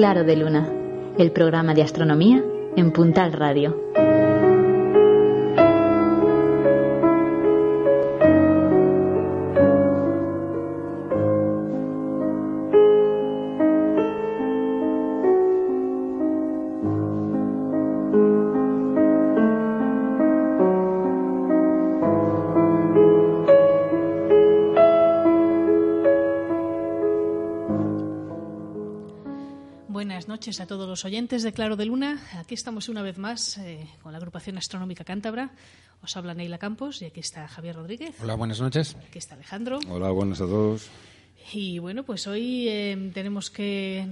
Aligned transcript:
Claro 0.00 0.24
de 0.24 0.34
Luna, 0.34 0.66
el 1.18 1.30
programa 1.30 1.74
de 1.74 1.82
astronomía 1.82 2.42
en 2.74 2.90
Puntal 2.90 3.34
Radio. 3.34 3.76
A 30.58 30.66
todos 30.66 30.88
los 30.88 31.04
oyentes 31.04 31.44
de 31.44 31.52
Claro 31.52 31.76
de 31.76 31.84
Luna. 31.84 32.20
Aquí 32.36 32.54
estamos 32.54 32.88
una 32.88 33.02
vez 33.02 33.18
más 33.18 33.56
eh, 33.58 33.86
con 34.02 34.10
la 34.10 34.18
agrupación 34.18 34.58
astronómica 34.58 35.04
Cántabra. 35.04 35.52
Os 36.02 36.16
habla 36.16 36.34
Neila 36.34 36.58
Campos 36.58 37.02
y 37.02 37.04
aquí 37.04 37.20
está 37.20 37.46
Javier 37.46 37.76
Rodríguez. 37.76 38.16
Hola, 38.20 38.34
buenas 38.34 38.60
noches. 38.60 38.96
Aquí 39.06 39.18
está 39.18 39.36
Alejandro. 39.36 39.78
Hola, 39.88 40.10
buenas 40.10 40.40
a 40.40 40.46
todos. 40.46 40.90
Y 41.52 41.78
bueno, 41.78 42.02
pues 42.02 42.26
hoy 42.26 42.66
eh, 42.68 43.12
tenemos 43.14 43.48
que. 43.48 44.04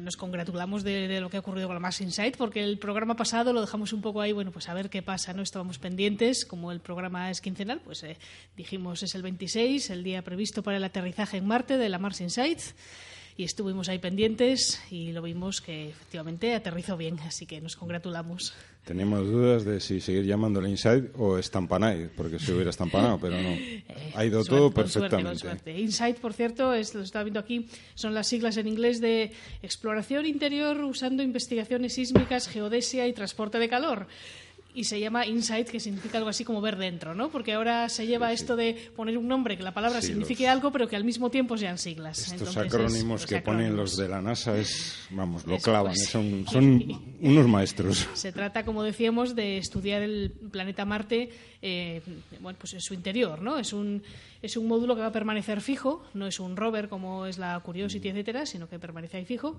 Nos 0.00 0.16
congratulamos 0.16 0.82
de, 0.82 1.20
lo 1.20 1.28
que 1.28 1.36
ha 1.36 1.40
ocurrido 1.40 1.68
con 1.68 1.76
la 1.76 1.80
Mars 1.80 2.00
Insight, 2.00 2.38
porque 2.38 2.64
el 2.64 2.78
programa 2.78 3.14
pasado 3.14 3.52
lo 3.52 3.60
dejamos 3.60 3.92
un 3.92 4.00
poco 4.00 4.22
ahí, 4.22 4.32
bueno, 4.32 4.52
pues 4.52 4.70
a 4.70 4.74
ver 4.74 4.88
qué 4.88 5.02
pasa, 5.02 5.34
¿no? 5.34 5.42
Estábamos 5.42 5.78
pendientes, 5.78 6.46
como 6.46 6.72
el 6.72 6.80
programa 6.80 7.30
es 7.30 7.42
quincenal, 7.42 7.80
pues 7.80 8.02
eh, 8.02 8.16
dijimos 8.56 9.02
es 9.02 9.14
el 9.14 9.20
26, 9.20 9.90
el 9.90 10.04
día 10.04 10.22
previsto 10.22 10.62
para 10.62 10.78
el 10.78 10.84
aterrizaje 10.84 11.36
en 11.36 11.46
Marte 11.46 11.76
de 11.76 11.90
la 11.90 11.98
Mars 11.98 12.22
Insight 12.22 12.60
y 13.36 13.44
estuvimos 13.44 13.88
ahí 13.88 13.98
pendientes 13.98 14.80
y 14.90 15.12
lo 15.12 15.22
vimos 15.22 15.60
que 15.60 15.90
efectivamente 15.90 16.54
aterrizó 16.54 16.96
bien, 16.96 17.18
así 17.20 17.46
que 17.46 17.60
nos 17.60 17.76
congratulamos. 17.76 18.54
Teníamos 18.84 19.26
dudas 19.26 19.64
de 19.64 19.80
si 19.80 20.00
seguir 20.00 20.24
llamándole 20.24 20.70
Inside 20.70 21.10
o 21.18 21.42
Stampanay, 21.42 22.08
porque 22.16 22.38
si 22.38 22.52
hubiera 22.52 22.70
estampanado, 22.70 23.18
pero 23.18 23.34
no. 23.36 23.48
Eh, 23.48 23.84
ha 24.14 24.24
ido 24.24 24.44
todo 24.44 24.70
perfectamente. 24.70 25.40
Suerte, 25.40 25.78
Inside, 25.78 26.14
por 26.14 26.32
cierto, 26.32 26.72
es, 26.72 26.94
lo 26.94 27.02
estaba 27.02 27.24
viendo 27.24 27.40
aquí, 27.40 27.68
son 27.94 28.14
las 28.14 28.28
siglas 28.28 28.56
en 28.56 28.68
inglés 28.68 29.00
de 29.00 29.32
exploración 29.62 30.24
interior 30.24 30.80
usando 30.84 31.22
investigaciones 31.22 31.94
sísmicas, 31.94 32.48
geodesia 32.48 33.06
y 33.08 33.12
transporte 33.12 33.58
de 33.58 33.68
calor 33.68 34.06
y 34.76 34.84
se 34.84 35.00
llama 35.00 35.24
Insight, 35.24 35.70
que 35.70 35.80
significa 35.80 36.18
algo 36.18 36.28
así 36.28 36.44
como 36.44 36.60
ver 36.60 36.76
dentro, 36.76 37.14
¿no? 37.14 37.30
Porque 37.30 37.54
ahora 37.54 37.88
se 37.88 38.06
lleva 38.06 38.30
esto 38.30 38.56
de 38.56 38.74
poner 38.94 39.16
un 39.16 39.26
nombre 39.26 39.56
que 39.56 39.62
la 39.62 39.72
palabra 39.72 40.02
signifique 40.02 40.46
algo, 40.46 40.70
pero 40.70 40.86
que 40.86 40.96
al 40.96 41.02
mismo 41.02 41.30
tiempo 41.30 41.56
sean 41.56 41.78
siglas. 41.78 42.30
Estos 42.30 42.54
acrónimos 42.58 43.24
que 43.24 43.40
ponen 43.40 43.74
los 43.74 43.96
de 43.96 44.06
la 44.06 44.20
NASA 44.20 44.54
es, 44.58 45.08
vamos, 45.10 45.46
lo 45.46 45.56
clavan, 45.56 45.96
son, 45.96 46.44
son 46.46 47.16
unos 47.22 47.48
maestros. 47.48 48.06
Se 48.12 48.32
trata, 48.32 48.66
como 48.66 48.82
decíamos, 48.82 49.34
de 49.34 49.56
estudiar 49.56 50.02
el 50.02 50.30
planeta 50.52 50.84
Marte, 50.84 51.30
eh, 51.62 52.02
bueno, 52.40 52.58
pues 52.58 52.74
en 52.74 52.82
su 52.82 52.92
interior, 52.92 53.40
¿no? 53.40 53.58
Es 53.58 53.72
un 53.72 54.02
es 54.42 54.56
un 54.56 54.68
módulo 54.68 54.94
que 54.94 55.00
va 55.00 55.08
a 55.08 55.12
permanecer 55.12 55.60
fijo, 55.62 56.04
no 56.14 56.26
es 56.26 56.38
un 56.38 56.56
rover 56.56 56.88
como 56.88 57.26
es 57.26 57.38
la 57.38 57.58
Curiosity, 57.60 58.10
etcétera, 58.10 58.44
sino 58.44 58.68
que 58.68 58.78
permanece 58.78 59.16
ahí 59.16 59.24
fijo 59.24 59.56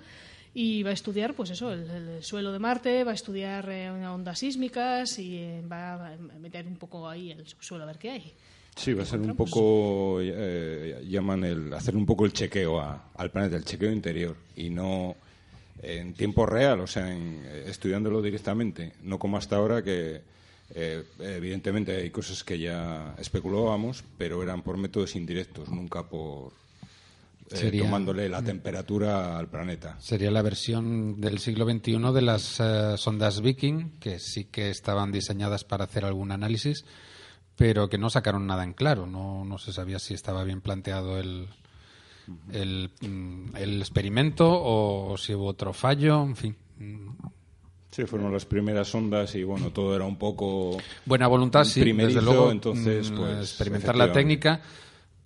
y 0.60 0.82
va 0.82 0.90
a 0.90 0.94
estudiar 0.94 1.36
pues 1.36 1.52
eso 1.52 1.72
el, 1.72 2.24
suelo 2.24 2.52
de 2.52 2.58
Marte 2.58 3.04
va 3.04 3.12
a 3.12 3.14
estudiar 3.14 3.70
eh, 3.70 3.92
ondas 3.92 4.40
sísmicas 4.40 5.20
y 5.20 5.38
eh, 5.38 5.62
va 5.72 6.14
a 6.14 6.18
meter 6.40 6.66
un 6.66 6.78
poco 6.78 7.08
ahí 7.08 7.30
el 7.30 7.46
subsuelo 7.46 7.84
a 7.84 7.86
ver 7.88 8.00
qué 8.00 8.10
hay. 8.10 8.34
Sí 8.76 8.96
va 8.96 9.04
a 9.04 9.06
ser 9.06 9.20
un 9.20 9.36
poco 9.36 10.18
eh, 10.20 11.06
llaman 11.08 11.44
el 11.44 11.72
hacer 11.74 11.96
un 11.96 12.08
poco 12.08 12.26
el 12.26 12.34
chequeo 12.34 12.82
al 12.82 13.30
planeta 13.30 13.56
el 13.56 13.66
chequeo 13.66 13.92
interior 13.92 14.36
y 14.56 14.72
no 14.72 15.16
en 15.84 16.16
tiempo 16.16 16.48
real 16.48 16.80
o 16.80 16.88
sea 16.88 17.16
estudiándolo 17.68 18.20
directamente 18.24 18.94
no 19.04 19.20
como 19.20 19.38
hasta 19.38 19.58
ahora 19.58 19.84
que 19.84 20.22
evidentemente 21.20 21.98
hay 21.98 22.10
cosas 22.10 22.44
que 22.44 22.58
ya 22.58 23.14
especulábamos 23.20 24.04
pero 24.18 24.42
eran 24.42 24.64
por 24.64 24.78
métodos 24.78 25.16
indirectos 25.16 25.70
nunca 25.70 26.02
por 26.02 26.52
eh, 27.52 27.80
tomándole 27.80 28.28
la 28.28 28.42
temperatura 28.42 29.38
al 29.38 29.48
planeta. 29.48 29.96
Sería 30.00 30.32
la 30.32 30.42
versión 30.42 31.22
del 31.22 31.40
siglo 31.40 31.66
XXI 31.66 32.14
de 32.14 32.22
las 32.22 32.60
eh, 32.60 32.96
sondas 32.98 33.42
Viking, 33.42 34.00
que 34.00 34.20
sí 34.20 34.46
que 34.46 34.70
estaban 34.70 35.12
diseñadas 35.12 35.64
para 35.64 35.86
hacer 35.86 36.04
algún 36.04 36.32
análisis, 36.32 36.86
pero 37.56 37.90
que 37.90 37.98
no 37.98 38.10
sacaron 38.10 38.48
nada 38.48 38.64
en 38.64 38.74
claro. 38.74 39.08
No, 39.08 39.46
no 39.46 39.58
se 39.58 39.72
sabía 39.72 40.00
si 40.00 40.14
estaba 40.14 40.44
bien 40.44 40.62
planteado 40.62 41.18
el, 41.20 41.48
el, 42.52 42.92
mm, 43.02 43.56
el 43.56 43.80
experimento 43.80 44.46
o 44.50 45.18
si 45.18 45.34
hubo 45.34 45.46
otro 45.46 45.74
fallo, 45.74 46.24
en 46.24 46.36
fin. 46.36 46.56
Sí, 47.92 48.06
fueron 48.06 48.32
las 48.32 48.46
primeras 48.46 48.94
ondas 48.94 49.34
y 49.36 49.44
bueno, 49.44 49.72
todo 49.72 49.96
era 49.96 50.06
un 50.06 50.18
poco. 50.18 50.78
Buena 51.06 51.28
voluntad, 51.28 51.64
sí, 51.64 51.82
desde 51.94 52.22
luego. 52.22 52.52
Entonces, 52.52 53.10
mm, 53.10 53.16
pues, 53.16 53.38
experimentar 53.40 53.96
la 53.96 54.12
técnica 54.12 54.62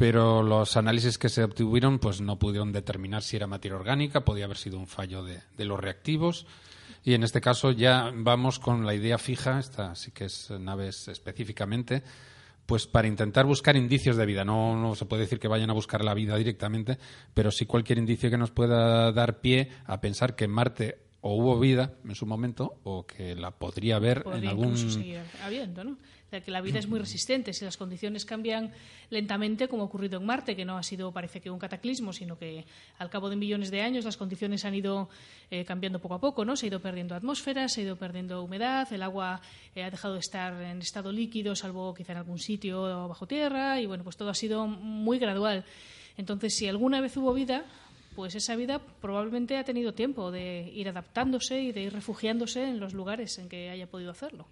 pero 0.01 0.41
los 0.41 0.77
análisis 0.77 1.19
que 1.19 1.29
se 1.29 1.43
obtuvieron 1.43 1.99
pues 1.99 2.21
no 2.21 2.39
pudieron 2.39 2.71
determinar 2.71 3.21
si 3.21 3.35
era 3.35 3.45
materia 3.45 3.77
orgánica, 3.77 4.21
podía 4.21 4.45
haber 4.45 4.57
sido 4.57 4.79
un 4.79 4.87
fallo 4.87 5.23
de, 5.23 5.43
los 5.63 5.79
reactivos. 5.79 6.47
Y 7.03 7.13
en 7.13 7.21
este 7.21 7.39
caso 7.39 7.69
ya 7.69 8.11
vamos 8.11 8.57
con 8.57 8.83
la 8.83 8.95
idea 8.95 9.19
fija, 9.19 9.59
esta 9.59 9.93
sí 9.93 10.09
que 10.09 10.25
es 10.25 10.49
naves 10.49 11.07
específicamente, 11.07 12.01
pues 12.65 12.87
para 12.87 13.07
intentar 13.07 13.45
buscar 13.45 13.75
indicios 13.75 14.17
de 14.17 14.25
vida. 14.25 14.43
No, 14.43 14.75
no 14.75 14.95
se 14.95 15.05
puede 15.05 15.21
decir 15.21 15.39
que 15.39 15.47
vayan 15.47 15.69
a 15.69 15.73
buscar 15.73 16.03
la 16.03 16.15
vida 16.15 16.35
directamente, 16.35 16.97
pero 17.35 17.51
sí 17.51 17.67
cualquier 17.67 17.99
indicio 17.99 18.31
que 18.31 18.39
nos 18.39 18.49
pueda 18.49 19.11
dar 19.11 19.39
pie 19.39 19.69
a 19.85 20.01
pensar 20.01 20.35
que 20.35 20.45
en 20.45 20.51
Marte 20.51 20.97
o 21.21 21.35
hubo 21.35 21.59
vida 21.59 21.93
en 22.03 22.15
su 22.15 22.25
momento 22.25 22.79
o 22.83 23.05
que 23.05 23.35
la 23.35 23.51
podría 23.51 23.97
haber 23.97 24.25
en 24.33 24.47
algún 24.47 24.75
habiendo, 25.43 25.83
¿no? 25.83 25.97
Que 26.39 26.51
la 26.51 26.61
vida 26.61 26.79
es 26.79 26.87
muy 26.87 26.99
resistente. 26.99 27.51
Si 27.51 27.65
las 27.65 27.75
condiciones 27.75 28.25
cambian 28.25 28.71
lentamente, 29.09 29.67
como 29.67 29.83
ha 29.83 29.85
ocurrido 29.85 30.19
en 30.19 30.25
Marte, 30.25 30.55
que 30.55 30.63
no 30.63 30.77
ha 30.77 30.83
sido, 30.83 31.11
parece 31.11 31.41
que, 31.41 31.49
un 31.49 31.59
cataclismo, 31.59 32.13
sino 32.13 32.37
que 32.37 32.65
al 32.99 33.09
cabo 33.09 33.29
de 33.29 33.35
millones 33.35 33.69
de 33.69 33.81
años 33.81 34.05
las 34.05 34.15
condiciones 34.15 34.63
han 34.63 34.73
ido 34.73 35.09
eh, 35.49 35.65
cambiando 35.65 35.99
poco 35.99 36.15
a 36.15 36.19
poco, 36.19 36.45
¿no? 36.45 36.55
Se 36.55 36.65
ha 36.65 36.69
ido 36.69 36.79
perdiendo 36.79 37.15
atmósfera, 37.15 37.67
se 37.67 37.81
ha 37.81 37.83
ido 37.83 37.97
perdiendo 37.97 38.41
humedad, 38.41 38.91
el 38.93 39.03
agua 39.03 39.41
eh, 39.75 39.83
ha 39.83 39.91
dejado 39.91 40.13
de 40.13 40.21
estar 40.21 40.53
en 40.61 40.79
estado 40.79 41.11
líquido, 41.11 41.55
salvo 41.55 41.93
quizá 41.93 42.13
en 42.13 42.19
algún 42.19 42.39
sitio 42.39 43.09
bajo 43.09 43.27
tierra, 43.27 43.81
y 43.81 43.85
bueno, 43.85 44.05
pues 44.05 44.15
todo 44.15 44.29
ha 44.29 44.35
sido 44.35 44.67
muy 44.67 45.19
gradual. 45.19 45.65
Entonces, 46.17 46.55
si 46.55 46.67
alguna 46.67 47.01
vez 47.01 47.15
hubo 47.17 47.33
vida, 47.33 47.65
pues 48.15 48.35
esa 48.35 48.55
vida 48.55 48.79
probablemente 49.01 49.57
ha 49.57 49.63
tenido 49.63 49.93
tiempo 49.93 50.31
de 50.31 50.69
ir 50.73 50.89
adaptándose 50.89 51.61
y 51.61 51.71
de 51.71 51.81
ir 51.83 51.93
refugiándose 51.93 52.63
en 52.63 52.79
los 52.79 52.93
lugares 52.93 53.37
en 53.37 53.49
que 53.49 53.69
haya 53.69 53.87
podido 53.87 54.11
hacerlo. 54.11 54.45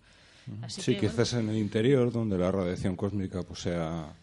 Sí, 0.68 0.96
quizás 0.96 1.34
en 1.34 1.50
el 1.50 1.58
interior, 1.58 2.12
donde 2.12 2.38
la 2.38 2.52
radiación 2.52 2.96
cósmica 2.96 3.44
pues, 3.44 3.62
sea 3.62 4.14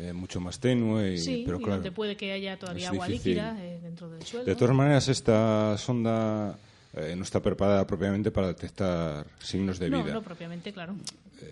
eh, 0.00 0.12
mucho 0.12 0.40
más 0.40 0.58
tenue. 0.58 1.18
sí, 1.18 1.42
pero 1.44 1.58
claro, 1.58 1.74
donde 1.74 1.92
puede 1.92 2.16
que 2.16 2.32
haya 2.32 2.58
todavía 2.58 2.88
agua 2.88 3.08
líquida 3.08 3.56
eh, 3.60 3.78
dentro 3.82 4.08
del 4.08 4.22
suelo. 4.22 4.46
De 4.46 4.56
todas 4.56 4.74
maneras, 4.74 5.08
esta 5.08 5.76
sonda 5.78 6.58
eh, 6.94 7.14
no 7.16 7.22
está 7.22 7.40
preparada 7.40 7.86
propiamente 7.86 8.30
para 8.30 8.48
detectar 8.48 9.26
signos 9.40 9.78
de 9.78 9.88
vida. 9.88 10.04
No, 10.04 10.14
no 10.14 10.22
propiamente, 10.22 10.72
claro. 10.72 10.94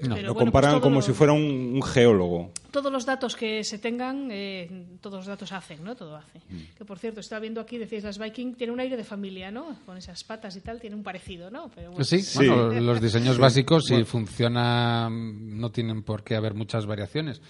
Eh, 0.03 0.23
lo 0.23 0.35
comparan 0.35 0.73
pues 0.73 0.83
como 0.83 1.03
si 1.03 1.13
fuera 1.13 1.33
un, 1.33 1.83
geólogo. 1.83 2.53
Todos 2.71 2.93
los 2.93 3.05
datos 3.05 3.37
que 3.37 3.65
se 3.65 3.79
tengan, 3.79 4.29
eh, 4.31 4.87
todos 5.01 5.19
los 5.19 5.27
datos 5.27 5.53
hacen, 5.53 5.83
¿no? 5.83 5.97
Todo 5.97 6.17
hace. 6.17 6.39
Mm. 6.49 6.77
Que 6.79 6.85
por 6.85 6.99
cierto, 6.99 7.21
estaba 7.21 7.41
viendo 7.41 7.61
aquí, 7.61 7.79
decíais, 7.79 8.05
las 8.05 8.19
Viking 8.19 8.55
tiene 8.55 8.73
un 8.73 8.81
aire 8.81 8.97
de 8.97 9.05
familia, 9.05 9.51
¿no? 9.51 9.77
Con 9.87 9.97
esas 9.97 10.23
patas 10.25 10.57
y 10.57 10.61
tal, 10.61 10.81
tiene 10.81 10.97
un 10.97 11.03
parecido, 11.03 11.51
¿no? 11.51 11.71
sí, 12.03 12.23
los 12.47 13.01
diseños 13.01 13.39
básicos, 13.39 13.87
si 13.87 14.05
funciona, 14.05 15.09
no 15.11 15.71
tienen 15.71 16.03
por 16.03 16.23
qué 16.23 16.37
haber 16.37 16.55
muchas 16.55 16.87
variaciones. 16.87 17.41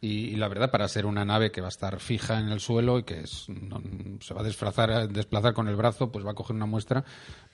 Y, 0.00 0.26
y 0.26 0.36
la 0.36 0.46
verdad, 0.46 0.70
para 0.70 0.86
ser 0.86 1.06
una 1.06 1.24
nave 1.24 1.50
que 1.50 1.60
va 1.60 1.66
a 1.66 1.70
estar 1.70 1.98
fija 1.98 2.38
en 2.38 2.50
el 2.50 2.60
suelo 2.60 3.00
y 3.00 3.02
que 3.02 3.18
es- 3.20 3.48
no- 3.48 3.82
se 4.20 4.32
va 4.32 4.42
a 4.42 4.44
desplazar, 4.44 5.08
desplazar 5.08 5.54
con 5.54 5.66
el 5.66 5.74
brazo, 5.74 6.12
pues 6.12 6.24
va 6.24 6.30
a 6.30 6.34
coger 6.34 6.54
una 6.54 6.66
muestra, 6.66 7.04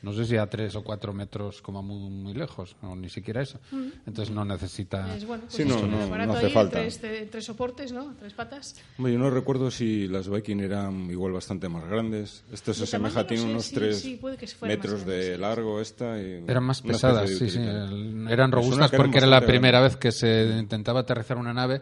no 0.02 0.12
sé 0.12 0.26
si 0.26 0.36
a 0.36 0.46
tres 0.50 0.76
o 0.76 0.84
cuatro 0.84 1.14
metros 1.14 1.62
como 1.62 1.82
muy, 1.82 2.10
muy 2.10 2.34
lejos, 2.34 2.76
o 2.82 2.94
ni 2.96 3.08
siquiera 3.08 3.40
eso. 3.40 3.58
Entonces 4.06 4.34
no 4.34 4.44
necesita... 4.44 5.16
Es 5.16 5.26
bueno, 5.26 5.44
pues 5.44 5.54
Sí, 5.54 5.64
no, 5.64 5.86
no, 5.86 6.32
hace 6.34 6.46
ahí, 6.46 6.52
falta. 6.52 6.80
Tres, 6.80 7.02
tre- 7.02 7.28
tres 7.30 7.44
soportes, 7.46 7.92
¿no? 7.92 8.14
Tres 8.18 8.34
patas. 8.34 8.76
Hombre, 8.98 9.14
yo 9.14 9.18
no 9.18 9.30
recuerdo 9.30 9.70
si 9.70 10.06
las 10.08 10.28
Viking 10.28 10.60
eran 10.60 11.10
igual 11.10 11.32
bastante 11.32 11.70
más 11.70 11.86
grandes. 11.88 12.44
Esta 12.52 12.74
se 12.74 12.84
asemeja, 12.84 13.26
tiene 13.26 13.42
no 13.44 13.48
sé, 13.48 13.52
unos 13.54 13.64
sí, 13.64 13.74
3 13.74 13.98
sí, 13.98 14.16
puede 14.16 14.36
que 14.36 14.46
fueran 14.48 14.76
más 14.78 14.84
metros 14.86 15.06
de 15.06 15.38
largo 15.38 15.80
esta. 15.80 16.20
Y 16.20 16.44
Eran 16.46 16.64
más 16.64 16.82
pesadas, 16.82 17.30
sí, 17.30 17.48
sí. 17.48 17.58
Eran 18.28 18.52
robustas 18.52 18.90
porque 18.90 19.16
era 19.16 19.26
la 19.26 19.40
primera 19.46 19.80
vez 19.80 19.96
que 19.96 20.12
se 20.12 20.58
intentaba 20.58 21.00
aterrizar 21.00 21.38
una 21.38 21.54
nave, 21.54 21.80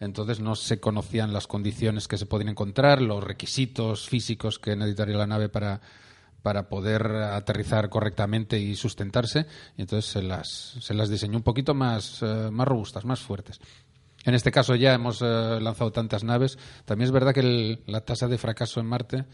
entonces 0.00 0.40
no 0.40 0.56
se 0.56 0.80
conocían 0.80 1.32
las 1.32 1.46
condiciones 1.46 2.08
que 2.08 2.18
se 2.18 2.26
podían 2.26 2.48
encontrar, 2.48 3.00
los 3.00 3.22
requisitos 3.22 4.08
físicos 4.08 4.58
que 4.58 4.74
necesitaría 4.74 5.16
la 5.16 5.26
nave 5.26 5.48
para, 5.48 5.80
para 6.42 6.68
poder 6.68 7.06
aterrizar 7.06 7.88
correctamente 7.90 8.58
y 8.58 8.74
sustentarse, 8.74 9.46
entonces 9.76 10.10
se 10.10 10.22
las, 10.22 10.48
se 10.80 10.94
las 10.94 11.08
diseñó 11.10 11.36
un 11.36 11.42
poquito 11.44 11.74
más, 11.74 12.22
eh, 12.22 12.48
más 12.50 12.66
robustas, 12.66 13.04
más 13.04 13.20
fuertes. 13.20 13.60
En 14.24 14.34
este 14.34 14.50
caso 14.50 14.74
ya 14.74 14.92
hemos 14.94 15.22
eh, 15.22 15.58
lanzado 15.60 15.92
tantas 15.92 16.24
naves. 16.24 16.58
También 16.84 17.06
es 17.06 17.12
verdad 17.12 17.32
que 17.32 17.40
el- 17.40 17.82
la 17.86 18.02
tasa 18.02 18.28
de 18.28 18.36
fracaso 18.36 18.78
en 18.80 18.86
Marte 18.86 19.24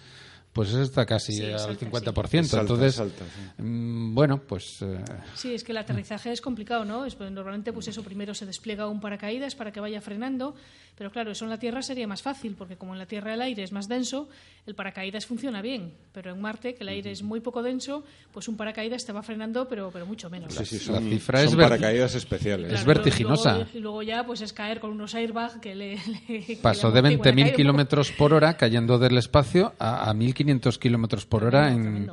pues 0.56 0.73
está 0.73 1.05
casi 1.05 1.35
Sí, 1.35 1.43
es 1.44 1.62
al 1.62 1.70
alta, 1.70 1.87
50%. 1.87 2.29
sí. 2.31 2.38
Es 2.38 2.55
Entonces, 2.55 2.94
es 2.94 3.00
alta, 3.00 3.25
sí. 3.25 3.62
mm, 3.62 4.14
bueno, 4.14 4.38
pues 4.38 4.81
eh, 4.81 4.99
Sí, 5.35 5.55
es 5.55 5.62
que 5.62 5.73
el 5.73 5.79
aterrizaje 5.79 6.32
es 6.32 6.41
complicado, 6.41 6.85
¿no? 6.87 7.05
Es, 7.05 7.14
pues, 7.14 7.31
normalmente, 7.31 7.73
pues 7.75 7.88
eso, 7.88 8.03
primero 8.03 8.32
se 8.35 8.47
despliega 8.47 8.88
un 8.88 9.00
paracaídas 9.00 9.55
para 9.55 9.70
que 9.70 9.81
vaya 9.81 10.00
frenando, 10.00 10.55
pero 10.97 11.11
claro, 11.11 11.31
eso 11.31 11.44
en 11.44 11.50
la 11.50 11.58
Tierra 11.58 11.82
sería 11.82 12.06
más 12.06 12.23
fácil, 12.23 12.55
porque 12.56 12.76
como 12.76 12.94
en 12.94 12.99
la 12.99 13.06
Tierra 13.06 13.35
el 13.35 13.43
aire 13.43 13.62
es 13.62 13.70
más 13.70 13.87
denso, 13.87 14.29
el 14.67 14.75
paracaídas 14.75 15.26
funciona 15.26 15.61
bien, 15.61 15.93
pero 16.12 16.32
en 16.32 16.41
Marte, 16.41 16.75
que 16.75 16.82
el 16.85 16.88
aire 16.88 17.11
es 17.12 17.23
muy 17.23 17.41
poco 17.41 17.62
denso, 17.62 18.02
pues 18.32 18.49
un 18.49 18.56
paracaídas 18.56 19.05
te 19.05 19.12
va 19.12 19.23
frenando, 19.23 19.69
pero, 19.69 19.91
pero 19.93 20.06
mucho 20.06 20.31
menos. 20.31 20.55
Sí, 20.55 20.64
sí, 20.64 20.91
La 20.91 21.00
son, 21.00 21.11
cifra 21.11 21.38
son 21.44 21.49
es 21.50 21.56
paracaídas 21.56 22.14
especiales. 22.14 22.73
Es 22.73 22.82
Claro, 22.82 22.87
vertiginosa. 23.02 23.55
Luego, 23.56 23.70
y 23.75 23.79
luego 23.81 24.02
ya, 24.02 24.25
pues 24.26 24.41
es 24.41 24.52
caer 24.55 24.81
con 24.81 24.91
unos 24.91 25.14
airbags 25.14 25.56
que 25.61 25.75
le... 25.75 25.97
le- 26.29 26.44
que 26.47 26.56
pasó 26.62 26.88
le 26.88 26.94
de 26.94 26.99
amortiguen 27.00 27.19
la 27.19 27.25
20.000 27.25 27.35
caída 27.35 27.44
un 27.44 27.50
poco. 27.50 27.56
kilómetros 27.56 28.12
por 28.12 28.32
hora 28.32 28.56
cayendo 28.56 28.99
del 28.99 29.19
espacio 29.19 29.75
a, 29.79 30.09
a 30.09 30.14
1.500 30.14 30.46
kilómetros 30.79 31.27
por 31.27 31.45
hora 31.45 31.73
en. 31.73 32.11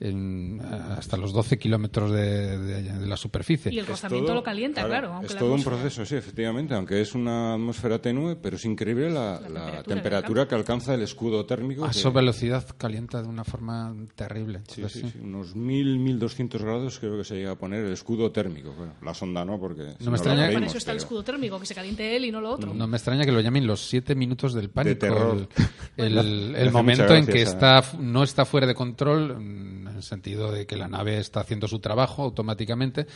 En, 0.00 0.60
hasta 0.60 1.16
los 1.16 1.32
12 1.32 1.58
kilómetros 1.58 2.10
de, 2.12 2.58
de- 2.58 2.82
de 2.82 3.06
la 3.06 3.16
superficie. 3.16 3.72
Y 3.72 3.78
el 3.78 3.84
Es 3.84 3.90
rozamiento 3.90 4.26
todo- 4.26 4.34
lo 4.36 4.42
calienta, 4.42 4.84
claro. 4.84 5.12
aunque 5.14 5.32
es 5.32 5.38
todo 5.38 5.54
un 5.54 5.62
proceso, 5.64 6.04
sí, 6.04 6.16
efectivamente, 6.16 6.74
aunque 6.74 7.00
es 7.00 7.14
una 7.14 7.54
atmósfera 7.54 8.00
tenue, 8.00 8.36
pero 8.36 8.56
es 8.56 8.64
increíble 8.64 9.10
la, 9.10 9.40
la 9.40 9.82
temperatura 9.82 9.82
temperatura, 10.04 10.48
que 10.48 10.54
alcanza 10.54 10.94
el 10.94 11.02
escudo 11.02 11.46
térmico. 11.46 11.84
A 11.84 11.88
que- 11.90 11.94
su 11.98 12.12
velocidad 12.12 12.64
calienta 12.76 13.22
de 13.22 13.28
una 13.28 13.44
forma 13.44 13.94
terrible. 14.14 14.60
Sí, 14.68 14.80
Entonces, 14.82 15.02
sí, 15.02 15.08
sí. 15.08 15.18
sí, 15.18 15.24
unos 15.24 15.54
1000, 15.56 15.98
1200 15.98 16.62
grados 16.62 16.98
creo 16.98 17.16
que 17.16 17.24
se 17.24 17.36
llega 17.36 17.52
a 17.52 17.58
poner 17.58 17.84
el 17.84 17.92
escudo 17.92 18.30
térmico. 18.32 18.72
Bueno, 18.76 18.94
la 19.02 19.14
sonda 19.14 19.44
no, 19.44 19.58
porque 19.58 19.94
si 19.98 20.08
me 20.10 20.16
extraña- 20.16 20.40
Para 20.42 20.46
freímos, 20.48 20.68
eso 20.68 20.78
está 20.78 20.90
el 20.92 20.98
escudo 20.98 21.22
térmico, 21.22 21.58
que 21.60 21.66
se 21.66 21.74
caliente 21.74 22.16
él 22.16 22.24
y 22.26 22.30
no 22.32 22.40
lo 22.40 22.50
otro. 22.50 22.74
No 22.74 22.86
me 22.86 22.96
extraña 22.96 23.24
que 23.24 23.32
lo 23.32 23.40
llamen 23.40 23.66
los 23.66 23.80
siete 23.80 24.14
minutos 24.14 24.52
del 24.54 24.70
pánico. 24.70 24.98
terror. 24.98 25.48
El, 25.96 26.18
el- 26.56 26.70
momento 26.72 27.14
en 27.14 27.26
que 27.26 27.42
está, 27.42 27.82
no 27.98 28.22
está 28.24 28.44
fuera 28.44 28.66
de 28.66 28.74
control, 28.74 29.36
mm, 29.38 29.83
en 29.88 29.96
el 29.96 30.02
sentido 30.02 30.52
de 30.52 30.66
que 30.66 30.76
la 30.76 30.88
nave 30.88 31.18
está 31.18 31.40
haciendo 31.40 31.68
su 31.68 31.78
trabajo 31.78 32.22
automáticamente, 32.22 33.06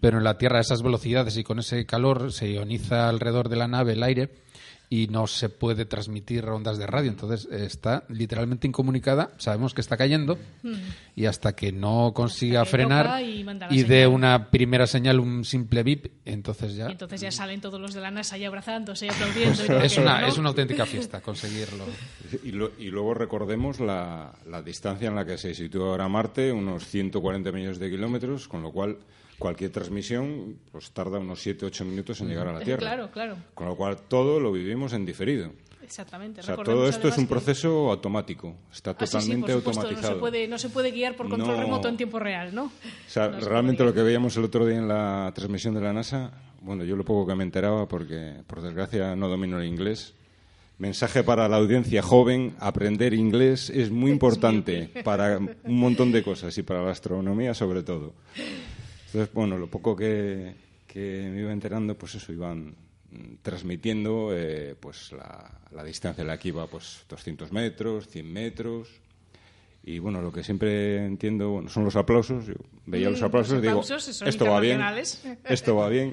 pero 0.00 0.18
en 0.18 0.24
la 0.24 0.38
Tierra 0.38 0.58
a 0.58 0.62
esas 0.62 0.82
velocidades 0.82 1.36
y 1.36 1.44
con 1.44 1.58
ese 1.58 1.86
calor 1.86 2.32
se 2.32 2.52
ioniza 2.52 3.08
alrededor 3.08 3.48
de 3.48 3.56
la 3.56 3.68
nave 3.68 3.92
el 3.92 4.02
aire 4.02 4.43
y 4.94 5.08
no 5.08 5.26
se 5.26 5.48
puede 5.48 5.86
transmitir 5.86 6.44
ondas 6.46 6.78
de 6.78 6.86
radio. 6.86 7.10
Entonces 7.10 7.48
está 7.50 8.04
literalmente 8.08 8.68
incomunicada. 8.68 9.30
Sabemos 9.38 9.74
que 9.74 9.80
está 9.80 9.96
cayendo 9.96 10.38
y 11.16 11.24
hasta 11.26 11.56
que 11.56 11.72
no 11.72 12.12
consiga 12.14 12.62
que 12.62 12.70
frenar 12.70 13.20
y 13.22 13.44
y 13.70 13.82
dé 13.82 14.06
una 14.06 14.50
primera 14.50 14.86
señal, 14.86 15.18
un 15.18 15.44
simple 15.44 15.82
bip, 15.82 16.06
entonces 16.24 16.76
ya 16.76 16.88
Y 16.88 16.92
entonces 16.92 17.20
ya 17.20 17.32
salen 17.32 17.60
todos 17.60 17.80
los 17.80 17.92
de 17.94 18.00
la 18.00 18.10
NASA 18.12 18.36
ahí 18.36 18.44
abrazándose 18.44 19.06
y 19.06 19.08
aplaudiendo. 19.08 19.62
y 19.64 19.82
es 19.86 19.98
una, 19.98 20.20
¿no? 20.20 20.26
es 20.28 20.38
una 20.38 20.48
auténtica 20.50 20.86
fiesta 20.86 21.20
conseguirlo. 21.20 21.84
Y, 22.44 22.52
lo- 22.52 22.72
y 22.78 22.90
luego 22.90 23.14
recordemos 23.14 23.80
la, 23.80 24.32
la 24.46 24.62
distancia 24.62 25.08
en 25.08 25.14
la 25.16 25.24
que 25.24 25.38
se 25.38 25.54
sitúa 25.54 25.88
ahora 25.88 26.08
Marte, 26.08 26.52
unos 26.52 26.86
140 26.86 27.50
millones 27.52 27.78
de 27.80 27.90
kilómetros, 27.90 28.46
con 28.48 28.62
lo 28.62 28.70
cual 28.70 28.98
cualquier 29.38 29.70
transmisión 29.70 30.56
pues 30.72 30.90
tarda 30.90 31.18
unos 31.18 31.44
7-8 31.44 31.84
minutos 31.84 32.20
en 32.20 32.28
llegar 32.28 32.48
a 32.48 32.52
la 32.52 32.60
Tierra. 32.60 32.80
Claro, 32.80 33.10
claro. 33.10 33.36
Con 33.54 33.66
lo 33.68 33.76
cual 33.76 33.98
todo 34.08 34.40
lo 34.40 34.52
vivimos 34.52 34.92
en 34.92 35.04
diferido. 35.04 35.50
Exactamente. 35.82 36.40
O 36.40 36.44
sea, 36.44 36.56
todo 36.56 36.88
esto 36.88 37.08
es 37.08 37.18
un 37.18 37.24
que- 37.26 37.30
proceso 37.30 37.90
automático, 37.90 38.54
está 38.72 38.92
Ah, 38.92 38.96
sí, 39.00 39.06
sí, 39.06 39.12
totalmente 39.12 39.52
supuesto, 39.52 39.80
automatizado. 39.82 40.12
No 40.12 40.16
se, 40.16 40.20
puede, 40.20 40.48
no 40.48 40.58
se 40.58 40.68
puede 40.70 40.90
guiar 40.92 41.14
por 41.14 41.28
control 41.28 41.56
No. 41.56 41.62
remoto 41.62 41.88
en 41.88 41.96
tiempo 41.98 42.18
real, 42.18 42.54
¿no? 42.54 42.64
O 42.64 42.70
sea, 43.06 43.28
No 43.28 43.40
realmente 43.40 43.84
lo 43.84 43.92
que 43.92 44.02
veíamos 44.02 44.34
el 44.38 44.44
otro 44.44 44.64
día 44.66 44.78
en 44.78 44.88
la 44.88 45.30
transmisión 45.34 45.74
de 45.74 45.82
la 45.82 45.92
NASA, 45.92 46.32
bueno, 46.62 46.84
yo 46.84 46.96
lo 46.96 47.04
poco 47.04 47.26
que 47.26 47.34
me 47.34 47.44
enteraba, 47.44 47.86
porque 47.86 48.32
por 48.46 48.62
desgracia 48.62 49.14
no 49.14 49.28
domino 49.28 49.60
el 49.60 49.66
inglés. 49.68 50.14
Mensaje 50.78 51.22
para 51.22 51.48
la 51.50 51.58
audiencia 51.58 52.02
joven, 52.02 52.56
aprender 52.58 53.12
inglés 53.14 53.68
es 53.70 53.90
muy 53.90 54.10
importante 54.10 54.90
para 55.04 55.36
un 55.38 55.78
montón 55.78 56.10
de 56.12 56.22
cosas 56.22 56.56
y 56.58 56.62
para 56.62 56.82
la 56.82 56.90
astronomía 56.92 57.52
sobre 57.54 57.82
todo. 57.82 58.14
Entonces, 59.14 59.32
bueno, 59.32 59.56
lo 59.56 59.68
poco 59.68 59.94
que, 59.94 60.54
que 60.88 61.30
me 61.32 61.42
iba 61.42 61.52
enterando, 61.52 61.96
pues 61.96 62.16
eso, 62.16 62.32
iban 62.32 62.74
transmitiendo 63.42 64.30
eh, 64.32 64.74
pues 64.78 65.12
la, 65.12 65.48
la 65.70 65.84
distancia 65.84 66.24
a 66.24 66.26
la 66.26 66.36
que 66.36 66.48
iba, 66.48 66.66
pues 66.66 67.04
200 67.08 67.52
metros, 67.52 68.08
100 68.08 68.32
metros, 68.32 68.88
y 69.84 70.00
bueno, 70.00 70.20
lo 70.20 70.32
que 70.32 70.42
siempre 70.42 71.04
entiendo 71.04 71.50
bueno, 71.50 71.68
son 71.68 71.84
los 71.84 71.94
aplausos. 71.94 72.44
Yo 72.46 72.54
veía 72.86 73.08
los 73.08 73.20
Mm, 73.20 73.24
aplausos 73.24 73.52
los 73.52 73.62
y 73.62 73.68
digo, 73.68 74.28
esto 74.28 74.46
va 74.46 74.58
bien, 74.58 74.80
esto 75.44 75.76
va 75.76 75.88
bien. 75.88 76.12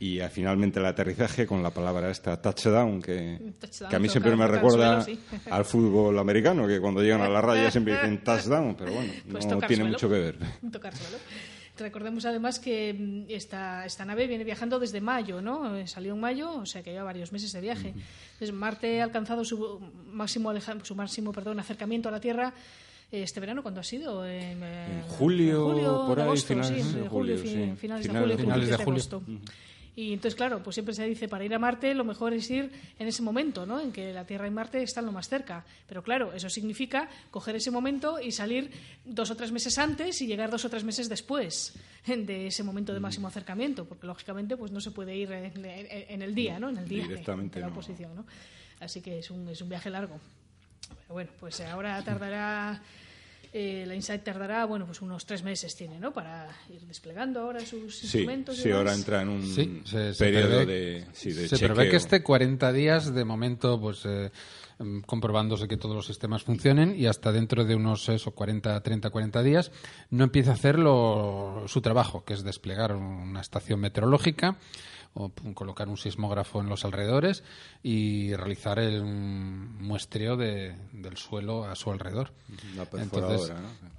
Y 0.00 0.18
finalmente 0.32 0.80
el 0.80 0.86
aterrizaje 0.86 1.46
con 1.46 1.62
la 1.62 1.70
palabra 1.70 2.10
esta 2.10 2.40
touchdown, 2.40 3.02
que, 3.02 3.52
Touchdown, 3.60 3.90
que 3.90 3.96
a 3.96 3.98
mí 4.00 4.08
siempre 4.08 4.34
me 4.34 4.48
recuerda 4.48 5.04
suelo, 5.04 5.20
sí. 5.20 5.38
al 5.50 5.64
fútbol 5.64 6.18
americano, 6.18 6.66
que 6.66 6.80
cuando 6.80 7.02
llegan 7.02 7.20
a 7.20 7.28
la 7.28 7.40
raya 7.40 7.70
siempre 7.70 7.92
dicen 7.94 8.24
touchdown, 8.24 8.74
pero 8.76 8.92
bueno, 8.94 9.12
Pues 9.30 9.46
no 9.46 9.58
tiene 9.58 9.82
suelo. 9.82 9.90
mucho 9.92 10.08
que 10.08 10.18
ver. 10.18 10.38
Tocar 10.72 10.96
suelo. 10.96 11.18
Recordemos 11.80 12.24
además 12.24 12.58
que 12.60 12.94
mm, 12.94 13.24
esta, 13.30 13.84
esta 13.86 14.04
nave 14.04 14.26
viene 14.26 14.44
viajando 14.44 14.78
desde 14.78 15.00
mayo, 15.00 15.40
¿no? 15.42 15.76
Eh, 15.76 15.86
Salió 15.86 16.14
en 16.14 16.20
mayo, 16.20 16.52
o 16.52 16.66
sea 16.66 16.82
que 16.82 16.90
lleva 16.92 17.04
varios 17.04 17.32
meses 17.32 17.52
de 17.52 17.60
viaje. 17.60 17.88
Entonces, 18.34 18.52
Marte 18.52 19.00
ha 19.00 19.04
alcanzado 19.04 19.44
su 19.44 19.80
máximo, 20.12 20.52
su 20.82 20.94
máximo 20.94 21.32
perdón, 21.32 21.58
acercamiento 21.60 22.08
a 22.08 22.12
la 22.12 22.20
Tierra 22.20 22.52
eh, 23.12 23.22
este 23.24 23.40
verano, 23.40 23.62
¿cuándo 23.62 23.80
ha 23.80 23.84
sido? 23.84 24.24
En, 24.24 24.62
eh, 24.62 25.00
En 25.02 25.02
julio, 25.08 26.04
por 26.06 26.20
ahí, 26.20 26.26
agosto, 26.26 26.46
finales 26.54 26.68
sí, 26.86 26.92
de 26.94 27.08
julio, 27.08 27.10
julio, 27.10 27.38
fin- 27.38 27.70
sí. 27.74 27.76
finales, 27.76 28.06
Finales 28.06 28.06
de 28.06 28.08
de 28.08 28.08
julio, 28.08 28.36
julio. 28.36 28.38
Finales 28.38 28.68
de 28.68 28.76
principios 28.76 28.84
julio. 28.84 29.26
agosto. 29.36 29.50
Y 29.96 30.12
entonces, 30.12 30.36
claro, 30.36 30.62
pues 30.62 30.74
siempre 30.74 30.94
se 30.94 31.04
dice, 31.04 31.28
para 31.28 31.44
ir 31.44 31.52
a 31.52 31.58
Marte 31.58 31.94
lo 31.94 32.04
mejor 32.04 32.32
es 32.32 32.48
ir 32.50 32.70
en 32.98 33.08
ese 33.08 33.22
momento, 33.22 33.66
¿no? 33.66 33.80
En 33.80 33.90
que 33.92 34.12
la 34.12 34.24
Tierra 34.24 34.46
y 34.46 34.50
Marte 34.50 34.82
están 34.82 35.04
lo 35.04 35.12
más 35.12 35.28
cerca. 35.28 35.64
Pero 35.88 36.02
claro, 36.02 36.32
eso 36.32 36.48
significa 36.48 37.08
coger 37.30 37.56
ese 37.56 37.70
momento 37.70 38.20
y 38.20 38.30
salir 38.32 38.70
dos 39.04 39.30
o 39.30 39.36
tres 39.36 39.50
meses 39.52 39.76
antes 39.78 40.22
y 40.22 40.26
llegar 40.26 40.48
dos 40.50 40.64
o 40.64 40.70
tres 40.70 40.84
meses 40.84 41.08
después 41.08 41.74
de 42.06 42.46
ese 42.46 42.62
momento 42.62 42.94
de 42.94 43.00
máximo 43.00 43.26
acercamiento, 43.28 43.84
porque 43.84 44.06
lógicamente 44.06 44.56
pues 44.56 44.70
no 44.72 44.80
se 44.80 44.90
puede 44.92 45.14
ir 45.16 45.32
en, 45.32 46.22
el 46.22 46.34
día, 46.34 46.58
¿no? 46.60 46.70
En 46.70 46.78
el 46.78 46.88
día 46.88 47.02
de- 47.02 47.08
Directamente 47.08 47.58
de 47.58 47.66
la 47.66 47.72
oposición, 47.72 48.14
¿no? 48.14 48.24
Así 48.78 49.00
que 49.02 49.18
es 49.18 49.30
un, 49.30 49.48
es 49.48 49.60
un 49.60 49.68
viaje 49.68 49.90
largo. 49.90 50.18
Pero 50.88 51.14
bueno, 51.14 51.30
pues 51.38 51.60
ahora 51.62 52.02
tardará... 52.02 52.80
eh, 53.52 53.84
la 53.86 53.94
Insight 53.94 54.22
tardará, 54.22 54.64
bueno, 54.64 54.86
pues 54.86 55.02
unos 55.02 55.26
tres 55.26 55.42
meses 55.42 55.74
tiene, 55.74 55.98
¿no? 55.98 56.12
Para 56.12 56.48
ir 56.68 56.80
desplegando 56.86 57.40
ahora 57.40 57.60
sus 57.60 57.96
Sí, 57.98 58.06
instrumentos. 58.06 58.58
y 58.58 58.62
sí, 58.62 58.70
ahora 58.70 58.90
demás. 58.92 58.98
entra 58.98 59.22
en 59.22 59.28
un 59.28 59.42
Sí, 59.42 59.82
se, 59.84 60.14
se 60.14 60.24
periodo 60.24 60.48
prevé, 60.58 60.66
de, 60.66 61.06
sí, 61.12 61.32
de 61.32 61.48
se 61.48 61.58
prevé 61.58 61.88
que 61.90 61.96
esté 61.96 62.22
40 62.22 62.72
días 62.72 63.12
de 63.14 63.24
momento, 63.24 63.80
pues 63.80 64.02
eh, 64.04 64.30
mm, 64.78 65.00
comprobándose 65.00 65.66
que 65.66 65.76
todos 65.76 65.96
los 65.96 66.06
sistemas 66.06 66.44
funcionen 66.44 66.94
y 66.96 67.06
hasta 67.06 67.32
dentro 67.32 67.64
de 67.64 67.74
unos 67.74 68.08
eso, 68.08 68.30
40, 68.30 68.80
30, 68.82 69.10
40 69.10 69.42
días 69.42 69.72
no 70.10 70.24
empieza 70.24 70.52
a 70.52 70.54
hacer 70.54 70.78
lo- 70.78 71.64
su 71.66 71.80
trabajo, 71.80 72.24
que 72.24 72.34
es 72.34 72.44
desplegar 72.44 72.94
una 72.94 73.40
estación 73.40 73.80
meteorológica 73.80 74.58
o 75.14 75.30
colocar 75.54 75.88
un 75.88 75.96
sismógrafo 75.96 76.60
en 76.60 76.68
los 76.68 76.84
alrededores 76.84 77.42
y 77.82 78.32
realizar 78.34 78.78
el 78.78 79.02
muestreo 79.04 80.36
de- 80.36 80.74
del 80.92 81.16
suelo 81.16 81.64
a 81.64 81.74
su 81.74 81.90
alrededor. 81.90 82.32
La 82.76 82.86
Entonces, 83.02 83.50
¿no? 83.50 83.90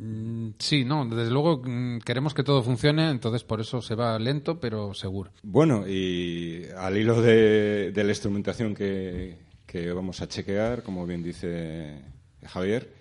Mm, 0.00 0.54
Sí, 0.58 0.84
no, 0.84 1.06
desde 1.06 1.30
luego 1.30 1.62
mm, 1.64 1.98
queremos 2.00 2.34
que 2.34 2.42
todo 2.42 2.62
funcione, 2.62 3.10
entonces 3.10 3.44
por 3.44 3.60
eso 3.60 3.80
se 3.82 3.94
va 3.94 4.18
lento, 4.18 4.58
pero 4.60 4.92
seguro. 4.94 5.30
Bueno, 5.42 5.86
y 5.88 6.64
al 6.76 6.96
hilo 6.96 7.20
de, 7.22 7.92
de 7.92 8.04
la 8.04 8.10
instrumentación 8.10 8.74
que, 8.74 9.38
que 9.66 9.92
vamos 9.92 10.20
a 10.20 10.28
chequear, 10.28 10.82
como 10.82 11.06
bien 11.06 11.22
dice 11.22 12.00
Javier, 12.44 12.92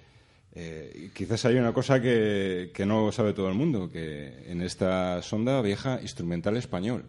eh, 0.56 1.10
quizás 1.14 1.46
hay 1.46 1.56
una 1.56 1.74
cosa 1.74 2.02
que, 2.02 2.72
que 2.74 2.86
no 2.86 3.12
sabe 3.12 3.34
todo 3.34 3.50
el 3.50 3.56
mundo, 3.56 3.92
que 3.92 4.34
en 4.48 4.62
esta 4.62 5.22
sonda 5.22 5.62
viaja 5.62 6.00
instrumental 6.02 6.58
español. 6.58 7.04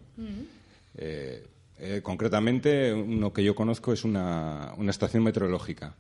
Eh, 0.99 1.47
Eh, 1.79 2.01
concretamente, 2.03 2.93
uno 2.93 3.33
que 3.33 3.45
yo 3.45 3.55
conozco 3.55 3.93
es 3.93 4.05
una, 4.05 4.73
una 4.79 4.91
estación 4.91 5.23
meteorológica 5.23 5.95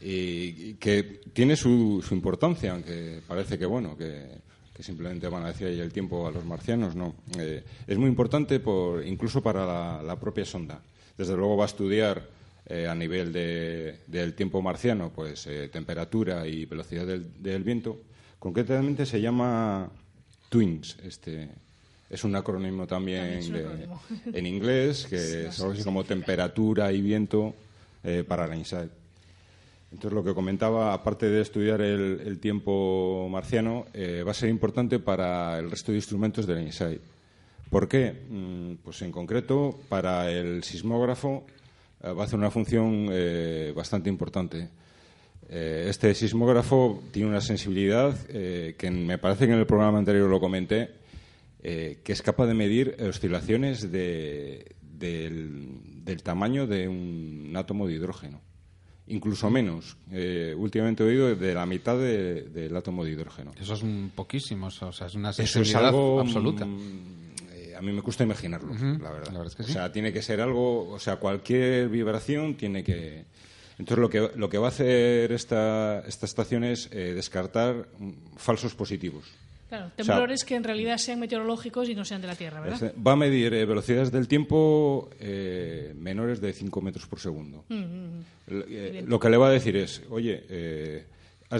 y, 0.00 0.74
que 0.74 1.20
tiene 1.32 1.56
su, 1.56 2.04
su, 2.06 2.14
importancia, 2.14 2.72
aunque 2.72 3.22
parece 3.26 3.58
que 3.58 3.64
bueno 3.64 3.96
que, 3.96 4.46
simplemente 4.80 5.26
van 5.26 5.44
a 5.44 5.48
decir 5.48 5.66
ahí 5.66 5.80
el 5.80 5.92
tiempo 5.92 6.28
a 6.28 6.30
los 6.30 6.44
marcianos, 6.44 6.94
no. 6.94 7.14
Eh, 7.36 7.64
es 7.86 7.98
muy 7.98 8.08
importante 8.08 8.60
por, 8.60 9.04
incluso 9.04 9.42
para 9.42 10.02
la, 10.02 10.16
propia 10.16 10.44
sonda. 10.44 10.80
Desde 11.16 11.34
luego 11.34 11.56
va 11.56 11.64
a 11.64 11.66
estudiar 11.66 12.28
eh, 12.68 12.86
a 12.86 12.94
nivel 12.94 13.32
de, 13.32 14.00
del 14.06 14.34
tiempo 14.34 14.60
marciano, 14.62 15.10
pues 15.10 15.48
temperatura 15.72 16.46
y 16.46 16.66
velocidad 16.66 17.06
del, 17.06 17.42
del 17.42 17.64
viento. 17.64 18.00
Concretamente 18.38 19.06
se 19.06 19.20
llama 19.20 19.90
TWINS, 20.48 20.98
este, 21.04 21.48
es 22.10 22.24
un 22.24 22.34
acrónimo 22.36 22.86
también, 22.86 23.40
en 24.32 24.46
inglés, 24.46 25.06
que 25.08 25.48
es 25.48 25.60
algo 25.60 25.72
así 25.72 25.84
como 25.84 26.04
temperatura 26.04 26.90
y 26.90 27.02
viento 27.02 27.54
eh, 28.02 28.24
para 28.26 28.46
la 28.46 28.56
INSAID. 28.56 28.88
Entonces, 29.90 30.12
lo 30.12 30.24
que 30.24 30.34
comentaba, 30.34 30.94
aparte 30.94 31.28
de 31.28 31.40
estudiar 31.40 31.80
el, 31.80 32.38
tiempo 32.38 33.28
marciano, 33.30 33.86
eh, 33.92 34.22
va 34.26 34.30
a 34.30 34.34
ser 34.34 34.48
importante 34.48 34.98
para 34.98 35.58
el 35.58 35.70
resto 35.70 35.92
de 35.92 35.98
instrumentos 35.98 36.46
de 36.46 36.54
la 36.54 36.62
INSAID. 36.62 36.98
¿Por 37.70 37.88
qué? 37.88 38.14
Mm, 38.28 38.74
pues 38.84 39.02
en 39.02 39.12
concreto, 39.12 39.78
para 39.88 40.30
el 40.30 40.64
sismógrafo 40.64 41.44
eh, 41.46 41.67
va 42.02 42.22
a 42.22 42.24
hacer 42.24 42.38
una 42.38 42.50
función 42.50 43.10
bastante 43.74 44.08
importante. 44.08 44.68
este 45.48 46.14
sismógrafo 46.14 47.02
tiene 47.10 47.28
una 47.28 47.40
sensibilidad 47.40 48.16
que 48.26 48.90
me 48.90 49.18
parece 49.18 49.46
que 49.46 49.52
en 49.52 49.58
el 49.58 49.66
programa 49.66 49.98
anterior 49.98 50.28
lo 50.28 50.40
comenté, 50.40 50.98
eh, 51.60 52.00
que 52.04 52.12
es 52.12 52.22
capaz 52.22 52.46
de 52.46 52.54
medir 52.54 52.96
oscilaciones 53.00 53.90
del, 53.90 54.64
tamaño 56.22 56.68
de 56.68 56.86
un 56.86 57.52
átomo 57.56 57.86
de 57.86 57.94
hidrógeno. 57.94 58.40
Incluso 59.08 59.50
menos. 59.50 59.96
Eh, 60.12 60.54
últimamente 60.56 61.02
he 61.02 61.06
oído 61.06 61.34
de 61.34 61.54
la 61.54 61.66
mitad 61.66 61.98
del 61.98 62.76
átomo 62.76 63.04
de 63.04 63.12
hidrógeno. 63.12 63.52
Eso 63.58 63.74
es 63.74 63.82
un 63.82 64.12
poquísimo, 64.14 64.66
o 64.66 64.70
sea, 64.70 65.06
es 65.06 65.14
una 65.14 65.32
sensibilidad 65.32 65.86
algo, 65.86 66.20
absoluta. 66.20 66.66
Eh, 67.78 67.80
a 67.80 67.82
mí 67.82 67.92
me 67.92 68.02
cuesta 68.02 68.24
imaginarlo, 68.24 68.74
la 68.74 69.10
verdad. 69.10 69.46
o 69.58 69.62
sea, 69.64 69.92
tiene 69.92 70.12
que 70.12 70.22
ser 70.22 70.40
algo, 70.40 70.90
o 70.90 70.98
sea, 70.98 71.16
cualquier 71.16 71.88
vibración 71.88 72.54
tiene 72.56 72.82
que... 72.82 73.24
Entonces, 73.78 73.98
lo 73.98 74.10
que, 74.10 74.30
lo 74.34 74.48
que 74.48 74.58
va 74.58 74.66
a 74.66 74.70
hacer 74.70 75.30
esta, 75.30 76.00
esta 76.00 76.26
estación 76.26 76.64
es 76.64 76.90
descartar 76.90 77.88
mm, 77.98 78.36
falsos 78.36 78.74
positivos. 78.74 79.24
Claro, 79.68 79.90
temblores 79.94 80.44
que 80.44 80.54
en 80.54 80.64
realidad 80.64 80.96
sean 80.96 81.20
meteorológicos 81.20 81.90
y 81.90 81.94
no 81.94 82.02
sean 82.02 82.22
de 82.22 82.26
la 82.26 82.34
Tierra, 82.34 82.60
¿verdad? 82.60 82.94
Va 83.06 83.12
a 83.12 83.16
medir 83.16 83.52
eh, 83.52 83.66
velocidades 83.66 84.10
del 84.10 84.26
tiempo 84.26 85.10
eh, 85.20 85.92
menores 85.94 86.40
de 86.40 86.54
5 86.54 86.80
metros 86.80 87.06
por 87.06 87.20
segundo. 87.20 87.64
Mm, 87.68 87.74
mm. 87.74 88.24
Eh, 88.48 89.04
lo 89.06 89.20
que 89.20 89.28
le 89.28 89.36
va 89.36 89.48
a 89.48 89.50
decir 89.50 89.76
es, 89.76 90.02
oye, 90.08 91.04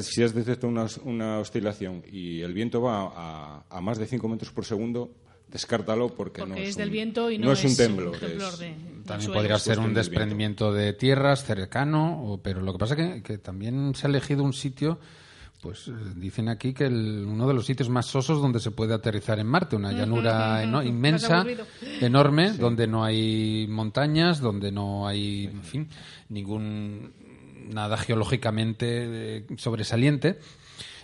si 0.00 0.22
has 0.22 0.34
detectado 0.34 0.72
una, 1.04 1.38
oscilación 1.38 2.02
y 2.10 2.40
el 2.40 2.54
viento 2.54 2.80
va 2.80 3.64
a, 3.68 3.80
más 3.82 3.98
de 3.98 4.06
5 4.06 4.26
metros 4.26 4.52
por 4.52 4.64
segundo, 4.64 5.10
descártalo 5.50 6.08
porque, 6.14 6.44
no 6.46 6.54
es, 6.54 6.76
del 6.76 6.90
viento 6.90 7.30
y 7.30 7.38
no, 7.38 7.52
es 7.52 7.64
un 7.64 7.76
temblor. 7.76 8.16
también 9.06 9.32
podría 9.32 9.58
ser 9.58 9.78
un 9.78 9.94
desprendimiento 9.94 10.72
de 10.72 10.92
tierras 10.92 11.44
cercano, 11.44 12.40
pero 12.42 12.60
lo 12.60 12.72
que 12.72 12.78
pasa 12.78 12.94
es 12.94 13.22
que 13.22 13.38
también 13.38 13.94
se 13.94 14.06
ha 14.06 14.10
elegido 14.10 14.42
un 14.42 14.52
sitio 14.52 14.98
pues 15.60 15.88
eh, 15.88 15.92
dicen 16.14 16.48
aquí 16.48 16.72
que 16.72 16.86
uno 16.86 17.48
de 17.48 17.54
los 17.54 17.66
sitios 17.66 17.88
más 17.88 18.06
sosos 18.06 18.40
donde 18.40 18.60
se 18.60 18.70
puede 18.70 18.94
aterrizar 18.94 19.38
en 19.38 19.46
Marte, 19.46 19.76
una 19.76 19.92
llanura 19.92 20.62
inmensa, 20.84 21.44
enorme, 22.00 22.52
donde 22.52 22.86
no 22.86 23.04
hay 23.04 23.66
montañas, 23.68 24.40
donde 24.40 24.70
no 24.70 25.08
hay, 25.08 25.46
en 25.46 25.62
fin, 25.62 25.88
ningún 26.28 27.12
nada 27.72 27.96
geológicamente 27.96 29.38
eh, 29.38 29.46
sobresaliente. 29.56 30.38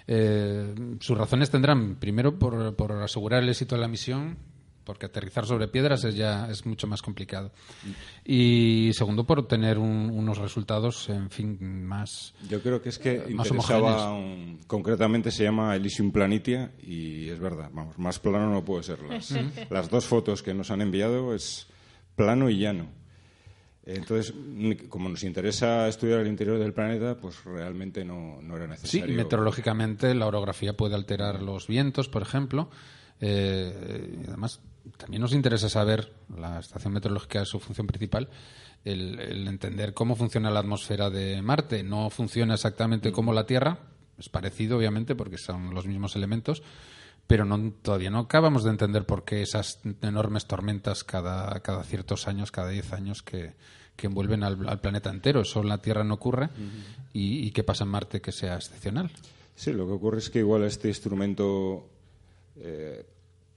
Eh, 0.07 0.75
sus 1.01 1.17
razones 1.17 1.51
tendrán, 1.51 1.97
primero, 1.97 2.39
por, 2.39 2.75
por 2.77 2.93
asegurar 2.93 3.43
el 3.43 3.49
éxito 3.49 3.75
de 3.75 3.81
la 3.81 3.89
misión, 3.89 4.37
porque 4.85 5.07
aterrizar 5.07 5.47
sobre 5.47 5.69
piedras 5.69 6.05
es 6.05 6.15
ya 6.15 6.49
es 6.51 6.67
mucho 6.67 6.87
más 6.87 7.03
complicado. 7.03 7.51
Y 8.25 8.91
segundo, 8.93 9.25
por 9.25 9.41
obtener 9.41 9.79
unos 9.79 10.39
resultados, 10.39 11.09
en 11.09 11.31
fin, 11.31 11.59
más 11.85 12.35
Yo 12.49 12.61
creo 12.63 12.81
que 12.81 12.91
es 12.91 12.99
que 12.99 13.17
eh, 13.17 13.25
interesaba, 13.31 14.17
concretamente 14.67 15.31
se 15.31 15.45
llama 15.45 15.75
Elysium 15.75 16.13
Planitia 16.13 16.73
y 16.83 17.29
es 17.29 17.41
verdad, 17.41 17.71
vamos, 17.73 17.99
más 17.99 18.19
plano 18.19 18.51
no 18.51 18.65
puede 18.65 18.83
ser. 18.83 18.99
Las, 19.71 19.91
dos 19.91 20.05
fotos 20.07 20.43
que 20.43 20.55
nos 20.55 20.71
han 20.71 20.83
enviado 20.83 21.35
es 21.35 21.67
plano 22.15 22.51
y 22.51 22.59
llano. 22.59 22.89
Entonces, 23.87 24.33
como 24.89 25.11
nos 25.11 25.25
interesa 25.25 25.87
estudiar 25.89 26.21
el 26.21 26.27
interior 26.27 26.59
del 26.59 26.73
planeta, 26.73 27.19
pues 27.19 27.45
realmente 27.45 28.05
no, 28.05 28.41
no 28.41 28.57
era 28.57 28.67
necesario. 28.67 29.07
Sí, 29.07 29.13
meteorológicamente 29.13 30.15
la 30.15 30.27
orografía 30.27 30.75
puede 30.75 30.95
alterar 30.95 31.43
los 31.43 31.67
vientos, 31.67 32.09
por 32.09 32.23
ejemplo. 32.23 32.71
Eh, 33.21 34.21
y 34.23 34.27
además, 34.27 34.61
también 34.97 35.21
nos 35.21 35.35
interesa 35.35 35.69
saber, 35.69 36.13
la 36.35 36.61
estación 36.61 36.95
meteorológica 36.95 37.43
es 37.43 37.49
su 37.49 37.61
función 37.61 37.87
principal, 37.87 38.29
el, 38.85 39.47
entender 39.49 39.93
cómo 39.93 40.17
funciona 40.17 40.51
la 40.51 40.61
atmósfera 40.61 41.11
de 41.11 41.43
Marte. 41.43 41.83
No 41.83 42.09
funciona 42.09 42.55
exactamente 42.55 43.13
como 43.13 43.35
la 43.35 43.47
Tierra, 43.47 43.79
es 44.19 44.31
parecido, 44.31 44.79
obviamente, 44.79 45.15
porque 45.15 45.37
son 45.39 45.75
los 45.75 45.87
mismos 45.87 46.17
elementos, 46.17 46.63
pero 47.27 47.45
no, 47.45 47.73
todavía 47.83 48.11
no 48.11 48.21
acabamos 48.21 48.65
de 48.65 48.71
entender 48.71 49.05
por 49.07 49.25
qué 49.25 49.43
esas 49.43 49.81
enormes 50.03 50.47
tormentas 50.47 51.05
cada, 51.05 51.61
cada 51.61 51.83
ciertos 51.85 52.29
años, 52.29 52.51
cada 52.51 52.69
diez 52.69 52.93
años, 52.93 53.23
que, 53.23 53.55
envuelven 54.03 54.43
al, 54.43 54.81
planeta 54.81 55.11
entero. 55.11 55.41
Eso 55.41 55.63
en 55.63 55.69
la 55.69 55.79
Tierra 55.79 56.05
no 56.05 56.15
ocurre. 56.15 56.51
y, 57.13 57.51
qué 57.53 57.65
pasa 57.65 57.85
en 57.85 57.91
Marte 57.91 58.21
que 58.21 58.33
sea 58.33 58.57
excepcional? 58.57 59.11
Sí, 59.55 59.73
lo 59.73 59.87
que 59.87 59.93
ocurre 59.93 60.19
es 60.19 60.31
que 60.31 60.41
igual 60.41 60.65
este 60.65 60.89
instrumento 60.89 61.89
eh, 62.57 63.07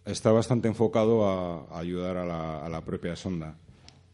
está 0.06 0.32
bastante 0.32 0.68
enfocado 0.68 1.26
a, 1.28 1.80
ayudar 1.80 2.18
a 2.18 2.70
la, 2.70 2.82
propia 2.82 3.16
sonda. 3.16 3.56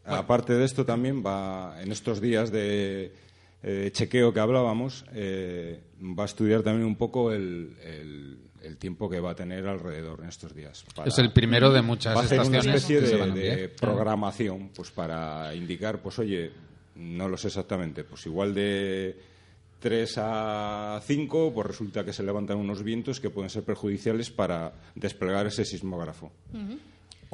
Aparte 0.05 0.53
de 0.53 0.65
esto, 0.65 0.85
también 0.85 1.23
va, 1.25 1.81
en 1.81 1.91
estos 1.91 2.19
días 2.19 2.51
de 2.51 3.13
eh, 3.61 3.89
chequeo 3.93 4.33
que 4.33 4.39
hablábamos, 4.39 5.05
eh, 5.13 5.81
va 6.01 6.23
a 6.23 6.25
estudiar 6.25 6.63
también 6.63 6.85
un 6.85 6.95
poco 6.95 7.31
el, 7.31 8.39
tiempo 8.77 9.09
que 9.09 9.19
va 9.19 9.31
a 9.31 9.35
tener 9.35 9.67
alrededor 9.67 10.21
en 10.21 10.29
estos 10.29 10.55
días. 10.55 10.83
es 11.05 11.17
el 11.19 11.31
primero 11.31 11.71
de 11.71 11.81
muchas 11.81 12.15
va 12.15 12.21
a 12.21 12.23
hacer 12.23 12.41
una 12.41 12.59
especie 12.59 13.01
de, 13.01 13.69
programación 13.69 14.69
pues 14.75 14.91
para 14.91 15.53
indicar, 15.55 16.01
pues 16.01 16.19
oye, 16.19 16.51
no 16.95 17.27
lo 17.27 17.37
sé 17.37 17.47
exactamente, 17.47 18.03
pues 18.03 18.25
igual 18.25 18.53
de 18.53 19.17
3 19.79 20.13
a 20.17 21.01
5, 21.05 21.51
pues 21.53 21.67
resulta 21.67 22.05
que 22.05 22.13
se 22.13 22.23
levantan 22.23 22.57
unos 22.57 22.83
vientos 22.83 23.19
que 23.19 23.29
pueden 23.29 23.49
ser 23.49 23.63
perjudiciales 23.63 24.31
para 24.31 24.73
desplegar 24.95 25.45
ese 25.47 25.65
sismógrafo. 25.65 26.31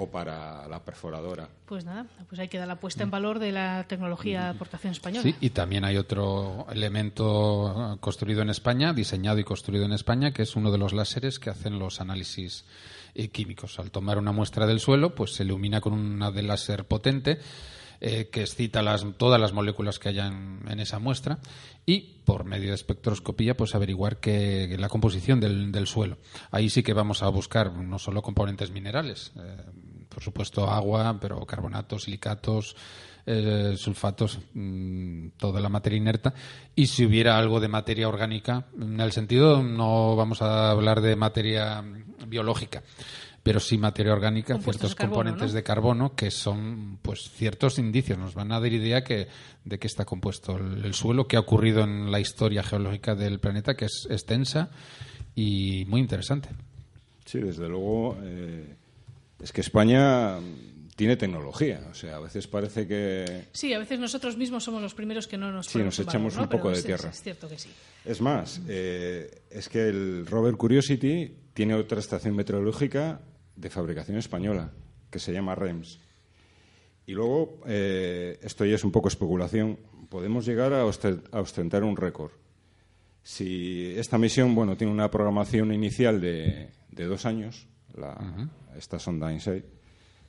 O 0.01 0.07
para 0.07 0.65
la 0.69 0.79
perforadora. 0.79 1.49
Pues 1.65 1.83
nada, 1.83 2.05
pues 2.29 2.39
hay 2.39 2.47
que 2.47 2.57
dar 2.57 2.69
la 2.69 2.79
puesta 2.79 3.03
en 3.03 3.11
valor 3.11 3.37
de 3.39 3.51
la 3.51 3.83
tecnología 3.85 4.43
de 4.43 4.49
aportación 4.51 4.93
española. 4.93 5.23
Sí, 5.23 5.35
y 5.41 5.49
también 5.49 5.83
hay 5.83 5.97
otro 5.97 6.65
elemento 6.71 7.97
construido 7.99 8.41
en 8.41 8.49
España, 8.49 8.93
diseñado 8.93 9.39
y 9.39 9.43
construido 9.43 9.83
en 9.83 9.91
España, 9.91 10.31
que 10.31 10.43
es 10.43 10.55
uno 10.55 10.71
de 10.71 10.77
los 10.77 10.93
láseres 10.93 11.37
que 11.37 11.49
hacen 11.49 11.79
los 11.79 11.99
análisis 11.99 12.63
eh, 13.13 13.27
químicos. 13.27 13.77
Al 13.77 13.91
tomar 13.91 14.17
una 14.17 14.31
muestra 14.31 14.67
del 14.67 14.79
suelo, 14.79 15.15
pues 15.15 15.33
se 15.33 15.43
ilumina 15.43 15.81
con 15.81 15.91
una 15.91 16.31
de 16.31 16.43
láser 16.43 16.85
potente 16.85 17.39
eh, 18.01 18.29
que 18.31 18.41
excita 18.41 18.81
las, 18.81 19.05
todas 19.17 19.41
las 19.41 19.51
moléculas 19.51 19.99
que 19.99 20.07
hayan 20.07 20.61
en 20.69 20.79
esa 20.79 20.99
muestra 20.99 21.39
y 21.85 22.21
por 22.23 22.45
medio 22.45 22.69
de 22.69 22.75
espectroscopía 22.75 23.57
pues 23.57 23.75
averiguar 23.75 24.21
que, 24.21 24.73
la 24.79 24.87
composición 24.87 25.41
del, 25.41 25.85
suelo. 25.85 26.17
Ahí 26.49 26.69
sí 26.69 26.81
que 26.81 26.93
vamos 26.93 27.23
a 27.23 27.27
buscar 27.27 27.73
no 27.73 27.99
solo 27.99 28.21
componentes 28.21 28.71
minerales, 28.71 29.33
eh, 29.35 29.57
por 30.09 30.23
supuesto 30.23 30.69
agua, 30.69 31.17
pero 31.21 31.45
carbonatos, 31.45 32.03
silicatos, 32.03 32.75
eh, 33.25 33.75
sulfatos, 33.77 34.39
mm, 34.55 35.29
toda 35.37 35.61
la 35.61 35.69
materia 35.69 35.97
inerta. 35.97 36.33
Y 36.75 36.87
si 36.87 37.05
hubiera 37.05 37.37
algo 37.37 37.59
de 37.59 37.67
materia 37.67 38.09
orgánica, 38.09 38.65
en 38.79 38.99
el 38.99 39.11
sentido 39.11 39.61
no 39.61 40.15
vamos 40.15 40.41
a 40.41 40.71
hablar 40.71 41.01
de 41.01 41.15
materia 41.15 41.83
biológica, 42.27 42.81
pero 43.43 43.59
sí 43.59 43.77
materia 43.77 44.13
orgánica, 44.13 44.57
ciertos 44.57 44.95
componentes 44.95 45.53
de 45.53 45.61
carbono 45.61 46.15
que 46.15 46.31
son 46.31 46.97
pues 47.01 47.29
ciertos 47.31 47.77
indicios, 47.77 48.17
nos 48.17 48.33
van 48.33 48.51
a 48.51 48.59
dar 48.59 48.73
idea 48.73 49.03
que, 49.03 49.27
de 49.63 49.77
qué 49.79 49.87
está 49.87 50.05
compuesto 50.05 50.57
el, 50.57 50.93
suelo, 50.93 51.27
qué 51.27 51.37
ha 51.37 51.41
ocurrido 51.41 51.83
en 51.83 52.11
la 52.11 52.19
historia 52.19 52.63
geológica 52.63 53.13
del 53.13 53.39
planeta, 53.39 53.75
que 53.75 53.85
es 53.85 54.07
extensa 54.09 54.71
y 55.35 55.85
muy 55.85 56.01
interesante. 56.01 56.49
Sí, 57.25 57.39
desde 57.39 57.69
luego. 57.69 58.17
Eh, 58.23 58.75
es 59.41 59.51
que 59.51 59.61
España 59.61 60.39
tiene 60.95 61.15
tecnología. 61.15 61.87
O 61.89 61.93
sea, 61.93 62.17
a 62.17 62.19
veces 62.19 62.47
parece 62.47 62.87
que. 62.87 63.47
Sí, 63.51 63.73
a 63.73 63.79
veces 63.79 63.99
nosotros 63.99 64.37
mismos 64.37 64.63
somos 64.63 64.81
los 64.81 64.93
primeros 64.93 65.27
que 65.27 65.37
no 65.37 65.51
nos. 65.51 65.67
Sí, 65.67 65.79
nos 65.79 65.99
echamos 65.99 66.35
un 66.37 66.47
poco 66.49 66.71
de 66.71 66.81
tierra. 66.83 67.09
Es, 67.09 67.21
cierto 67.21 67.47
que 67.47 67.57
sí. 67.57 67.69
Es 68.05 68.21
más, 68.21 68.61
eh, 68.67 69.43
es 69.49 69.69
que 69.69 69.87
el 69.87 70.25
rover 70.25 70.55
Curiosity 70.55 71.33
tiene 71.53 71.75
otra 71.75 71.99
estación 71.99 72.35
meteorológica 72.35 73.21
de 73.55 73.69
fabricación 73.69 74.17
española, 74.17 74.71
que 75.09 75.19
se 75.19 75.33
llama 75.33 75.55
REMS. 75.55 75.99
Y 77.05 77.13
luego, 77.13 77.59
eh, 77.65 78.39
esto 78.43 78.65
ya 78.65 78.75
es 78.75 78.83
un 78.83 78.91
poco 78.91 79.07
especulación, 79.07 79.79
podemos 80.09 80.45
llegar 80.45 80.73
a 80.73 80.85
ostentar 80.85 81.83
un 81.83 81.97
récord. 81.97 82.31
Si 83.23 83.93
esta 83.97 84.17
misión, 84.17 84.55
bueno, 84.55 84.77
tiene 84.77 84.93
una 84.93 85.09
programación 85.11 85.73
inicial 85.73 86.21
de, 86.21 86.69
dos 86.91 87.25
años, 87.25 87.67
la, 87.99 88.49
esta 88.75 88.97
sonda 88.99 89.31
InSight, 89.31 89.65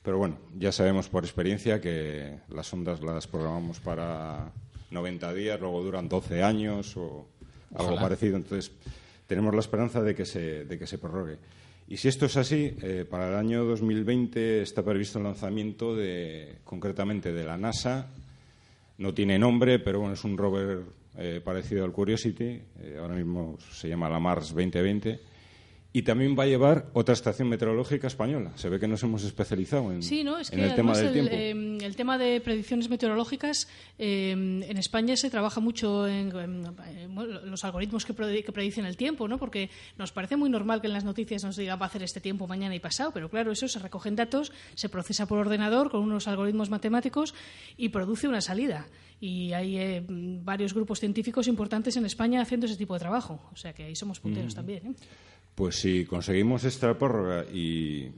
pero 0.03 0.19
bueno, 0.19 0.39
ya 0.59 0.73
sabemos 0.73 1.09
por 1.09 1.25
experiencia 1.25 1.81
que 1.81 2.39
las 2.49 2.67
sondas 2.67 3.03
las 3.03 3.27
programamos 3.27 3.81
para 3.81 4.51
90 4.91 5.35
días, 5.35 5.61
luego 5.61 5.83
duran 5.83 6.09
12 6.09 6.43
años 6.43 6.97
o 6.97 7.27
algo 7.75 7.97
parecido. 7.97 8.37
Entonces, 8.37 8.73
tenemos 9.27 9.55
la 9.55 9.61
esperanza 9.61 10.03
de 10.03 10.15
que 10.15 10.25
se, 10.25 10.65
de 10.65 10.79
que 10.79 10.87
se 10.87 10.99
prorrogue. 10.99 11.39
Y 11.87 11.97
si 11.99 12.09
esto 12.09 12.27
es 12.27 12.37
así, 12.37 12.77
eh, 12.83 13.05
para 13.09 13.29
el 13.29 13.35
año 13.35 13.65
2020 13.65 14.63
está 14.63 14.83
previsto 14.83 15.19
el 15.19 15.25
lanzamiento 15.25 15.95
de, 15.95 16.59
concretamente 16.65 17.33
de 17.33 17.45
la 17.45 17.59
NASA. 17.59 18.09
No 18.97 19.13
tiene 19.13 19.39
nombre, 19.39 19.81
pero 19.81 20.01
bueno, 20.01 20.15
es 20.15 20.25
un 20.25 20.39
rover 20.39 20.83
eh, 21.19 21.41
parecido 21.45 21.85
al 21.85 21.93
Curiosity. 21.93 22.63
Eh, 22.81 22.97
ahora 22.99 23.17
mismo 23.17 23.59
se 23.71 23.89
llama 23.89 24.09
la 24.09 24.19
Mars 24.19 24.55
2020 24.55 25.30
y 25.93 26.03
también 26.03 26.37
va 26.39 26.45
a 26.45 26.47
llevar 26.47 26.87
otra 26.93 27.15
estación 27.15 27.49
meteorológica 27.49 28.07
española. 28.07 28.53
Se 28.55 28.69
ve 28.69 28.79
que 28.79 28.87
nos 28.87 29.03
hemos 29.03 29.25
especializado 29.25 29.93
en, 29.93 30.03
sí, 30.03 30.23
¿no? 30.23 30.39
es 30.39 30.51
que 30.51 30.65
el 30.65 30.75
tema 30.75 30.97
del 30.97 31.13
tiempo. 31.13 31.33
Eh, 31.35 31.79
el 31.85 31.97
tema 31.97 32.17
de 32.17 32.41
predicciones 32.41 32.89
meteorológicas 32.89 33.67
eh, 33.99 34.31
en 34.31 34.77
España 34.77 35.17
se 35.17 35.31
trabaja 35.31 35.61
mucho 35.61 36.07
en, 36.07 36.33
los 37.45 37.65
algoritmos 37.65 38.05
que, 38.05 38.15
predicen 38.15 38.87
el 38.87 38.97
tiempo, 38.97 39.27
¿no? 39.27 39.39
Porque 39.39 39.71
nos 39.99 40.13
parece 40.13 40.37
muy 40.37 40.49
normal 40.49 40.81
que 40.81 40.87
en 40.87 40.93
las 40.93 41.05
noticias 41.05 41.43
nos 41.43 41.57
diga 41.57 41.77
va 41.77 41.87
a 41.87 41.89
hacer 41.89 42.03
este 42.03 42.21
tiempo 42.21 42.47
mañana 42.47 42.75
y 42.75 42.81
pasado, 42.81 43.11
pero 43.13 43.29
claro, 43.29 43.51
eso 43.51 43.67
se 43.67 43.79
recogen 43.81 44.15
datos, 44.15 44.53
se 44.75 44.89
procesa 44.89 45.27
por 45.27 45.39
ordenador 45.39 45.91
con 45.91 46.03
unos 46.03 46.29
algoritmos 46.29 46.71
matemáticos 46.71 47.35
y 47.77 47.89
produce 47.89 48.29
una 48.29 48.41
salida 48.41 48.87
y 49.21 49.53
hay 49.53 49.77
eh, 49.77 50.05
varios 50.09 50.73
grupos 50.73 51.01
científicos 51.01 51.47
importantes 51.47 51.97
en 51.97 52.07
España 52.07 52.41
haciendo 52.41 52.67
ese 52.67 52.77
tipo 52.77 52.95
de 52.95 53.01
trabajo. 53.01 53.41
O 53.53 53.57
sea 53.57 53.73
que 53.73 53.85
ahí 53.85 53.95
somos 53.95 54.19
punteros 54.19 54.55
mm. 54.55 54.57
también. 54.57 54.87
¿eh? 54.87 54.95
Pues 55.61 55.77
si 55.77 56.07
conseguimos 56.07 56.65
esta 56.65 56.97
prórroga 56.97 57.45
y, 57.45 58.09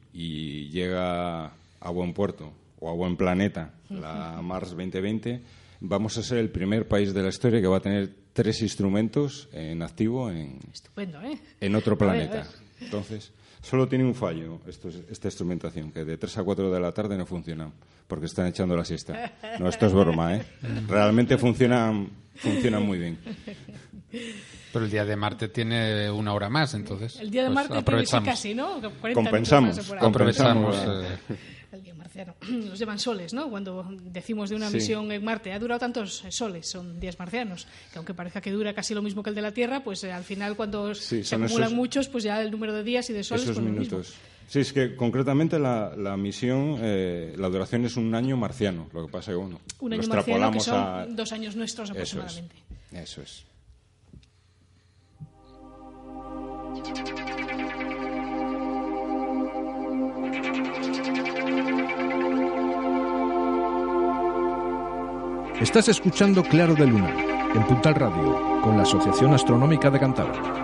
llega 0.70 1.46
a 1.46 1.90
buen 1.90 2.14
puerto 2.14 2.52
o 2.78 2.88
a 2.88 2.92
buen 2.92 3.16
planeta 3.16 3.72
la 3.90 4.40
Mars 4.40 4.70
2020, 4.70 5.42
vamos 5.80 6.16
a 6.18 6.22
ser 6.22 6.38
el 6.38 6.50
primer 6.50 6.86
país 6.86 7.12
de 7.12 7.20
la 7.20 7.30
historia 7.30 7.60
que 7.60 7.66
va 7.66 7.78
a 7.78 7.80
tener 7.80 8.10
tres 8.32 8.62
instrumentos 8.62 9.48
en 9.52 9.82
activo 9.82 10.30
en, 10.30 10.60
¿eh? 10.96 11.38
en 11.60 11.74
otro 11.74 11.98
planeta. 11.98 12.46
Entonces, 12.84 13.32
solo 13.62 13.88
tiene 13.88 14.04
un 14.04 14.14
fallo 14.14 14.60
esta 14.66 15.28
instrumentación, 15.28 15.92
que 15.92 16.04
de 16.04 16.16
3 16.16 16.38
a 16.38 16.42
4 16.42 16.70
de 16.70 16.80
la 16.80 16.92
tarde 16.92 17.16
no 17.16 17.26
funciona, 17.26 17.70
porque 18.06 18.26
están 18.26 18.46
echando 18.46 18.76
la 18.76 18.84
siesta. 18.84 19.32
No, 19.58 19.68
esto 19.68 19.86
es 19.86 19.92
broma, 19.92 20.36
¿eh? 20.36 20.44
Realmente 20.88 21.38
funcionan, 21.38 22.08
funcionan 22.34 22.84
muy 22.86 22.98
bien. 22.98 23.18
Pero 24.72 24.84
el 24.84 24.90
día 24.90 25.04
de 25.04 25.16
Marte 25.16 25.48
tiene 25.48 26.10
una 26.10 26.32
hora 26.32 26.48
más, 26.48 26.74
entonces. 26.74 27.16
El 27.20 27.30
día 27.30 27.42
de 27.42 27.48
pues 27.48 27.54
Marte 27.54 27.78
aprovechamos. 27.78 28.28
casi, 28.28 28.54
¿no? 28.54 28.80
compensamos. 29.14 29.78
Compensamos. 30.00 30.76
Eh. 30.76 31.36
El 31.72 31.82
día 31.82 31.94
marciano. 32.12 32.34
Los 32.68 32.78
llevan 32.78 32.98
soles, 32.98 33.32
¿no? 33.32 33.48
Cuando 33.50 33.86
decimos 34.04 34.50
de 34.50 34.56
una 34.56 34.70
misión 34.70 35.10
en 35.10 35.24
Marte, 35.24 35.52
ha 35.52 35.58
durado 35.58 35.80
tantos 35.80 36.24
soles, 36.28 36.68
son 36.68 37.00
días 37.00 37.18
marcianos, 37.18 37.66
que 37.92 37.98
aunque 37.98 38.14
parezca 38.14 38.40
que 38.40 38.50
dura 38.50 38.74
casi 38.74 38.94
lo 38.94 39.02
mismo 39.02 39.22
que 39.22 39.30
el 39.30 39.36
de 39.36 39.42
la 39.42 39.52
Tierra, 39.52 39.82
pues 39.82 40.04
eh, 40.04 40.12
al 40.12 40.24
final 40.24 40.56
cuando 40.56 40.94
se 40.94 41.22
acumulan 41.34 41.74
muchos, 41.74 42.08
pues 42.08 42.24
ya 42.24 42.40
el 42.42 42.50
número 42.50 42.72
de 42.72 42.82
días 42.82 43.08
y 43.10 43.12
de 43.12 43.24
soles. 43.24 43.44
Esos 43.44 43.56
pues 43.56 43.66
minutos. 43.66 44.14
Sí, 44.48 44.58
es 44.60 44.72
que 44.72 44.96
concretamente 44.96 45.58
la, 45.58 45.94
la 45.96 46.16
misión, 46.16 46.76
eh, 46.82 47.34
la 47.38 47.48
duración 47.48 47.86
es 47.86 47.96
un 47.96 48.14
año 48.14 48.36
marciano. 48.36 48.88
Lo 48.92 49.06
que 49.06 49.12
pasa 49.12 49.30
es 49.30 49.36
que, 49.36 49.42
bueno, 49.42 49.60
un 49.80 49.92
año 49.94 50.08
marciano 50.08 50.50
que 50.50 50.60
son 50.60 51.16
dos 51.16 51.32
años 51.32 51.56
nuestros 51.56 51.90
aproximadamente. 51.90 52.56
Eso 52.92 53.22
es. 53.22 53.44
Estás 65.60 65.88
escuchando 65.88 66.42
Claro 66.42 66.74
de 66.74 66.86
Luna, 66.86 67.14
en 67.54 67.62
Puntal 67.64 67.94
Radio, 67.94 68.60
con 68.62 68.76
la 68.76 68.82
Asociación 68.82 69.32
Astronómica 69.32 69.90
de 69.90 70.00
Cantabria. 70.00 70.61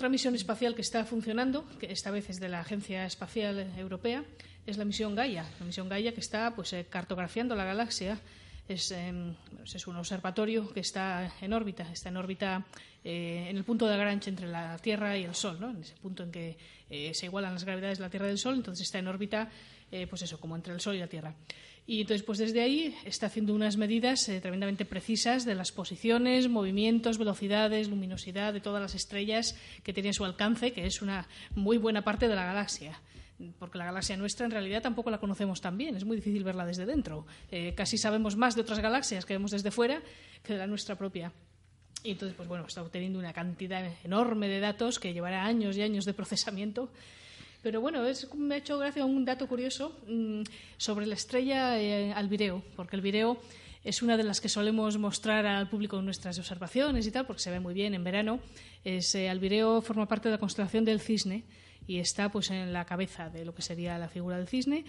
Otra 0.00 0.08
misión 0.08 0.34
espacial 0.34 0.74
que 0.74 0.80
está 0.80 1.04
funcionando, 1.04 1.68
que 1.78 1.92
esta 1.92 2.10
vez 2.10 2.30
es 2.30 2.40
de 2.40 2.48
la 2.48 2.60
Agencia 2.60 3.04
Espacial 3.04 3.70
Europea, 3.76 4.24
es 4.64 4.78
la 4.78 4.86
misión 4.86 5.14
Gaia. 5.14 5.44
La 5.60 5.66
misión 5.66 5.90
Gaia 5.90 6.14
que 6.14 6.20
está 6.20 6.54
pues, 6.56 6.72
eh, 6.72 6.86
cartografiando 6.88 7.54
la 7.54 7.64
galaxia. 7.64 8.18
Es, 8.66 8.92
em, 8.92 9.34
pues, 9.58 9.74
es, 9.74 9.86
un 9.86 9.96
observatorio 9.96 10.72
que 10.72 10.80
está 10.80 11.30
en 11.42 11.52
órbita, 11.52 11.82
está 11.92 12.08
en 12.08 12.16
órbita 12.16 12.64
eh, 13.04 13.48
en 13.50 13.58
el 13.58 13.64
punto 13.64 13.86
de 13.86 13.98
Lagrange 13.98 14.30
entre 14.30 14.46
la 14.46 14.78
Tierra 14.78 15.18
y 15.18 15.24
el 15.24 15.34
Sol, 15.34 15.60
¿no? 15.60 15.68
en 15.68 15.82
ese 15.82 15.96
punto 15.96 16.22
en 16.22 16.32
que 16.32 16.56
eh, 16.88 17.12
se 17.12 17.26
igualan 17.26 17.52
las 17.52 17.64
gravedades 17.64 17.98
de 17.98 18.04
la 18.04 18.08
Tierra 18.08 18.24
y 18.24 18.30
del 18.30 18.38
Sol, 18.38 18.54
entonces 18.54 18.86
está 18.86 19.00
en 19.00 19.08
órbita, 19.08 19.50
pues 20.08 20.22
eso, 20.22 20.40
como 20.40 20.56
entre 20.56 20.72
el 20.72 20.80
Sol 20.80 20.94
y 20.94 21.00
la 21.00 21.08
Tierra. 21.08 21.34
Y 21.90 22.02
entonces, 22.02 22.22
pues 22.22 22.38
desde 22.38 22.60
ahí 22.60 22.94
está 23.04 23.26
haciendo 23.26 23.52
unas 23.52 23.76
medidas 23.76 24.28
eh, 24.28 24.40
tremendamente 24.40 24.84
precisas 24.84 25.44
de 25.44 25.56
las 25.56 25.72
posiciones, 25.72 26.48
movimientos, 26.48 27.18
velocidades, 27.18 27.88
luminosidad 27.88 28.52
de 28.52 28.60
todas 28.60 28.80
las 28.80 28.94
estrellas 28.94 29.56
que 29.82 29.92
tienen 29.92 30.10
a 30.10 30.12
su 30.12 30.24
alcance, 30.24 30.72
que 30.72 30.86
es 30.86 31.02
una 31.02 31.26
muy 31.56 31.78
buena 31.78 32.04
parte 32.04 32.28
de 32.28 32.36
la 32.36 32.44
galaxia 32.44 33.00
porque 33.58 33.78
la 33.78 33.86
galaxia 33.86 34.16
nuestra 34.18 34.44
en 34.44 34.52
realidad 34.52 34.82
tampoco 34.82 35.10
la 35.10 35.18
conocemos 35.18 35.62
tan 35.62 35.78
bien, 35.78 35.96
es 35.96 36.04
muy 36.04 36.14
difícil 36.14 36.44
verla 36.44 36.64
desde 36.64 36.86
dentro. 36.86 37.26
Eh, 37.50 37.74
casi 37.74 37.98
sabemos 37.98 38.36
más 38.36 38.54
de 38.54 38.60
otras 38.60 38.78
galaxias 38.78 39.24
que 39.24 39.32
vemos 39.32 39.50
desde 39.50 39.72
fuera 39.72 40.00
que 40.44 40.52
de 40.52 40.58
la 40.60 40.66
nuestra 40.68 40.94
propia. 40.94 41.32
Y 42.04 42.12
entonces, 42.12 42.36
pues 42.36 42.48
bueno, 42.48 42.66
está 42.66 42.82
obteniendo 42.82 43.18
una 43.18 43.32
cantidad 43.32 43.82
enorme 44.04 44.46
de 44.46 44.60
datos 44.60 45.00
que 45.00 45.12
llevará 45.12 45.44
años 45.44 45.76
y 45.76 45.82
años 45.82 46.04
de 46.04 46.12
procesamiento 46.12 46.92
pero 47.62 47.80
bueno, 47.80 48.04
es, 48.06 48.32
me 48.34 48.54
ha 48.54 48.58
hecho 48.58 48.78
gracia 48.78 49.04
un 49.04 49.24
dato 49.24 49.46
curioso 49.46 49.98
mm, 50.06 50.42
sobre 50.76 51.06
la 51.06 51.14
estrella 51.14 51.78
eh, 51.80 52.12
Albireo, 52.12 52.62
porque 52.76 52.96
Albireo 52.96 53.38
es 53.84 54.02
una 54.02 54.16
de 54.16 54.24
las 54.24 54.40
que 54.40 54.48
solemos 54.48 54.98
mostrar 54.98 55.46
al 55.46 55.68
público 55.68 55.98
en 55.98 56.04
nuestras 56.04 56.38
observaciones 56.38 57.06
y 57.06 57.10
tal, 57.10 57.26
porque 57.26 57.42
se 57.42 57.50
ve 57.50 57.60
muy 57.60 57.72
bien 57.72 57.94
en 57.94 58.04
verano. 58.04 58.40
Es, 58.84 59.14
eh, 59.14 59.30
forma 59.82 60.06
parte 60.06 60.28
de 60.28 60.34
la 60.34 60.38
constelación 60.38 60.84
del 60.84 61.00
cisne 61.00 61.44
y 61.86 61.98
está 61.98 62.30
pues 62.30 62.50
en 62.50 62.72
la 62.72 62.84
cabeza 62.84 63.30
de 63.30 63.44
lo 63.44 63.54
que 63.54 63.62
sería 63.62 63.98
la 63.98 64.08
figura 64.08 64.36
del 64.36 64.48
cisne. 64.48 64.84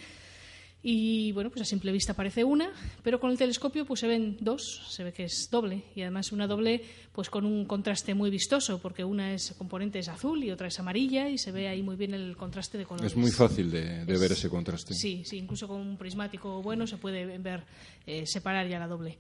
Y 0.84 1.32
bueno, 1.34 1.52
pues 1.52 1.62
a 1.62 1.66
simple 1.66 1.92
vista 1.92 2.16
parece 2.16 2.44
una, 2.44 2.72
pero 3.04 3.20
con 3.20 3.30
el 3.30 3.38
telescopio 3.38 3.86
pues 3.86 4.00
se 4.00 4.08
ven 4.08 4.38
dos, 4.40 4.82
se 4.90 5.04
ve 5.04 5.14
que 5.14 5.26
es 5.26 5.48
doble 5.52 5.84
y 5.96 6.02
además 6.02 6.32
una 6.32 6.48
doble 6.48 6.82
pues 7.12 7.30
con 7.30 7.46
un 7.46 7.66
contraste 7.66 8.16
muy 8.16 8.32
vistoso 8.32 8.80
porque 8.80 9.04
una 9.04 9.34
es 9.34 9.54
componente 9.58 10.00
es 10.00 10.08
azul 10.08 10.44
y 10.44 10.50
otra 10.50 10.70
es 10.70 10.80
amarilla 10.80 11.30
y 11.30 11.38
se 11.38 11.52
ve 11.52 11.68
ahí 11.68 11.84
muy 11.84 11.96
bien 11.98 12.16
el 12.16 12.36
contraste 12.36 12.80
de 12.80 12.86
colores. 12.86 13.12
Es 13.12 13.18
muy 13.18 13.30
fácil 13.30 13.70
de, 13.70 14.06
ver 14.06 14.32
ese 14.32 14.50
contraste. 14.50 14.96
Sí, 14.96 15.24
sí, 15.24 15.38
incluso 15.38 15.68
con 15.68 15.80
un 15.80 15.98
prismático 15.98 16.64
bueno 16.64 16.88
se 16.88 16.98
puede 16.98 17.38
ver 17.38 17.64
eh, 18.08 18.26
separar 18.26 18.68
ya 18.68 18.80
la 18.80 18.88
doble. 18.88 19.18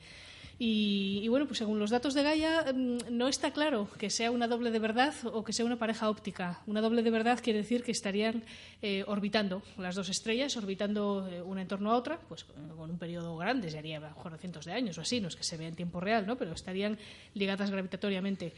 Y, 0.59 1.27
bueno, 1.27 1.47
pues 1.47 1.57
según 1.57 1.79
los 1.79 1.89
datos 1.89 2.13
de 2.13 2.21
Gaia, 2.21 2.71
mm, 2.73 2.97
no 3.09 3.27
está 3.27 3.51
claro 3.51 3.87
que 3.97 4.09
sea 4.09 4.29
una 4.29 4.47
doble 4.47 4.69
de 4.69 4.79
verdad 4.79 5.13
o 5.33 5.43
que 5.43 5.53
sea 5.53 5.65
una 5.65 5.77
pareja 5.77 6.09
óptica. 6.09 6.61
Una 6.67 6.81
doble 6.81 7.01
de 7.01 7.09
verdad 7.09 7.39
quiere 7.41 7.59
decir 7.59 7.83
que 7.83 7.91
estarían 7.91 8.43
eh, 8.81 9.03
orbitando 9.07 9.63
las 9.77 9.95
dos 9.95 10.09
estrellas, 10.09 10.55
orbitando 10.57 11.27
eh, 11.27 11.41
una 11.41 11.61
en 11.61 11.67
torno 11.67 11.91
a 11.91 11.95
otra, 11.95 12.19
pues 12.19 12.43
con 12.43 12.89
un 12.89 12.97
periodo 12.97 13.35
grande, 13.37 13.71
sería 13.71 13.97
a 13.97 14.01
mejor 14.01 14.37
cientos 14.37 14.65
de 14.65 14.73
años 14.73 14.97
o 14.97 15.01
así, 15.01 15.19
no 15.19 15.29
es 15.29 15.35
que 15.35 15.43
se 15.43 15.57
vea 15.57 15.67
en 15.67 15.75
tiempo 15.75 15.99
real, 15.99 16.27
¿no? 16.27 16.37
pero 16.37 16.53
estarían 16.53 16.97
ligadas 17.33 17.71
gravitatoriamente. 17.71 18.53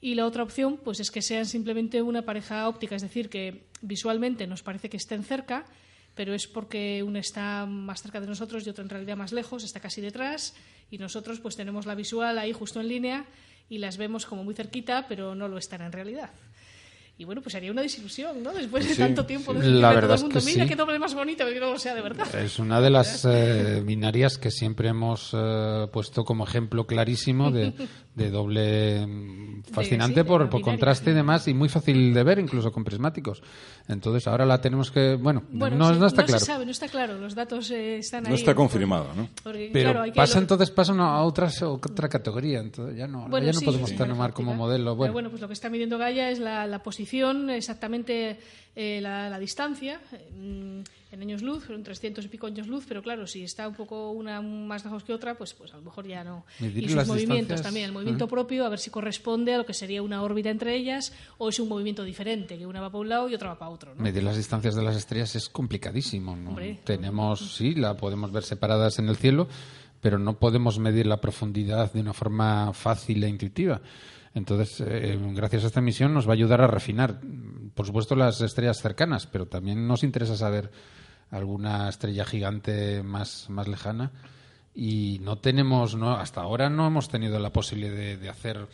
Y 0.00 0.16
la 0.16 0.26
otra 0.26 0.42
opción, 0.42 0.78
pues 0.82 0.98
es 0.98 1.12
que 1.12 1.22
sean 1.22 1.46
simplemente 1.46 2.02
una 2.02 2.22
pareja 2.22 2.68
óptica, 2.68 2.96
es 2.96 3.02
decir, 3.02 3.28
que 3.28 3.62
visualmente 3.82 4.48
nos 4.48 4.62
parece 4.62 4.90
que 4.90 4.96
estén 4.96 5.22
cerca, 5.22 5.64
pero 6.14 6.34
es 6.34 6.46
porque 6.46 7.02
una 7.02 7.18
está 7.20 7.66
más 7.66 8.02
cerca 8.02 8.20
de 8.20 8.26
nosotros 8.26 8.66
y 8.66 8.70
otra 8.70 8.84
en 8.84 8.90
realidad 8.90 9.16
más 9.16 9.32
lejos, 9.32 9.64
está 9.64 9.80
casi 9.80 10.00
detrás, 10.00 10.54
y 10.90 10.98
nosotros 10.98 11.40
pues 11.40 11.56
tenemos 11.56 11.86
la 11.86 11.94
visual 11.94 12.38
ahí 12.38 12.52
justo 12.52 12.80
en 12.80 12.88
línea 12.88 13.24
y 13.68 13.78
las 13.78 13.96
vemos 13.96 14.26
como 14.26 14.44
muy 14.44 14.54
cerquita, 14.54 15.06
pero 15.08 15.34
no 15.34 15.48
lo 15.48 15.56
están 15.58 15.82
en 15.82 15.92
realidad. 15.92 16.30
Y 17.18 17.24
bueno, 17.24 17.40
pues 17.42 17.52
sería 17.52 17.70
una 17.70 17.82
desilusión, 17.82 18.42
¿no? 18.42 18.52
Después 18.52 18.88
de 18.88 18.94
Sí, 18.94 19.00
tanto 19.00 19.24
tiempo 19.26 19.52
sí. 19.52 19.60
de 19.60 19.68
La 19.68 19.88
todo 19.90 19.94
verdad 19.94 20.10
el 20.10 20.16
es 20.16 20.22
mundo, 20.22 20.40
que 20.40 20.46
mira 20.46 20.64
sí. 20.64 20.68
qué 20.70 20.76
doble 20.76 20.98
más 20.98 21.14
bonito, 21.14 21.44
que 21.46 21.60
no 21.60 21.78
sea 21.78 21.94
de 21.94 22.00
verdad. 22.00 22.34
Es 22.36 22.58
una 22.58 22.80
de 22.80 22.90
las 22.90 23.24
eh, 23.26 23.82
binarias 23.84 24.38
que 24.38 24.50
siempre 24.50 24.88
hemos 24.88 25.30
eh, 25.32 25.86
puesto 25.92 26.24
como 26.24 26.44
ejemplo 26.44 26.86
clarísimo 26.86 27.50
de, 27.50 27.74
de 28.14 28.30
doble 28.30 29.06
mm, 29.06 29.62
fascinante 29.72 30.20
sí, 30.20 30.26
por, 30.26 30.50
por 30.50 30.60
contraste 30.60 31.12
y 31.12 31.14
demás 31.14 31.48
y 31.48 31.54
muy 31.54 31.68
fácil 31.70 32.12
de 32.12 32.22
ver 32.22 32.38
incluso 32.38 32.70
con 32.70 32.84
prismáticos. 32.84 33.42
Entonces 33.88 34.26
ahora 34.26 34.44
la 34.44 34.60
tenemos 34.60 34.90
que 34.90 35.14
bueno, 35.14 35.42
Bueno, 35.50 35.76
no, 35.76 35.94
sí, 35.94 35.98
no 36.00 36.06
está 36.06 36.22
se 36.22 36.26
claro. 36.26 36.44
sabe, 36.44 36.64
no 36.66 36.70
está 36.72 36.88
claro. 36.88 37.16
Los 37.18 37.34
datos 37.34 37.70
eh, 37.70 37.96
están 37.96 38.26
ahí. 38.26 38.30
No 38.30 38.36
está 38.36 38.54
confirmado, 38.54 39.08
¿no? 39.16 39.28
Porque, 39.42 39.70
Pero 39.72 39.90
claro, 39.90 40.02
hay 40.04 40.12
que 40.12 40.16
pasa 40.16 40.34
lo- 40.34 40.40
entonces 40.42 40.70
pasa 40.70 40.92
una- 40.92 41.14
a 41.14 41.22
otras, 41.22 41.62
otra 41.62 42.08
categoría, 42.08 42.60
entonces 42.60 42.96
ya 42.98 43.06
no, 43.06 43.28
Bueno, 43.28 43.46
ya 43.46 43.52
no 43.52 43.60
sí, 43.60 43.64
podemos 43.64 43.88
sí, 43.90 43.96
tomar 43.96 44.32
como 44.34 44.54
modelo. 44.54 44.90
Pero 44.90 44.96
Bueno, 44.96 45.12
bueno, 45.14 45.30
pues 45.30 45.40
lo 45.40 45.48
que 45.48 45.54
está 45.54 45.70
midiendo 45.70 45.96
Gaia 45.96 46.30
es 46.30 46.38
la, 46.38 46.66
la 46.66 46.82
posición, 46.82 47.48
exactamente 47.48 48.38
eh, 48.76 49.00
la, 49.00 49.30
la 49.30 49.38
distancia, 49.38 50.00
eh, 50.12 50.28
mm, 50.36 50.80
en 51.12 51.20
años 51.20 51.42
luz, 51.42 51.68
en 51.68 51.82
300 51.82 52.24
y 52.24 52.28
pico 52.28 52.46
años 52.46 52.66
luz, 52.66 52.84
pero 52.88 53.02
claro, 53.02 53.26
si 53.26 53.42
está 53.42 53.68
un 53.68 53.74
poco 53.74 54.10
una 54.10 54.40
más 54.40 54.82
lejos 54.84 55.04
que 55.04 55.12
otra, 55.12 55.36
pues, 55.36 55.52
pues 55.52 55.72
a 55.74 55.76
lo 55.76 55.82
mejor 55.82 56.06
ya 56.06 56.24
no. 56.24 56.46
Medir 56.58 56.84
y 56.84 56.88
sus 56.88 57.06
movimientos 57.06 57.28
distancias, 57.28 57.62
también, 57.62 57.86
el 57.86 57.92
movimiento 57.92 58.26
propio, 58.26 58.64
a 58.64 58.70
ver 58.70 58.78
si 58.78 58.90
corresponde 58.90 59.54
a 59.54 59.58
lo 59.58 59.66
que 59.66 59.74
sería 59.74 60.02
una 60.02 60.22
órbita 60.22 60.48
entre 60.48 60.74
ellas 60.74 61.12
o 61.36 61.50
es 61.50 61.60
un 61.60 61.68
movimiento 61.68 62.02
diferente, 62.02 62.56
que 62.56 62.66
una 62.66 62.80
va 62.80 62.90
para 62.90 63.00
un 63.00 63.08
lado 63.10 63.28
y 63.28 63.34
otra 63.34 63.50
va 63.50 63.58
para 63.58 63.70
otro. 63.70 63.94
¿no? 63.94 64.02
Medir 64.02 64.22
las 64.22 64.36
distancias 64.36 64.74
de 64.74 64.82
las 64.82 64.96
estrellas 64.96 65.36
es 65.36 65.50
complicadísimo. 65.50 66.34
¿no? 66.34 66.48
Hombre. 66.48 66.80
Tenemos, 66.82 67.56
sí, 67.56 67.74
la 67.74 67.94
podemos 67.94 68.32
ver 68.32 68.42
separadas 68.44 68.98
en 68.98 69.10
el 69.10 69.16
cielo, 69.16 69.48
pero 70.00 70.18
no 70.18 70.38
podemos 70.38 70.78
medir 70.78 71.06
la 71.06 71.20
profundidad 71.20 71.92
de 71.92 72.00
una 72.00 72.14
forma 72.14 72.72
fácil 72.72 73.22
e 73.22 73.28
intuitiva. 73.28 73.82
Entonces, 74.34 74.82
eh, 74.86 75.18
gracias 75.34 75.64
a 75.64 75.66
esta 75.66 75.80
misión 75.80 76.14
nos 76.14 76.26
va 76.26 76.30
a 76.30 76.34
ayudar 76.34 76.62
a 76.62 76.66
refinar, 76.66 77.20
por 77.74 77.86
supuesto, 77.86 78.16
las 78.16 78.40
estrellas 78.40 78.80
cercanas, 78.80 79.26
pero 79.26 79.46
también 79.46 79.86
nos 79.86 80.04
interesa 80.04 80.36
saber 80.36 80.70
alguna 81.30 81.88
estrella 81.88 82.24
gigante 82.24 83.02
más, 83.02 83.48
más 83.50 83.68
lejana. 83.68 84.10
Y 84.74 85.18
no 85.20 85.36
tenemos, 85.38 85.96
no, 85.96 86.12
hasta 86.12 86.40
ahora 86.40 86.70
no 86.70 86.86
hemos 86.86 87.08
tenido 87.10 87.38
la 87.38 87.52
posibilidad 87.52 88.18
de, 88.18 88.28
hacer, 88.30 88.68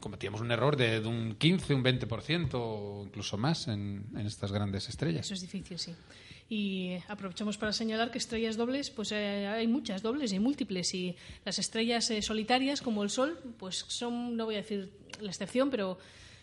cometíamos 0.00 0.40
un 0.40 0.50
error 0.50 0.76
de, 0.76 1.00
de 1.00 1.06
un 1.06 1.34
15, 1.34 1.74
un 1.74 1.84
20% 1.84 2.50
o 2.54 3.02
incluso 3.04 3.36
más 3.36 3.68
en, 3.68 4.06
en 4.16 4.26
estas 4.26 4.52
grandes 4.52 4.88
estrellas. 4.88 5.26
Eso 5.26 5.34
es 5.34 5.42
difícil, 5.42 5.78
sí. 5.78 5.94
Y 6.48 6.96
aprovechamos 7.08 7.56
para 7.56 7.72
señalar 7.72 8.10
que 8.10 8.18
estrellas 8.18 8.56
dobles, 8.56 8.90
pues 8.90 9.12
eh, 9.12 9.46
hay 9.46 9.66
muchas 9.66 10.02
dobles 10.02 10.32
y 10.32 10.38
múltiples. 10.38 10.94
Y 10.94 11.16
las 11.44 11.58
estrellas 11.58 12.10
eh, 12.10 12.20
solitarias, 12.20 12.82
como 12.82 13.02
el 13.02 13.10
Sol, 13.10 13.38
pues 13.58 13.84
son, 13.88 14.36
no 14.36 14.44
voy 14.44 14.56
a 14.56 14.58
decir 14.58 14.92
la 15.20 15.30
excepción, 15.30 15.70
pero 15.70 15.98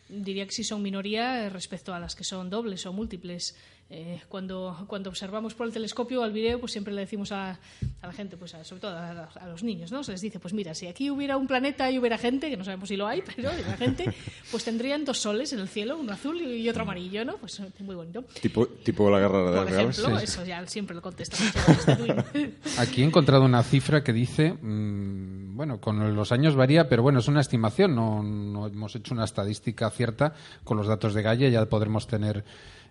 diría 0.09 0.45
que 0.45 0.51
sí 0.51 0.63
son 0.63 0.81
minoría 0.81 1.45
eh, 1.45 1.49
respecto 1.49 1.93
a 1.93 1.99
las 1.99 2.15
que 2.15 2.23
son 2.23 2.49
dobles 2.49 2.85
o 2.85 2.93
múltiples. 2.93 3.55
Eh, 3.93 4.21
cuando, 4.29 4.85
cuando 4.87 5.09
observamos 5.09 5.53
por 5.53 5.67
el 5.67 5.73
telescopio 5.73 6.23
al 6.23 6.31
video, 6.31 6.61
pues 6.61 6.71
siempre 6.71 6.93
le 6.93 7.01
decimos 7.01 7.33
a, 7.33 7.59
a 8.01 8.07
la 8.07 8.13
gente, 8.13 8.37
pues 8.37 8.55
a- 8.55 8.63
sobre 8.63 8.79
todo 8.79 8.91
a, 8.95 9.25
a 9.25 9.47
los 9.47 9.63
niños, 9.63 9.91
¿no? 9.91 10.01
Se 10.01 10.13
les 10.13 10.21
dice, 10.21 10.39
pues 10.39 10.53
mira, 10.53 10.73
si 10.73 10.87
aquí 10.87 11.11
hubiera 11.11 11.35
un 11.35 11.45
planeta 11.45 11.91
y 11.91 11.99
hubiera 11.99 12.17
gente, 12.17 12.49
que 12.49 12.55
no 12.55 12.63
sabemos 12.63 12.87
si 12.87 12.95
lo 12.95 13.05
hay, 13.05 13.21
pero 13.35 13.49
la 13.51 13.75
gente, 13.75 14.05
pues 14.49 14.63
tendrían 14.63 15.03
dos 15.03 15.17
soles 15.17 15.51
en 15.51 15.59
el 15.59 15.67
cielo, 15.67 15.97
uno 15.97 16.13
azul 16.13 16.41
y 16.41 16.69
otro 16.69 16.83
amarillo, 16.83 17.25
¿no? 17.25 17.35
Pues 17.35 17.61
muy 17.81 17.95
bonito. 17.95 18.23
Tipo, 18.41 18.65
tipo 18.65 19.09
la 19.09 19.19
guerra 19.19 19.39
de 19.39 19.51
las 19.57 19.63
Por 19.65 19.73
ejemplo, 19.73 20.19
eso 20.19 20.45
ya 20.45 20.65
siempre 20.67 20.95
lo 20.95 21.01
contesta 21.01 21.35
muchas 21.43 21.67
veces 21.85 21.97
Twin. 22.31 22.55
Aquí 22.77 23.01
he 23.01 23.05
encontrado 23.05 23.43
una 23.43 23.61
cifra 23.61 24.05
que 24.05 24.13
dice, 24.13 24.53
mm, 24.53 25.57
bueno, 25.57 25.81
con 25.81 26.15
los 26.15 26.31
años 26.31 26.55
varía, 26.55 26.87
pero 26.87 27.03
bueno, 27.03 27.19
es 27.19 27.27
una 27.27 27.41
estimación, 27.41 27.93
no, 27.93 28.23
no 28.23 28.67
hemos 28.67 28.95
hecho 28.95 29.13
una 29.13 29.25
estadística 29.25 29.89
cierta 29.89 30.33
con 30.63 30.77
los 30.77 30.87
datos 30.87 31.13
de 31.13 31.21
Gaia, 31.23 31.49
ya 31.49 31.65
podremos 31.65 32.07
tener 32.07 32.45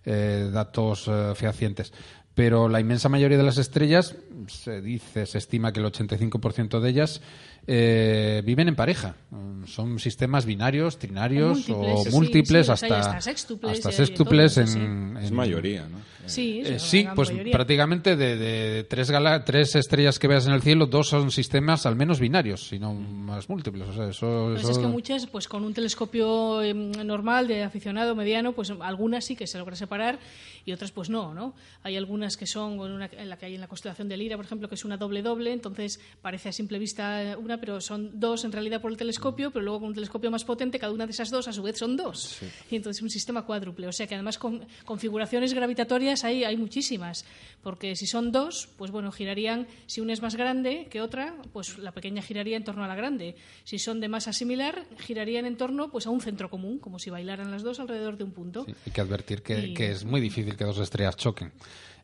eh, 0.05 0.51
datos 0.53 1.09
eh, 1.09 1.33
fehacientes. 1.35 1.93
Pero 2.35 2.69
la 2.69 2.81
inmensa 2.81 3.09
mayoría 3.09 3.37
de 3.37 3.45
las 3.45 3.59
estrellas, 3.59 4.17
se 4.47 4.81
dice, 4.81 5.27
se 5.27 5.39
estima 5.39 5.73
que 5.73 5.81
el 5.81 5.87
85% 5.87 6.81
de 6.81 6.89
ellas 6.89 7.21
eh, 7.67 8.43
viven 8.45 8.69
en 8.69 8.77
pareja. 8.77 9.15
Mm, 9.31 9.65
Son 9.67 9.99
sistemas 9.99 10.45
binarios, 10.47 10.99
trinarios 10.99 11.69
O 11.69 12.05
múltiples, 12.11 12.69
o 12.69 12.77
sí, 12.77 12.85
hasta, 12.87 12.99
hasta 13.01 13.21
sextuples, 13.21 13.73
hasta 13.73 13.91
y 13.91 13.93
hay 13.93 13.99
de 13.99 14.07
sextuples 14.07 14.55
todo, 14.55 14.67
sí, 14.67 14.79
en, 14.79 15.17
Es 15.23 15.31
mayoría, 15.31 15.87
¿no? 15.89 15.99
Sí, 16.27 16.63
eh, 16.65 16.79
sí, 16.79 17.07
pues 17.15 17.31
mayoría. 17.31 17.53
prácticamente 17.53 18.15
de, 18.17 18.37
de 18.37 18.85
tres, 18.85 19.11
gala- 19.11 19.45
tres 19.45 19.75
estrellas 19.75 20.19
que 20.19 20.29
veas 20.29 20.47
en 20.47 20.53
el 20.53 20.63
cielo, 20.63 20.87
dos 20.87 21.09
son 21.09 21.31
sistemas 21.31 21.87
al 21.87 21.97
menos 21.97 22.21
binarios, 22.21 22.69
sino 22.69 22.95
más 22.95 23.49
múltiples. 23.49 23.89
O 23.89 23.93
sea, 23.93 24.09
eso, 24.09 24.49
Pues 24.53 24.63
eso- 24.63 24.73
es 24.73 24.79
que 24.79 24.87
muchas, 24.87 25.27
pues 25.27 25.49
con 25.49 25.65
un 25.65 25.75
telescopio 25.75 26.63
em, 26.63 26.93
normal, 27.05 27.49
de 27.49 27.63
aficionado 27.65 28.15
mediano, 28.15 28.53
pues 28.53 28.71
algunas 28.81 29.25
sí 29.25 29.35
que 29.37 29.47
se 29.47 29.59
logra 29.59 29.75
separar 29.77 30.19
y 30.65 30.73
otras 30.73 30.93
pues 30.93 31.11
no, 31.11 31.35
¿no? 31.35 31.55
Hay 31.83 31.97
algunas 31.97 32.37
que 32.37 32.47
son, 32.47 32.79
una, 32.81 33.07
en 33.13 33.29
la 33.29 33.37
que 33.39 33.47
hay 33.47 33.55
en 33.55 33.61
la 33.61 33.69
constelación 33.69 34.09
de 34.09 34.17
Lira, 34.17 34.37
por 34.37 34.45
ejemplo, 34.45 34.69
que 34.69 34.75
es 34.75 34.85
una 34.85 34.97
doble-doble, 34.97 35.53
entonces 35.53 36.01
parece 36.23 36.49
a 36.49 36.53
simple 36.53 36.79
vista 36.79 37.37
una, 37.39 37.59
pero 37.59 37.81
son 37.81 38.19
dos 38.21 38.45
en 38.45 38.53
realidad 38.53 38.81
por 38.81 38.91
el 38.91 38.97
telescopio, 38.97 39.51
pero 39.51 39.65
luego 39.65 39.81
con 39.81 39.89
un 39.89 39.95
telescopio 39.95 40.31
más 40.31 40.45
potente, 40.45 40.79
cada 40.79 40.93
una 40.93 41.07
de 41.07 41.13
esas 41.13 41.31
dos 41.31 41.49
a 41.49 41.53
su 41.53 41.63
vez 41.63 41.79
son 41.79 41.97
dos. 41.97 42.41
Y 42.71 42.77
entonces 42.77 43.03
un 43.03 43.11
sistema 43.11 43.43
cuádruple. 43.47 43.87
O 43.89 43.93
sea 43.93 44.07
que 44.07 44.15
además 44.15 44.39
con 44.39 44.65
configuraciones 44.85 45.55
gravitatorias 45.55 46.25
hay, 46.25 46.45
hay 46.45 46.57
muchísimas, 46.57 47.25
porque 47.63 47.97
si 47.97 48.07
son 48.07 48.33
dos, 48.33 48.69
pues 48.77 48.91
bueno, 48.91 49.13
girarían, 49.13 49.67
si 49.87 50.01
una 50.01 50.13
es 50.13 50.23
más 50.23 50.35
grande 50.37 50.89
que 50.91 51.01
otra, 51.01 51.35
pues 51.53 51.79
la 51.79 51.93
pequeña 51.93 52.23
giraría 52.23 52.57
en 52.57 52.65
torno 52.65 52.85
a 52.85 52.89
la 52.89 52.95
grande. 52.95 53.37
Si 53.65 53.79
son 53.79 54.01
de 54.01 54.09
masa 54.09 54.33
similar, 54.33 54.85
girarían 54.99 55.47
en 55.47 55.57
torno 55.57 55.91
pues 55.91 56.07
a 56.07 56.11
un 56.11 56.21
centro 56.21 56.51
común, 56.51 56.79
como 56.79 56.99
si 56.99 57.11
bailaran 57.11 57.51
las 57.51 57.63
dos 57.63 57.81
alrededor 57.81 58.17
de 58.19 58.25
un 58.25 58.33
punto. 58.33 58.65
sí, 58.67 58.75
hay 58.87 58.93
que 58.93 59.01
advertir 59.01 59.43
que, 59.43 59.69
Y- 59.69 59.75
que 59.75 59.91
es 59.93 60.05
muy 60.05 60.21
difícil 60.21 60.57
que 60.61 60.67
dos 60.67 60.79
estrellas 60.79 61.17
choquen. 61.17 61.53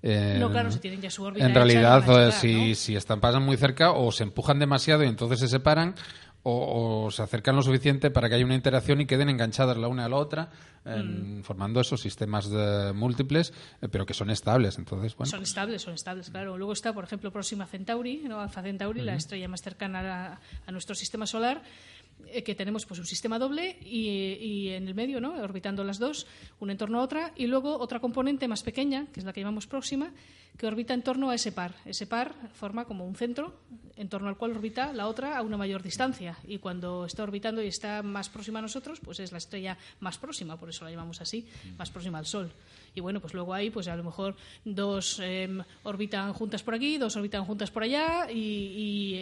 Eh, 0.03 0.37
No, 0.41 0.51
claro, 0.51 0.71
si 0.71 0.79
tienen 0.79 1.01
ya 1.03 1.11
su 1.11 1.23
órbita 1.23 1.45
En 1.45 1.51
hecha, 1.51 1.61
realidad, 1.61 2.05
no 2.07 2.13
van 2.13 2.21
a 2.21 2.29
eh, 2.29 2.31
chocar, 2.31 2.41
si, 2.41 2.69
¿no? 2.71 2.75
si 2.75 2.97
están 2.97 3.21
pasan 3.21 3.43
muy 3.43 3.57
cerca 3.59 3.93
o 3.93 4.11
se 4.13 4.23
empujan 4.23 4.59
demasiado 4.59 5.05
y 5.05 5.09
entonces 5.09 5.41
se 5.41 5.49
separan 5.49 5.95
o, 6.43 7.05
o 7.07 7.11
se 7.11 7.23
acercan 7.23 7.57
lo 7.57 7.63
suficiente 7.63 8.11
para 8.11 8.29
que 8.29 8.37
haya 8.37 8.45
una 8.45 8.55
interacción 8.55 9.01
y 9.01 9.07
queden 9.07 9.29
enganchadas 9.29 9.77
la 9.77 9.89
una 9.89 10.05
a 10.05 10.09
la 10.09 10.17
otra, 10.17 10.49
en- 10.85 11.43
formando 11.43 11.81
esos 11.81 12.01
sistemas 12.01 12.49
de- 12.49 12.93
múltiples, 12.95 13.53
eh, 13.83 13.89
pero 13.91 14.07
que 14.07 14.15
son 14.15 14.31
estables. 14.31 14.79
Entonces, 14.79 15.17
bueno, 15.17 15.29
Son 15.31 15.43
estables, 15.43 15.83
son 15.83 15.95
estables, 15.95 16.31
claro. 16.31 16.57
Luego 16.57 16.73
está, 16.73 16.93
por 16.93 17.03
ejemplo, 17.03 17.33
Próxima 17.33 17.67
Centauri, 17.67 18.23
¿no? 18.29 18.41
Alfa 18.41 18.63
Centauri, 18.63 19.03
la 19.03 19.17
estrella 19.17 19.49
más 19.49 19.61
cercana 19.63 20.35
a, 20.35 20.41
a 20.67 20.71
nuestro 20.73 20.95
sistema 20.95 21.27
solar, 21.27 21.63
eh, 22.27 22.43
que 22.43 22.55
tenemos 22.55 22.87
pues 22.87 23.01
un 23.01 23.07
sistema 23.07 23.39
doble 23.39 23.79
y, 23.83 24.09
y 24.41 24.69
en 24.71 24.89
el 24.89 24.95
medio, 24.95 25.21
¿no? 25.21 25.35
orbitando 25.35 25.85
las 25.85 25.99
dos, 25.99 26.27
una 26.61 26.73
en 26.73 26.79
torno 26.79 27.01
a 27.01 27.03
otra, 27.03 27.33
y 27.37 27.47
luego 27.47 27.79
otra 27.79 28.01
componente 28.01 28.49
más 28.49 28.63
pequeña, 28.63 29.07
que 29.13 29.21
es 29.21 29.27
la 29.27 29.33
que 29.33 29.41
llamamos 29.41 29.67
Próxima, 29.67 30.13
que 30.57 30.67
orbita 30.67 30.95
en 30.95 31.03
torno 31.03 31.31
a 31.31 31.35
ese 31.35 31.53
par. 31.53 31.75
Ese 31.85 32.07
par 32.07 32.35
forma 32.55 32.85
como 32.85 33.07
un 33.07 33.15
centro 33.15 33.61
en 33.97 34.09
torno 34.09 34.29
al 34.29 34.37
cual 34.37 34.53
orbita 34.53 34.93
la 34.93 35.07
otra 35.07 35.37
a 35.37 35.43
una 35.43 35.57
mayor 35.57 35.83
distancia. 35.83 36.39
Y 36.47 36.59
cuando 36.59 37.05
está 37.05 37.23
orbitando 37.23 37.63
y 37.63 37.69
está 37.69 38.03
más 38.03 38.29
próxima 38.29 38.59
a 38.59 38.63
nosotros, 38.63 39.01
pues 39.01 39.21
es 39.21 39.33
la 39.33 39.39
estrella 39.39 39.77
más 40.01 40.19
próxima, 40.19 40.59
por 40.59 40.69
eso 40.69 40.85
la 40.85 40.91
llamamos 40.91 41.21
así, 41.21 41.47
más 41.77 41.91
próxima 41.91 42.19
al 42.19 42.27
Sol. 42.27 42.51
Y 42.97 43.01
bueno, 43.01 43.21
pues 43.21 43.35
luego 43.35 43.55
hay, 43.55 43.71
pues 43.71 43.89
a 43.89 43.95
lo 43.95 44.03
mejor 44.03 44.35
dos 44.65 45.21
em, 45.23 45.63
orbitan 45.83 46.33
juntas 46.33 46.63
por 46.63 46.75
aquí, 46.75 46.97
dos 46.97 47.15
orbitan 47.15 47.45
juntas 47.45 47.71
por 47.71 47.83
allá, 47.83 48.31
y, 48.33 48.39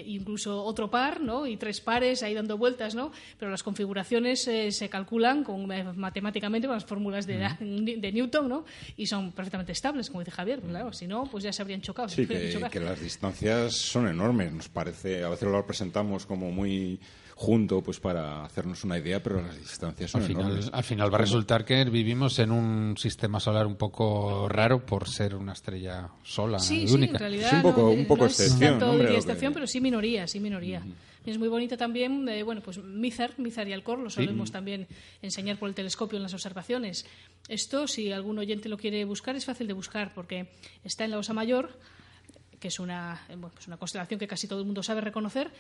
y 0.07 0.15
incluso 0.15 0.63
otro 0.63 0.89
par, 0.91 1.21
¿no? 1.21 1.47
Y 1.47 1.57
tres 1.57 1.81
pares 1.81 2.23
ahí 2.23 2.35
dando 2.35 2.57
vueltas, 2.57 2.95
¿no? 2.95 3.11
Pero 3.39 3.51
las 3.51 3.63
configuraciones 3.65 4.47
eh, 4.47 4.71
se 4.71 4.89
calculan 4.89 5.43
con, 5.43 5.71
eh, 5.73 5.85
matemáticamente 5.95 6.69
con 6.69 6.77
las 6.77 6.85
fórmulas 6.85 7.27
de, 7.27 7.37
de 7.59 8.13
Newton, 8.13 8.49
¿no? 8.49 8.65
Y 8.97 9.07
son 9.07 9.33
perfectamente 9.33 9.73
estables, 9.73 10.09
como 10.09 10.21
dice 10.21 10.31
Javier. 10.31 10.61
Claro, 10.61 10.93
si 10.93 11.09
no, 11.09 11.25
pues 11.25 11.43
ya 11.43 11.53
se 11.53 11.63
habrían 11.63 11.81
chocado. 11.81 12.09
Sí, 12.09 12.27
que, 12.29 12.69
que 12.71 12.81
las 12.81 13.01
distancias 13.01 13.75
son 13.75 14.07
enormes. 14.07 14.53
Nos 14.53 14.69
parece, 14.69 15.25
a 15.25 15.29
veces 15.29 15.49
lo 15.49 15.67
presentamos 15.67 16.27
como 16.27 16.53
muy 16.53 17.01
junto, 17.35 17.83
pues 17.83 17.99
para 17.99 18.45
hacernos 18.45 18.85
una 18.85 18.99
idea, 18.99 19.23
pero 19.23 19.43
las 19.43 19.59
distancias 19.59 20.11
son 20.11 20.23
al 20.23 20.29
final, 20.29 20.47
enormes. 20.47 20.71
al 20.73 20.85
final 20.85 21.13
va 21.13 21.17
a 21.17 21.21
resultar 21.21 21.65
que 21.65 21.85
vivimos 21.85 22.39
en 22.39 22.53
un 22.53 22.97
sistema 22.97 23.41
solar 23.41 23.64
un 23.67 23.77
poco 23.77 24.49
raro 24.49 24.85
por 24.85 25.09
ser 25.09 25.35
una 25.35 25.53
estrella 25.53 26.09
sola 26.23 26.59
Sí, 26.59 26.83
y 26.83 26.89
sí, 26.89 26.95
única. 26.95 27.13
en 27.15 27.19
realidad 27.21 27.47
Es 27.49 27.53
un 27.55 27.63
poco- 27.63 27.81
no, 27.83 27.89
un 27.91 28.07
poco 28.07 28.23
no 28.25 28.27
es 28.31 28.41
excepción, 28.41 28.83
hombre, 28.83 29.11
lo 29.11 29.17
excepción, 29.19 29.53
que- 29.53 29.55
pero 29.55 29.67
sí 29.67 29.81
minoría, 29.81 30.27
sí 30.27 30.41
minoría. 30.41 30.83
Es 31.27 31.39
muy 31.39 31.49
bonita 31.49 31.77
también, 31.79 32.29
eh, 32.29 32.43
bueno, 32.43 32.61
pues 32.61 32.77
Mizar, 32.85 33.33
Mizar 33.39 33.67
y 33.67 33.73
Alcor 33.73 33.99
lo 33.99 34.11
solemos 34.11 34.51
también 34.53 34.87
enseñar 35.23 35.59
por 35.59 35.71
el 35.71 35.75
telescopio 35.75 36.17
en 36.19 36.23
las 36.23 36.35
observaciones. 36.35 37.07
Esto, 37.49 37.87
si 37.89 38.13
algún 38.13 38.39
oyente 38.39 38.69
lo 38.69 38.77
quiere 38.77 39.05
buscar, 39.07 39.35
es 39.35 39.47
fácil 39.47 39.67
de 39.67 39.73
buscar 39.73 40.13
porque 40.13 40.49
está 40.85 41.05
en 41.07 41.13
la 41.13 41.19
Osa 41.19 41.33
Mayor, 41.33 41.79
que 42.61 42.69
es 42.69 42.79
una, 42.79 43.23
eh, 43.31 43.37
bueno, 43.37 43.53
pues 43.55 43.67
una 43.67 43.79
constelación 43.79 44.21
que 44.21 44.27
casi 44.27 44.47
todo 44.49 44.59
el 44.61 44.67
mundo 44.67 44.83
sabe 44.83 45.01
reconocer. 45.01 45.51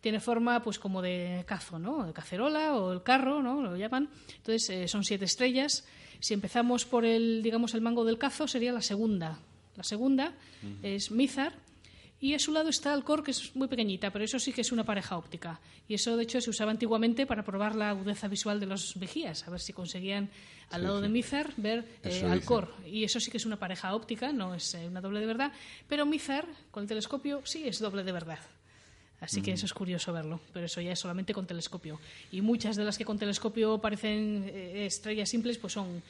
Tiene 0.00 0.20
forma 0.20 0.62
pues 0.62 0.78
como 0.78 1.02
de 1.02 1.44
cazo, 1.46 1.78
¿no? 1.78 2.06
De 2.06 2.14
cacerola 2.14 2.74
o 2.74 2.90
el 2.90 3.02
carro, 3.02 3.42
¿no? 3.42 3.60
Lo 3.60 3.76
llaman. 3.76 4.08
Entonces 4.38 4.70
eh, 4.70 4.88
son 4.88 5.04
siete 5.04 5.26
estrellas. 5.26 5.84
Si 6.20 6.34
empezamos 6.34 6.84
por 6.84 7.04
el, 7.04 7.42
digamos, 7.42 7.74
el 7.74 7.80
mango 7.80 8.04
del 8.04 8.18
cazo 8.18 8.46
sería 8.46 8.72
la 8.72 8.82
segunda. 8.82 9.38
La 9.76 9.82
segunda 9.82 10.34
es 10.82 11.10
Mizar 11.10 11.54
Y 12.20 12.34
a 12.34 12.38
su 12.38 12.52
lado 12.52 12.68
está 12.68 12.92
Alcor, 12.92 13.24
que 13.24 13.30
es 13.30 13.56
muy 13.56 13.66
pequeñita, 13.66 14.10
pero 14.10 14.26
eso 14.26 14.38
sí 14.38 14.52
que 14.52 14.60
es 14.60 14.72
una 14.72 14.84
pareja 14.84 15.16
óptica. 15.16 15.58
Y 15.88 15.94
eso, 15.94 16.18
de 16.18 16.24
hecho, 16.24 16.38
se 16.40 16.50
usaba 16.50 16.70
antiguamente 16.70 17.26
para 17.26 17.42
probar 17.42 17.74
la 17.74 17.88
agudeza 17.90 18.28
visual 18.28 18.60
de 18.60 18.66
los 18.66 18.98
vigías, 18.98 19.48
a 19.48 19.50
ver 19.50 19.60
si 19.60 19.72
conseguían 19.72 20.28
al 20.68 20.82
lado 20.82 21.00
de 21.00 21.08
Mizar 21.08 21.54
ver 21.56 21.86
eh, 22.04 22.26
Alcor. 22.28 22.74
Y 22.84 23.04
eso 23.04 23.20
sí 23.20 23.30
que 23.30 23.38
es 23.38 23.46
una 23.46 23.58
pareja 23.58 23.94
óptica, 23.94 24.32
no 24.32 24.54
es 24.54 24.74
eh, 24.74 24.86
una 24.86 25.00
doble 25.00 25.20
de 25.20 25.26
verdad. 25.26 25.52
Pero 25.88 26.04
Mizar, 26.04 26.46
con 26.70 26.82
el 26.82 26.88
telescopio, 26.88 27.40
sí 27.44 27.66
es 27.66 27.78
doble 27.78 28.04
de 28.04 28.12
verdad. 28.12 28.40
Así 29.20 29.42
que 29.42 29.52
eso 29.52 29.66
es 29.66 29.74
curioso 29.74 30.12
verlo, 30.12 30.40
pero 30.52 30.66
eso 30.66 30.80
ya 30.80 30.92
es 30.92 30.98
solamente 30.98 31.34
con 31.34 31.46
telescopio. 31.46 32.00
Y 32.32 32.40
muchas 32.40 32.76
de 32.76 32.84
las 32.84 32.96
que 32.96 33.04
con 33.04 33.18
telescopio 33.18 33.78
parecen 33.78 34.44
eh, 34.48 34.86
estrellas 34.86 35.28
simples, 35.28 35.58
pues 35.58 35.74
son, 35.74 36.02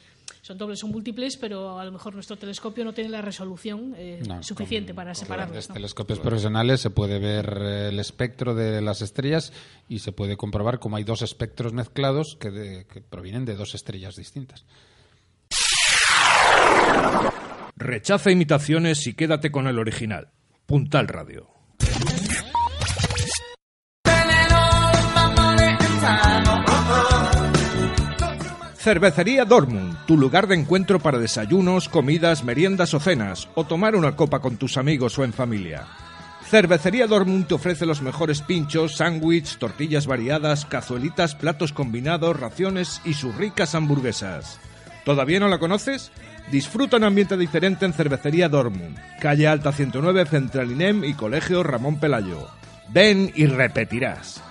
son 0.43 0.57
dobles, 0.57 0.79
son 0.79 0.91
múltiples, 0.91 1.37
pero 1.37 1.81
a 1.81 1.85
lo 1.85 1.91
mejor 1.91 2.15
nuestro 2.15 2.37
telescopio 2.37 2.85
no 2.85 2.93
tiene 2.93 3.11
la 3.11 3.21
resolución 3.21 3.95
eh, 3.97 4.23
suficiente 4.43 4.95
para 4.95 5.15
separarlos. 5.17 5.67
Con 5.67 5.75
telescopios 5.75 6.21
profesionales 6.21 6.81
se 6.81 6.91
puede 6.91 7.19
ver 7.19 7.59
el 7.91 7.99
espectro 7.99 8.55
de 8.55 8.81
las 8.81 9.03
estrellas 9.03 9.53
y 9.89 9.99
se 9.99 10.13
puede 10.13 10.37
comprobar 10.37 10.79
cómo 10.79 10.97
hay 10.97 11.03
dos 11.03 11.23
espectros 11.23 11.73
mezclados 11.73 12.37
que, 12.39 12.87
que 12.89 13.01
provienen 13.01 13.45
de 13.45 13.57
dos 13.57 13.75
estrellas 13.75 14.15
distintas. 14.15 14.65
Rechaza 17.75 18.31
imitaciones 18.31 19.05
y 19.07 19.15
quédate 19.15 19.51
con 19.51 19.67
el 19.67 19.79
original. 19.79 20.29
Puntal 20.67 21.09
Radio. 21.09 21.49
Cervecería 28.81 29.45
Dortmund, 29.45 29.95
tu 30.07 30.17
lugar 30.17 30.47
de 30.47 30.55
encuentro 30.55 31.01
para 31.01 31.19
desayunos, 31.19 31.91
comidas, 31.91 32.45
meriendas 32.45 32.95
o 32.95 32.99
cenas, 32.99 33.47
o 33.55 33.65
tomar 33.65 33.95
una 33.95 34.17
copa 34.17 34.39
con 34.39 34.57
tus 34.57 34.79
amigos 34.79 35.19
o 35.19 35.25
en 35.25 35.35
familia. 35.35 35.85
Cervecería 36.49 37.07
Dortmund 37.07 37.47
te 37.47 37.53
ofrece 37.53 37.85
los 37.85 38.01
mejores 38.01 38.41
pinchos, 38.41 38.97
sándwiches, 38.97 39.59
tortillas 39.59 40.07
variadas, 40.07 40.65
cazuelitas, 40.65 41.35
platos 41.35 41.75
combinados, 41.75 42.41
raciones 42.41 43.03
y 43.05 43.13
sus 43.13 43.37
ricas 43.37 43.75
hamburguesas. 43.75 44.59
¿Todavía 45.05 45.41
no 45.41 45.49
la 45.49 45.59
conoces? 45.59 46.11
Disfruta 46.51 46.97
un 46.97 47.05
ambiente 47.05 47.37
diferente 47.37 47.85
en 47.85 47.93
Cervecería 47.93 48.49
Dortmund, 48.49 48.97
calle 49.21 49.47
Alta 49.47 49.73
109, 49.73 50.25
Centralinem 50.25 51.05
y 51.05 51.13
Colegio 51.13 51.63
Ramón 51.63 52.01
Pelayo. 52.01 52.49
Ven 52.89 53.31
y 53.35 53.45
repetirás. 53.45 54.43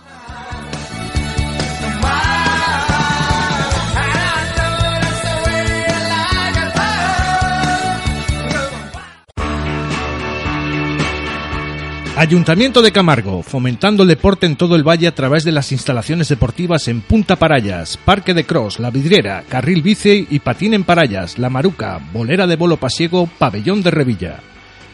Ayuntamiento 12.19 12.82
de 12.82 12.91
Camargo, 12.91 13.43
fomentando 13.43 14.03
el 14.03 14.10
deporte 14.10 14.45
en 14.45 14.58
todo 14.58 14.75
el 14.75 14.86
valle 14.86 15.08
a 15.08 15.15
través 15.15 15.45
de 15.45 15.53
las 15.53 15.71
instalaciones 15.71 16.27
deportivas 16.27 16.89
en 16.89 16.99
Punta 16.99 17.38
Parayas, 17.38 17.95
Parque 17.95 18.34
de 18.34 18.43
Cross, 18.43 18.79
La 18.79 18.91
Vidriera, 18.91 19.45
Carril 19.47 19.82
Bici 19.82 20.27
y 20.29 20.39
Patín 20.39 20.73
en 20.73 20.84
Parayas, 20.84 21.39
La 21.39 21.49
Maruca, 21.49 21.97
Bolera 22.12 22.45
de 22.45 22.58
Bolo 22.58 22.75
Pasiego, 22.75 23.29
Pabellón 23.38 23.82
de 23.84 23.91
Revilla. 23.91 24.41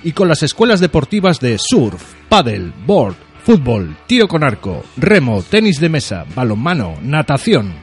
Y 0.03 0.11
con 0.11 0.27
las 0.27 0.43
escuelas 0.43 0.79
deportivas 0.79 1.39
de 1.39 1.57
surf, 1.57 2.13
paddle, 2.29 2.71
board, 2.85 3.15
fútbol, 3.43 3.97
tiro 4.05 4.27
con 4.27 4.43
arco, 4.43 4.83
remo, 4.95 5.41
tenis 5.41 5.79
de 5.79 5.89
mesa, 5.89 6.25
balonmano, 6.35 6.93
natación. 7.01 7.73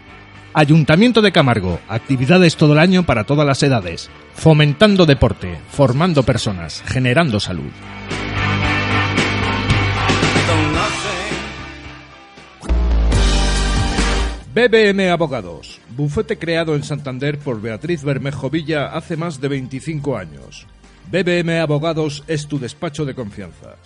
Ayuntamiento 0.54 1.20
de 1.20 1.32
Camargo, 1.32 1.80
actividades 1.88 2.54
todo 2.54 2.74
el 2.74 2.78
año 2.78 3.02
para 3.02 3.24
todas 3.24 3.44
las 3.44 3.60
edades, 3.64 4.08
fomentando 4.34 5.04
deporte, 5.04 5.58
formando 5.68 6.22
personas, 6.22 6.84
generando 6.86 7.40
salud. 7.40 7.72
BBM 14.54 15.08
Abogados, 15.08 15.80
bufete 15.96 16.38
creado 16.38 16.74
en 16.74 16.84
Santander 16.84 17.38
por 17.38 17.62
Beatriz 17.62 18.04
Bermejo 18.04 18.50
Villa 18.50 18.88
hace 18.88 19.16
más 19.16 19.40
de 19.40 19.48
25 19.48 20.14
años. 20.14 20.66
BBM 21.10 21.58
Abogados 21.58 22.22
es 22.26 22.46
tu 22.48 22.58
despacho 22.58 23.06
de 23.06 23.14
confianza. 23.14 23.76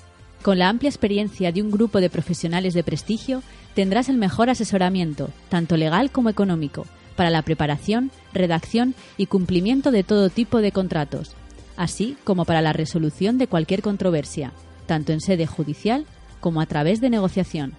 Con 0.42 0.58
la 0.58 0.68
amplia 0.68 0.88
experiencia 0.88 1.52
de 1.52 1.62
un 1.62 1.70
grupo 1.70 2.00
de 2.00 2.10
profesionales 2.10 2.74
de 2.74 2.82
prestigio, 2.82 3.44
tendrás 3.76 4.08
el 4.08 4.16
mejor 4.16 4.50
asesoramiento, 4.50 5.30
tanto 5.50 5.76
legal 5.76 6.10
como 6.10 6.30
económico, 6.30 6.84
para 7.14 7.30
la 7.30 7.42
preparación, 7.42 8.10
redacción 8.32 8.96
y 9.16 9.26
cumplimiento 9.26 9.92
de 9.92 10.02
todo 10.02 10.30
tipo 10.30 10.60
de 10.60 10.72
contratos, 10.72 11.36
así 11.76 12.16
como 12.24 12.44
para 12.44 12.60
la 12.60 12.72
resolución 12.72 13.38
de 13.38 13.46
cualquier 13.46 13.82
controversia, 13.82 14.50
tanto 14.86 15.12
en 15.12 15.20
sede 15.20 15.46
judicial 15.46 16.06
como 16.40 16.60
a 16.60 16.66
través 16.66 17.00
de 17.00 17.08
negociación 17.08 17.74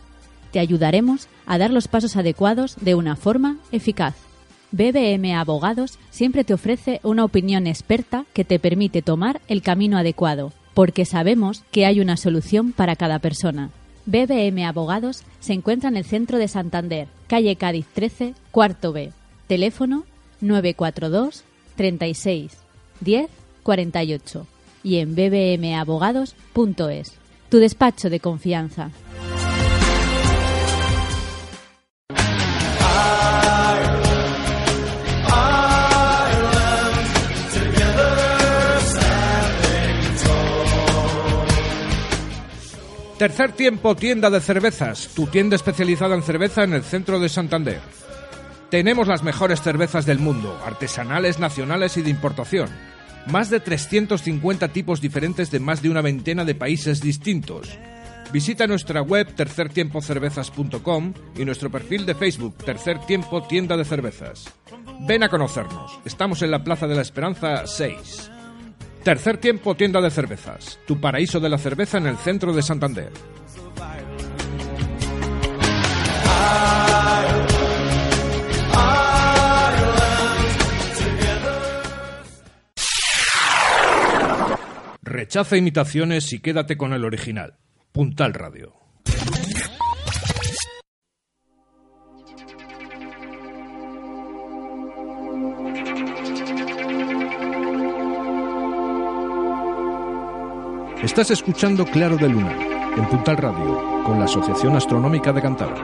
te 0.52 0.60
ayudaremos 0.60 1.28
a 1.46 1.58
dar 1.58 1.72
los 1.72 1.88
pasos 1.88 2.16
adecuados 2.16 2.76
de 2.82 2.96
una 2.96 3.16
forma 3.16 3.58
eficaz. 3.72 4.16
BBM 4.72 5.34
Abogados 5.36 5.98
siempre 6.10 6.44
te 6.44 6.54
ofrece 6.54 7.00
una 7.04 7.24
opinión 7.24 7.68
experta 7.68 8.26
que 8.34 8.44
te 8.44 8.60
permite 8.60 9.02
tomar 9.02 9.42
el 9.48 9.62
camino 9.62 9.98
adecuado, 9.98 10.52
porque 10.74 11.06
sabemos 11.06 11.64
que 11.72 11.86
hay 11.86 12.00
una 12.02 12.18
solución 12.18 12.74
para 12.74 12.96
cada 12.96 13.20
persona. 13.20 13.70
BBM 14.06 14.66
Abogados 14.66 15.24
se 15.40 15.54
encuentra 15.54 15.90
en 15.90 15.98
el 15.98 16.06
centro 16.06 16.38
de 16.38 16.48
Santander, 16.48 17.08
calle 17.28 17.56
Cádiz 17.56 17.86
13, 17.94 18.34
cuarto 18.52 18.92
B. 18.94 19.12
Teléfono 19.48 20.04
942 20.42 21.44
36 21.76 22.58
10 23.02 23.30
48 23.64 24.48
y 24.84 24.98
en 24.98 25.16
bbmabogados.es. 25.16 27.14
Tu 27.50 27.58
despacho 27.58 28.10
de 28.10 28.20
confianza. 28.20 28.92
Tercer 43.18 43.52
tiempo, 43.54 43.96
tienda 43.96 44.30
de 44.30 44.40
cervezas, 44.40 45.10
tu 45.16 45.26
tienda 45.26 45.56
especializada 45.56 46.14
en 46.14 46.22
cerveza 46.22 46.64
en 46.64 46.74
el 46.74 46.84
centro 46.84 47.20
de 47.20 47.30
Santander. 47.30 47.82
Tenemos 48.70 49.08
las 49.08 49.24
mejores 49.24 49.60
cervezas 49.64 50.06
del 50.06 50.20
mundo, 50.20 50.56
artesanales, 50.64 51.40
nacionales 51.40 51.98
y 51.98 52.04
de 52.04 52.12
importación. 52.12 52.70
Más 53.26 53.50
de 53.50 53.60
350 53.60 54.68
tipos 54.68 55.02
diferentes 55.02 55.50
de 55.50 55.60
más 55.60 55.82
de 55.82 55.90
una 55.90 56.04
veintena 56.04 56.46
de 56.46 56.54
países 56.54 57.02
distintos. 57.02 57.80
Visita 58.32 58.68
nuestra 58.68 59.02
web 59.02 59.34
tercertiempocervezas.com 59.34 61.14
y 61.36 61.44
nuestro 61.44 61.72
perfil 61.72 62.06
de 62.06 62.14
Facebook 62.14 62.56
Tercer 62.64 63.00
Tiempo 63.00 63.42
Tienda 63.48 63.76
de 63.78 63.86
Cervezas. 63.86 64.54
Ven 65.08 65.24
a 65.24 65.30
conocernos. 65.30 66.00
Estamos 66.06 66.44
en 66.44 66.52
la 66.52 66.64
Plaza 66.64 66.86
de 66.86 66.96
la 66.96 67.02
Esperanza 67.02 67.66
6. 67.66 68.37
Tercer 69.08 69.38
tiempo 69.38 69.74
tienda 69.74 70.02
de 70.02 70.12
cervezas, 70.12 70.82
tu 70.86 71.00
paraíso 71.00 71.40
de 71.40 71.48
la 71.48 71.58
cerveza 71.58 71.98
en 71.98 72.08
el 72.08 72.18
centro 72.18 72.52
de 72.52 72.62
Santander. 72.62 73.10
Rechaza 85.02 85.56
imitaciones 85.56 86.34
y 86.34 86.42
quédate 86.42 86.76
con 86.76 86.92
el 86.92 87.06
original. 87.06 87.56
Puntal 87.94 88.34
Radio. 88.34 88.74
Estás 101.04 101.30
escuchando 101.30 101.86
Claro 101.86 102.18
de 102.18 102.28
Luna, 102.28 102.58
en 102.98 103.08
Puntal 103.08 103.38
Radio, 103.38 104.04
con 104.04 104.18
la 104.18 104.26
Asociación 104.26 104.76
Astronómica 104.76 105.32
de 105.32 105.42
Cantabria. 105.44 105.84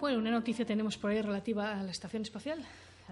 Bueno, 0.00 0.18
una 0.18 0.30
noticia 0.30 0.64
tenemos 0.64 0.96
por 0.96 1.10
ahí 1.10 1.20
relativa 1.20 1.78
a 1.78 1.82
la 1.82 1.90
estación 1.90 2.22
espacial. 2.22 2.64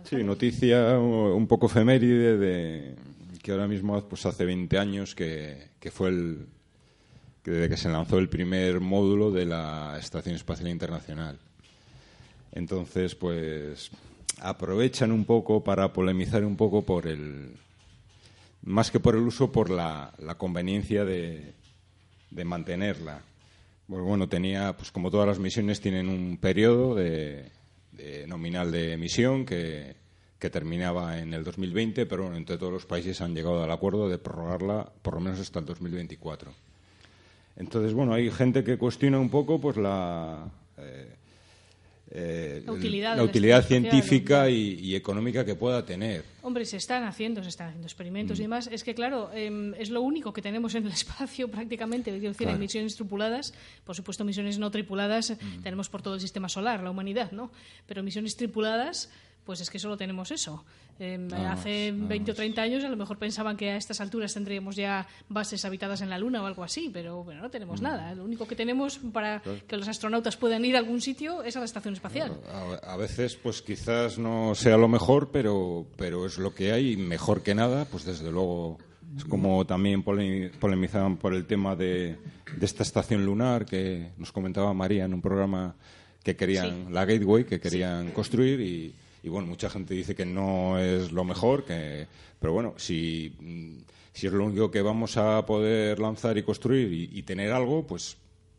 Sí, 0.05 0.25
noticia 0.25 0.99
un 0.99 1.47
poco 1.47 1.67
efeméride 1.67 2.39
de 2.39 2.97
que 3.43 3.53
ahora 3.53 3.69
mismo 3.69 4.01
pues 4.09 4.25
hace 4.25 4.47
20 4.47 4.79
años 4.79 5.15
que, 5.15 5.69
que 5.79 5.91
fue 5.91 6.09
el, 6.09 6.47
desde 7.45 7.69
que 7.69 7.77
se 7.77 7.91
lanzó 7.91 8.19
el 8.19 8.29
primer 8.29 8.81
módulo 8.81 9.31
de 9.31 9.45
la 9.45 9.97
Estación 9.99 10.35
Espacial 10.35 10.69
Internacional. 10.69 11.39
Entonces, 12.53 13.15
pues 13.15 13.91
aprovechan 14.41 15.13
un 15.13 15.25
poco 15.25 15.63
para 15.63 15.93
polemizar 15.93 16.45
un 16.45 16.57
poco 16.57 16.83
por 16.83 17.07
el, 17.07 17.53
más 18.63 18.91
que 18.91 19.01
por 19.01 19.15
el 19.15 19.23
uso, 19.23 19.53
por 19.53 19.71
la, 19.71 20.13
conveniencia 20.39 21.05
de, 21.05 21.55
mantenerla. 22.45 23.21
Pues 23.87 24.03
bueno, 24.03 24.29
tenía, 24.29 24.77
pues 24.77 24.91
como 24.91 25.11
todas 25.11 25.27
las 25.27 25.39
misiones, 25.39 25.81
tienen 25.81 26.09
un 26.09 26.39
periodo 26.39 26.95
de, 26.95 27.51
nominal 28.27 28.73
de 28.73 28.97
misión 28.97 29.45
que, 29.45 29.95
que, 30.39 30.51
terminaba 30.51 31.19
en 31.19 31.35
el 31.35 31.45
2020, 31.45 32.07
pero 32.07 32.23
bueno, 32.23 32.37
entre 32.37 32.57
todos 32.57 32.73
los 32.73 32.87
países 32.87 33.21
han 33.21 33.35
llegado 33.35 33.63
al 33.63 33.71
acuerdo 33.71 34.09
de 34.09 34.19
prorrogarla 34.19 34.91
por 35.03 35.15
lo 35.15 35.21
menos 35.21 35.41
hasta 35.41 35.59
el 35.59 35.67
2024. 35.67 36.74
Entonces, 37.57 37.95
bueno, 37.95 38.15
hay 38.15 38.31
gente 38.31 38.65
que 38.65 38.77
cuestiona 38.77 39.19
un 39.19 39.31
poco 39.31 39.61
pues 39.61 39.77
la, 39.77 40.51
eh, 40.77 41.15
eh, 42.11 42.63
la 42.65 42.73
utilidad, 43.23 43.65
científica 43.65 44.49
y, 44.49 44.95
económica 44.95 45.45
que 45.45 45.57
pueda 45.57 45.85
tener. 45.85 46.25
Hombre, 46.43 46.65
se 46.65 46.77
están 46.77 47.03
haciendo, 47.05 47.43
se 47.43 47.49
están 47.49 47.69
haciendo 47.69 47.87
experimentos 47.87 48.39
y 48.39 48.43
mm. 48.43 48.45
demás. 48.45 48.69
Es 48.71 48.85
que, 48.85 48.95
claro, 48.95 49.31
em, 49.35 49.75
es 49.75 49.91
lo 49.91 50.01
único 50.01 50.33
que 50.33 50.41
tenemos 50.41 50.75
en 50.77 50.87
el 50.87 50.93
espacio 50.93 51.49
prácticamente. 51.49 52.11
Quiero 52.13 52.29
decir, 52.29 52.49
hay 52.49 52.59
misiones 52.59 52.95
tripuladas, 52.95 53.53
por 53.85 53.97
supuesto, 53.97 54.25
misiones 54.25 54.59
no 54.59 54.71
tripuladas 54.71 55.31
mm. 55.31 55.63
tenemos 55.63 55.89
por 55.89 56.03
todo 56.03 56.15
el 56.15 56.21
sistema 56.21 56.49
solar, 56.49 56.83
la 56.83 56.91
humanidad, 56.91 57.33
¿no? 57.33 57.51
Pero 57.87 58.03
misiones 58.03 58.37
tripuladas 58.37 59.11
pues 59.45 59.61
es 59.61 59.71
que 59.71 59.79
solo 59.79 59.97
tenemos 59.97 60.31
eso. 60.31 60.65
Em, 60.99 61.29
hace 61.33 61.93
20 61.93 62.31
o 62.31 62.35
30 62.35 62.63
años 62.63 62.85
a 62.85 62.89
lo 62.89 62.97
mejor 62.97 63.19
pensaban 63.19 63.57
que 63.57 63.71
a 63.71 63.77
estas 63.77 64.01
alturas 64.01 64.33
tendríamos 64.33 64.77
ya 64.77 65.07
bases 65.29 65.65
habitadas 65.65 66.01
en 66.03 66.11
la 66.11 66.19
Luna 66.19 66.43
o 66.43 66.47
algo 66.47 66.63
así, 66.63 66.91
pero 66.93 67.25
bueno, 67.25 67.43
no 67.43 67.51
tenemos 67.51 67.81
mm. 67.81 67.85
nada. 67.85 68.15
Lo 68.15 68.25
único 68.25 68.47
que 68.47 68.57
tenemos 68.57 68.99
para 69.13 69.43
que 69.67 69.77
los 69.77 69.89
astronautas 69.89 70.37
puedan 70.37 70.65
ir 70.65 70.77
a 70.77 70.79
algún 70.79 71.01
sitio 71.01 71.43
es 71.43 71.57
a 71.57 71.59
la 71.59 71.65
estación 71.65 71.95
espacial. 71.95 72.41
A, 72.83 72.97
veces, 72.97 73.37
pues 73.37 73.61
quizás 73.61 74.19
no 74.19 74.55
sea 74.55 74.77
lo 74.77 74.89
mejor, 74.89 75.31
pero, 75.31 75.87
pero 75.97 76.27
es 76.27 76.39
lo 76.39 76.55
que 76.55 76.73
hay, 76.73 76.97
mejor 76.97 77.43
que 77.43 77.55
nada, 77.55 77.85
pues 77.87 78.05
desde 78.05 78.31
luego. 78.31 78.79
Es 79.17 79.25
como 79.25 79.65
también 79.65 80.03
polemizaban 80.03 81.19
por 81.19 81.35
el 81.35 81.47
tema 81.47 81.77
de, 81.77 82.19
de 82.57 82.67
esta 82.67 82.83
estación 82.83 83.25
lunar 83.25 83.65
que 83.65 84.11
nos 84.19 84.33
comentaba 84.33 84.75
María 84.75 85.05
en 85.05 85.15
un 85.15 85.23
programa 85.23 85.77
que 86.25 86.35
querían, 86.35 86.93
la 86.93 87.05
Gateway, 87.05 87.45
que 87.45 87.61
querían 87.61 88.11
construir 88.11 88.61
y 88.61 88.95
y 89.25 89.31
bueno, 89.31 89.49
mucha 89.49 89.71
gente 89.71 89.95
dice 89.95 90.15
que 90.15 90.27
no 90.27 90.79
es 90.79 91.11
lo 91.11 91.25
mejor, 91.25 91.65
que, 91.65 92.07
pero 92.39 92.53
bueno, 92.53 92.75
si, 92.77 93.35
mm, 93.41 93.79
si 94.13 94.27
es 94.27 94.33
lo 94.35 94.45
único 94.45 94.71
que 94.71 94.83
vamos 94.83 95.17
a 95.17 95.47
poder 95.47 95.99
lanzar 95.99 96.37
y 96.37 96.43
construir 96.43 96.93
y, 97.11 97.23
tener 97.23 97.51
algo, 97.51 97.87
pues 97.87 98.19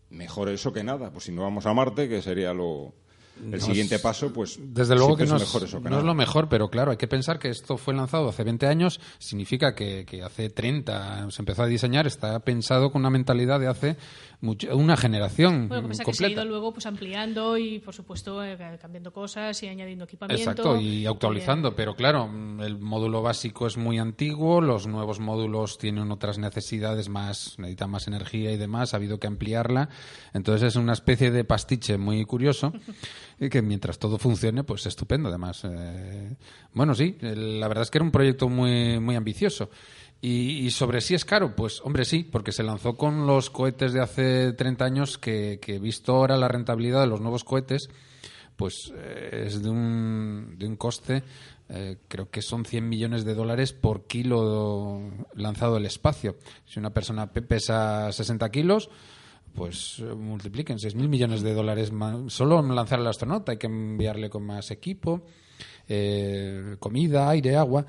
mejor 0.10 0.50
eso 0.50 0.74
que 0.74 0.84
nada. 0.84 1.12
Pues 1.12 1.26
si 1.26 1.32
no 1.32 1.44
vamos 1.44 1.68
a 1.68 1.74
Marte, 1.76 2.10
que 2.10 2.20
sería 2.24 2.52
lo, 2.52 2.96
el 3.52 3.62
siguiente 3.62 4.00
paso, 4.00 4.34
pues. 4.34 4.58
Desde 4.60 4.96
luego 4.96 5.16
que, 5.16 5.28
no, 5.28 5.36
es, 5.36 5.54
no 5.54 6.00
es, 6.00 6.04
lo 6.04 6.16
mejor, 6.16 6.50
pero 6.50 6.70
claro, 6.70 6.90
hay 6.90 6.98
que 6.98 7.08
pensar 7.08 7.38
que 7.38 7.50
esto 7.50 7.78
fue 7.78 7.94
lanzado 7.94 8.30
hace 8.30 8.44
20 8.44 8.66
años, 8.66 9.00
significa 9.20 9.76
que, 9.76 10.04
que 10.06 10.24
hace 10.24 10.50
30 10.50 11.30
se 11.30 11.42
empezó 11.44 11.62
a 11.62 11.68
diseñar, 11.68 12.08
está 12.08 12.40
pensado 12.40 12.92
con 12.92 13.02
una 13.02 13.12
mentalidad 13.12 13.60
de 13.60 13.68
hace 13.68 13.98
una 14.74 14.98
generación 14.98 15.68
bueno, 15.68 15.90
que, 15.90 15.98
que 15.98 16.14
se 16.14 16.26
ha 16.26 16.30
ido 16.30 16.46
luego 16.46 16.74
pues 16.74 16.86
ampliando 16.86 17.58
y 17.58 17.80
por 17.80 17.94
supuesto 17.94 18.44
eh, 18.44 18.58
cambiando 18.82 19.12
cosas 19.12 19.62
y 19.64 19.68
añadiendo 19.68 20.06
equipamiento. 20.06 20.52
Exacto 20.52 20.80
y 20.80 21.06
actualizando 21.06 21.76
pero 21.76 21.96
claro 21.96 22.30
el 22.62 22.78
módulo 22.80 23.22
básico 23.22 23.68
es 23.68 23.78
muy 23.78 24.00
antiguo 24.00 24.62
los 24.62 24.88
nuevos 24.88 25.20
módulos 25.20 25.78
tienen 25.78 26.12
otras 26.12 26.38
necesidades 26.38 27.10
más 27.10 27.56
necesitan 27.58 27.90
más 27.90 28.08
energía 28.08 28.52
y 28.52 28.58
demás 28.58 28.94
ha 28.94 28.98
habido 28.98 29.20
que 29.20 29.28
ampliarla. 29.28 29.90
Entonces 30.34 30.70
es 30.70 30.76
una 30.76 30.94
especie 30.94 31.32
de 31.32 31.44
pastiche 31.44 31.98
muy 31.98 32.24
curioso 32.26 32.74
y 33.40 33.50
que 33.50 33.62
mientras 33.62 34.00
todo 34.00 34.18
funcione 34.18 34.64
pues 34.64 34.86
estupendo 34.86 35.30
además 35.30 35.62
eh, 35.66 36.36
bueno 36.74 36.96
sí 36.96 37.18
la 37.22 37.68
verdad 37.68 37.84
es 37.84 37.92
que 37.92 37.98
era 37.98 38.06
un 38.06 38.12
proyecto 38.12 38.48
muy 38.48 39.00
muy 39.00 39.16
ambicioso 39.16 39.70
y, 40.28 40.72
sobre 40.72 41.02
si 41.02 41.14
es 41.14 41.24
caro, 41.24 41.56
pues 41.56 41.82
hombre 41.84 42.04
sí, 42.04 42.24
porque 42.24 42.52
se 42.52 42.64
lanzó 42.64 42.98
con 42.98 43.28
los 43.28 43.52
cohetes 43.52 43.94
de 43.94 44.02
hace 44.02 44.54
30 44.54 44.84
años 44.84 45.18
que, 45.20 45.60
que 45.62 45.78
visto 45.78 46.14
ahora 46.14 46.36
la 46.36 46.48
rentabilidad 46.48 47.02
de 47.02 47.08
los 47.08 47.22
nuevos 47.22 47.44
cohetes, 47.44 47.90
pues 48.56 48.92
eh, 48.96 49.44
es 49.46 49.62
de 49.62 49.70
un, 49.70 50.56
de 50.58 50.68
un 50.68 50.78
coste, 50.78 51.24
eh, 51.70 51.98
creo 52.08 52.30
que 52.32 52.42
son 52.42 52.66
100 52.66 52.90
millones 52.90 53.24
de 53.24 53.36
dólares 53.36 53.74
por 53.74 54.08
kilo 54.08 55.02
lanzado 55.36 55.76
al 55.76 55.86
espacio. 55.86 56.38
Si 56.66 56.80
una 56.80 56.92
persona 56.92 57.32
pesa 57.32 58.12
60 58.12 58.50
kilos, 58.50 58.90
pues 59.54 60.00
eh, 60.00 60.06
multipliquen 60.06 60.78
6.000 60.78 61.08
millones 61.08 61.44
de 61.44 61.54
dólares 61.54 61.92
solo 62.30 62.62
lanzar 62.64 63.00
al 63.00 63.08
astronauta, 63.08 63.52
hay 63.52 63.60
que 63.60 63.68
enviarle 63.68 64.32
con 64.32 64.44
más 64.44 64.72
equipo 64.72 65.24
eh, 65.88 66.76
comida, 66.80 67.30
aire, 67.30 67.56
agua. 67.56 67.86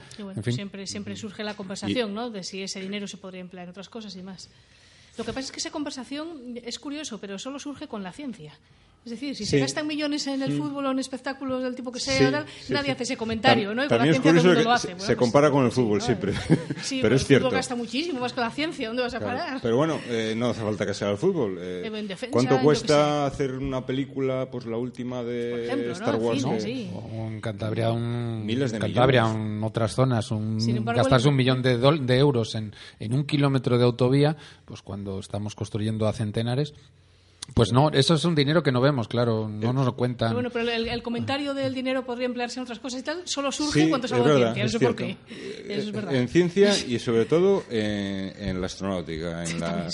siempre, 0.51 0.87
siempre 0.87 1.17
surge 1.17 1.43
la 1.45 1.55
conversación, 1.55 2.15
¿no? 2.15 2.31
De 2.31 2.43
si 2.43 2.63
ese 2.63 2.81
dinero 2.81 3.07
se 3.09 3.17
podría 3.17 3.41
emplear 3.41 3.65
en 3.65 3.71
otras 3.71 3.89
cosas 3.89 4.15
y 4.17 4.23
más. 4.23 4.49
Lo 5.17 5.25
que 5.25 5.33
pasa 5.33 5.47
es 5.47 5.53
que 5.53 5.61
esa 5.61 5.71
conversación 5.71 6.59
es 6.63 6.79
curioso, 6.79 7.19
pero 7.19 7.39
solo 7.39 7.59
surge 7.59 7.89
con 7.89 8.03
la 8.03 8.13
ciencia. 8.13 8.53
Es 9.07 9.11
decir, 9.11 9.37
si 9.37 9.47
se 9.47 9.61
gastan 9.61 9.87
millones 9.87 10.27
en 10.27 10.43
el 10.43 10.53
mm. 10.53 10.59
fútbol 10.59 10.87
o 10.87 10.91
en 10.91 10.99
espectáculos 10.99 11.63
del 11.63 11.77
tipo 11.77 11.93
que 11.93 12.01
sea, 12.01 12.45
nadie 12.71 12.91
hace 12.91 13.05
ese 13.05 13.17
comentario, 13.17 13.73
¿no? 13.73 13.85
Y 13.85 13.87
con 13.87 13.99
la 13.99 14.03
ciencia 14.03 14.33
todo 14.33 14.41
el 14.41 14.47
mundo 14.47 14.63
lo 14.65 14.73
hace. 14.73 14.99
Se, 14.99 15.15
compara 15.15 15.49
con 15.49 15.65
el 15.65 15.71
fútbol 15.71 16.03
siempre. 16.03 16.35
Sí, 16.83 16.99
pero 17.03 17.15
es 17.15 17.23
el 17.23 17.27
cierto. 17.29 17.47
fútbol 17.47 17.57
gasta 17.57 17.77
muchísimo 17.77 18.19
más 18.19 18.33
que 18.33 18.41
la 18.41 18.51
ciencia. 18.51 18.89
¿Dónde 18.89 19.05
vas 19.05 19.15
a 19.15 19.21
parar? 19.21 19.61
Pero 19.63 19.77
bueno, 19.77 20.01
eh, 20.09 20.35
no 20.37 20.49
hace 20.49 20.61
falta 20.61 20.85
que 20.85 20.93
sea 20.93 21.11
el 21.13 21.19
fútbol. 21.19 21.57
Eh, 21.61 22.17
¿Cuánto 22.33 22.61
cuesta 22.61 23.27
hacer 23.27 23.53
una 23.53 23.87
película, 23.87 24.49
pues 24.51 24.67
la 24.67 24.77
última 24.77 25.23
de 25.23 25.93
Star 25.93 26.17
Wars? 26.17 26.43
¿no? 26.43 26.51
O 26.51 27.29
en 27.29 27.41
Cantabria, 27.41 27.93
un, 27.93 28.45
Miles 28.45 28.73
de 28.73 28.81
Cantabria, 28.81 29.31
en 29.31 29.63
otras 29.63 29.95
zonas, 29.95 30.33
un, 30.33 30.59
gastarse 30.85 31.29
un 31.29 31.37
millón 31.37 31.63
de, 31.63 31.79
de 31.79 32.19
euros 32.19 32.57
en, 32.57 32.75
en 32.99 33.15
un 33.15 33.25
kilómetro 33.25 33.79
de 33.79 33.85
autovía, 33.85 34.37
pues 34.65 34.83
cuando 34.83 35.21
estamos 35.21 35.55
construyendo 35.55 36.09
a 36.09 36.13
centenares 36.13 36.75
pues 37.55 37.73
no, 37.73 37.91
eso 37.91 38.15
es 38.15 38.25
un 38.25 38.35
dinero 38.35 38.63
que 38.63 38.73
no 38.73 38.81
vemos, 38.81 39.09
claro, 39.09 39.49
no 39.49 39.73
nos 39.73 39.87
lo 39.87 39.97
cuentan. 39.97 40.29
Pero 40.29 40.35
bueno, 40.35 40.51
pero 40.51 40.71
el, 40.71 41.03
comentario 41.03 41.55
del 41.55 41.75
dinero 41.75 42.05
podría 42.05 42.27
emplearse 42.27 42.59
en 42.59 42.65
otras 42.65 42.79
cosas 42.79 43.01
y 43.01 43.03
tal, 43.03 43.23
solo 43.25 43.51
surge 43.51 43.89
cuando 43.89 44.09
se 44.09 44.15
habla 44.15 44.35
de 44.35 44.55
ciencia, 44.55 44.65
eso 44.65 44.81
por 44.81 44.97
qué. 44.97 45.17
es 45.69 45.91
verdad. 45.93 46.15
En 46.15 46.29
ciencia 46.29 46.73
y 46.87 46.99
sobre 46.99 47.25
todo 47.25 47.65
en, 47.71 48.33
en 48.39 48.61
la 48.61 48.67
astronáutica, 48.67 49.45
en 49.45 49.61
la... 49.61 49.89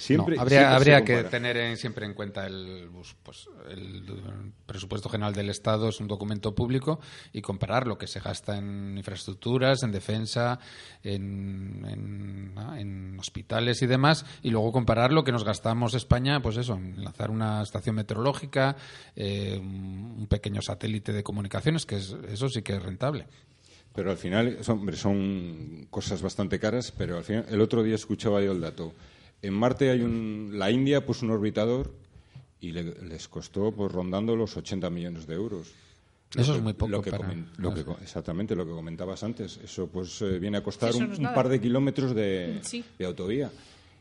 Siempre, 0.00 0.36
habría 0.38 0.74
habría 0.74 1.04
que 1.04 1.24
tener 1.24 1.76
siempre 1.76 2.06
en 2.06 2.14
cuenta 2.14 2.46
el, 2.46 2.88
pues, 3.22 3.50
el 3.68 4.02
presupuesto 4.64 5.10
general 5.10 5.34
del 5.34 5.50
Estado 5.50 5.90
es 5.90 6.00
un 6.00 6.08
documento 6.08 6.54
público 6.54 7.00
y 7.34 7.42
comparar 7.42 7.86
lo 7.86 7.98
que 7.98 8.06
se 8.06 8.18
gasta 8.18 8.56
en 8.56 8.96
infraestructuras, 8.96 9.82
en 9.82 9.92
defensa, 9.92 10.58
en, 11.02 11.84
en, 12.78 13.20
hospitales 13.20 13.82
y 13.82 13.86
demás, 13.86 14.24
y 14.42 14.48
luego 14.48 14.72
comparar 14.72 15.12
lo 15.12 15.22
que 15.22 15.32
nos 15.32 15.44
gastamos 15.44 15.92
España, 15.92 16.40
pues 16.40 16.56
eso, 16.56 16.76
en 16.76 17.04
lanzar 17.04 17.30
una 17.30 17.60
estación 17.60 17.96
meteorológica, 17.96 18.76
eh, 19.14 19.58
un 19.60 20.26
pequeño 20.30 20.62
satélite 20.62 21.12
de 21.12 21.22
comunicaciones, 21.22 21.84
que 21.84 21.96
es, 21.96 22.16
eso 22.26 22.48
sí 22.48 22.62
que 22.62 22.72
es 22.72 22.82
rentable. 22.82 23.26
Pero 23.94 24.10
al 24.10 24.16
final, 24.16 24.64
son, 24.64 24.90
son 24.96 25.88
cosas 25.90 26.22
bastante 26.22 26.58
caras, 26.58 26.90
pero 26.90 27.18
al 27.18 27.24
final, 27.24 27.44
el 27.50 27.60
otro 27.60 27.82
día 27.82 27.96
escuchaba 27.96 28.40
yo 28.40 28.52
el 28.52 28.62
dato 28.62 28.94
en 29.42 29.54
Marte 29.54 29.90
hay 29.90 30.00
un, 30.02 30.50
la 30.54 30.70
India 30.70 31.04
puso 31.04 31.24
un 31.24 31.32
orbitador 31.32 31.92
y 32.60 32.72
les 32.72 33.28
costó 33.28 33.72
pues 33.72 33.90
rondando 33.90 34.36
los 34.36 34.56
80 34.56 34.90
millones 34.90 35.26
de 35.26 35.34
euros. 35.34 35.72
Eso 36.36 36.54
es 36.54 36.62
muy 36.62 36.74
poco. 36.74 36.90
Lo 36.90 37.74
que 37.74 37.84
exactamente 38.02 38.54
lo 38.54 38.64
que 38.64 38.70
comentabas 38.70 39.22
antes. 39.24 39.58
Eso 39.64 39.88
pues 39.88 40.22
eh, 40.22 40.38
viene 40.38 40.58
a 40.58 40.62
costar 40.62 40.94
un, 40.94 41.22
par 41.34 41.48
de 41.48 41.60
kilómetros 41.60 42.14
de, 42.14 42.60
de 42.98 43.04
autovía 43.04 43.50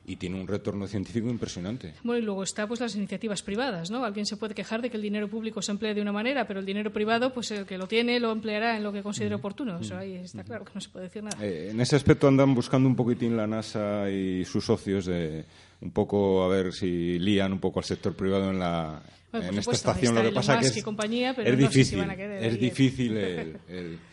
y 0.06 0.16
tiene 0.16 0.40
un 0.40 0.48
retorno 0.48 0.88
científico 0.88 1.30
impresionante. 1.30 1.94
Bueno, 2.04 2.22
y 2.22 2.26
luego 2.26 2.44
está 2.44 2.68
pues 2.68 2.80
las 2.80 2.96
iniciativas 2.96 3.44
privadas, 3.44 3.92
¿no? 3.92 4.04
Alguien 4.04 4.26
se 4.26 4.38
puede 4.38 4.56
quejar 4.56 4.82
de 4.82 4.90
que 4.90 4.98
el 4.98 5.04
dinero 5.04 5.28
público 5.28 5.62
se 5.62 5.72
emplee 5.72 5.94
de 5.94 6.02
una 6.02 6.12
manera, 6.12 6.48
pero 6.48 6.60
el 6.60 6.66
dinero 6.66 6.92
privado, 6.92 7.32
pues 7.34 7.52
el 7.52 7.66
que 7.66 7.78
lo 7.78 7.88
tiene 7.88 8.20
lo 8.20 8.32
empleará 8.32 8.76
en 8.76 8.84
lo 8.84 8.92
que 8.92 9.04
considere 9.04 9.36
oportuno. 9.36 9.80
Eso 9.80 9.96
ahí 9.98 10.16
está 10.16 10.44
claro 10.44 10.66
que 10.66 10.72
no 10.74 10.82
se 10.82 10.90
puede 10.90 11.06
decir 11.06 11.24
nada. 11.24 11.38
Eh, 11.46 11.70
en 11.72 11.80
ese 11.80 11.96
aspecto 11.96 12.28
andan 12.28 12.56
buscando 12.56 12.90
un 12.90 12.96
poquitín 12.96 13.38
la 13.38 13.46
NASA 13.46 14.10
y 14.10 14.46
sus 14.46 14.66
socios 14.66 15.06
de 15.06 15.46
un 15.82 15.92
poco 15.92 16.44
a 16.44 16.48
ver 16.48 16.74
si 16.74 17.20
lían 17.20 17.54
un 17.54 17.60
poco 17.60 17.80
al 17.80 17.86
sector 17.86 18.16
privado 18.16 18.50
en 18.50 18.60
la 18.60 19.02
en 19.32 19.60
esta 19.60 19.72
estación. 19.72 20.16
Lo 20.16 20.24
que 20.24 20.32
pasa 20.32 20.60
que 20.60 20.68
es, 20.68 20.84
compañía, 20.84 21.34
pero 21.36 21.50
es 21.50 21.54
no 21.54 21.60
difícil, 21.68 21.86
sé 21.86 21.90
si 21.92 21.96
van 21.98 22.10
a 22.10 22.16
querer 22.16 22.44
es 22.44 22.60
difícil 22.60 23.18
el 23.18 24.00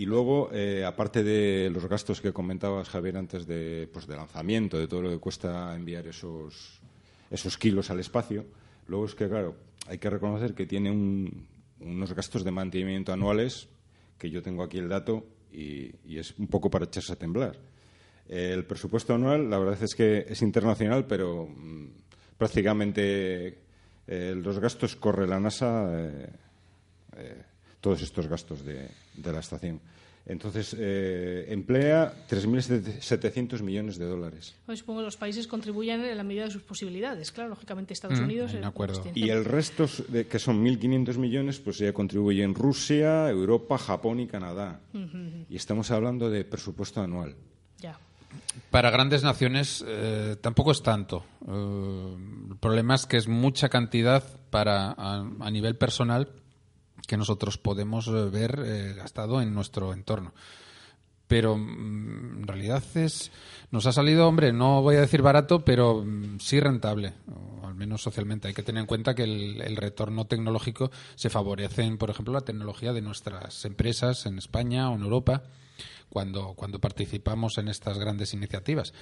y 0.00 0.06
luego, 0.06 0.48
eh, 0.50 0.82
aparte 0.82 1.22
de 1.22 1.68
los 1.68 1.84
gastos 1.84 2.22
que 2.22 2.32
comentabas, 2.32 2.88
Javier, 2.88 3.18
antes 3.18 3.46
de, 3.46 3.86
pues, 3.92 4.06
de 4.06 4.16
lanzamiento, 4.16 4.78
de 4.78 4.88
todo 4.88 5.02
lo 5.02 5.10
que 5.10 5.18
cuesta 5.18 5.76
enviar 5.76 6.06
esos, 6.06 6.80
esos 7.30 7.58
kilos 7.58 7.90
al 7.90 8.00
espacio, 8.00 8.46
luego 8.86 9.04
es 9.04 9.14
que, 9.14 9.28
claro, 9.28 9.56
hay 9.88 9.98
que 9.98 10.08
reconocer 10.08 10.54
que 10.54 10.64
tiene 10.64 10.90
unos 11.80 12.14
gastos 12.14 12.44
de 12.44 12.50
mantenimiento 12.50 13.12
anuales, 13.12 13.68
que 14.16 14.30
yo 14.30 14.40
tengo 14.40 14.62
aquí 14.62 14.78
el 14.78 14.88
dato, 14.88 15.26
y, 15.52 15.92
es 16.16 16.32
un 16.38 16.46
poco 16.46 16.70
para 16.70 16.86
echarse 16.86 17.12
a 17.12 17.16
temblar. 17.16 17.58
El 18.26 18.64
presupuesto 18.64 19.12
anual, 19.12 19.50
la 19.50 19.58
verdad 19.58 19.82
es 19.82 19.94
que 19.94 20.24
es 20.26 20.40
internacional, 20.40 21.06
pero 21.06 21.46
mm, 21.46 21.88
prácticamente 22.38 23.58
eh, 24.06 24.34
los 24.34 24.58
gastos 24.60 24.96
corre 24.96 25.26
la 25.26 25.38
NASA. 25.38 25.90
Eh, 27.18 27.42
todos 27.80 28.02
estos 28.02 28.26
gastos 28.26 28.64
de, 28.64 28.88
la 29.24 29.40
estación. 29.40 29.80
Entonces, 30.26 30.76
eh, 30.78 31.46
emplea 31.48 32.12
3.700 32.28 33.62
millones 33.62 33.98
de 33.98 34.04
dólares. 34.04 34.54
Pues 34.66 34.80
supongo 34.80 35.00
que 35.00 35.06
los 35.06 35.16
países 35.16 35.46
contribuyen 35.46 36.04
en 36.04 36.16
la 36.16 36.22
medida 36.22 36.44
de 36.44 36.50
sus 36.50 36.62
posibilidades. 36.62 37.32
Claro, 37.32 37.50
lógicamente 37.50 37.94
Estados 37.94 38.20
Mm, 38.20 38.24
Unidos... 38.24 38.52
de 38.52 38.64
acuerdo. 38.64 39.00
pues, 39.02 39.16
Y 39.16 39.30
el 39.30 39.44
resto, 39.44 39.86
de- 40.08 40.26
que 40.26 40.38
son 40.38 40.62
1.500 40.64 41.16
millones, 41.16 41.58
pues 41.58 41.78
ya 41.78 41.92
contribuyen 41.92 42.54
Rusia, 42.54 43.28
Europa, 43.30 43.78
Japón 43.78 44.20
y 44.20 44.26
Canadá. 44.26 44.80
Y 45.48 45.56
estamos 45.56 45.90
hablando 45.90 46.28
de 46.30 46.44
presupuesto 46.44 47.00
anual. 47.00 47.34
Ya. 47.78 47.98
Para 48.70 48.90
grandes 48.90 49.22
naciones 49.24 49.82
eh, 49.88 50.36
tampoco 50.40 50.70
es 50.72 50.82
tanto. 50.82 51.24
Eh, 51.48 52.16
el 52.50 52.56
problema 52.58 52.94
es 52.94 53.06
que 53.06 53.16
es 53.16 53.26
mucha 53.26 53.68
cantidad 53.68 54.22
para 54.50 54.92
a, 54.92 55.26
a 55.40 55.50
nivel 55.50 55.76
personal 55.76 56.28
que 57.10 57.16
nosotros 57.16 57.58
podemos 57.58 58.06
eh, 58.06 58.12
ver 58.30 58.62
eh, 58.64 58.94
gastado 58.96 59.42
en 59.42 59.52
nuestro 59.52 59.92
entorno. 59.92 60.32
Pero 61.26 61.56
mm, 61.56 62.42
en 62.42 62.46
realidad 62.46 62.84
es 62.94 63.32
nos 63.72 63.86
ha 63.86 63.92
salido, 63.92 64.28
hombre, 64.28 64.52
no 64.52 64.80
voy 64.80 64.94
a 64.94 65.00
decir 65.00 65.20
barato, 65.20 65.64
pero 65.64 66.04
mm, 66.04 66.38
sí 66.38 66.60
rentable, 66.60 67.14
al 67.64 67.74
menos 67.74 68.00
socialmente. 68.00 68.46
Hay 68.46 68.54
que 68.54 68.62
tener 68.62 68.82
en 68.82 68.86
cuenta 68.86 69.16
que 69.16 69.24
el, 69.24 69.60
el 69.60 69.74
retorno 69.74 70.28
tecnológico 70.28 70.92
se 71.16 71.30
favorece 71.30 71.82
en, 71.82 71.98
por 71.98 72.10
ejemplo, 72.10 72.32
la 72.32 72.42
tecnología 72.42 72.92
de 72.92 73.02
nuestras 73.02 73.64
empresas 73.64 74.24
en 74.26 74.38
España 74.38 74.88
o 74.88 74.94
en 74.94 75.02
Europa 75.02 75.42
cuando, 76.10 76.54
cuando 76.54 76.78
participamos 76.78 77.58
en 77.58 77.66
estas 77.66 77.98
grandes 77.98 78.34
iniciativas. 78.34 78.92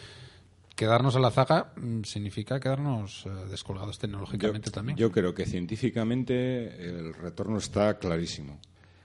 Quedarnos 0.79 1.17
a 1.17 1.19
la 1.19 1.33
zaga 1.33 1.73
mm, 1.75 2.03
significa 2.05 2.61
quedarnos 2.61 3.27
eh, 3.27 3.31
descolgados 3.51 3.99
tecnológicamente 3.99 4.71
también. 4.71 4.97
Yo 4.97 5.11
creo 5.11 5.35
que 5.35 5.45
científicamente 5.45 6.89
el 6.89 7.15
retorno 7.15 7.59
está 7.59 7.99
clarísimo. 7.99 8.61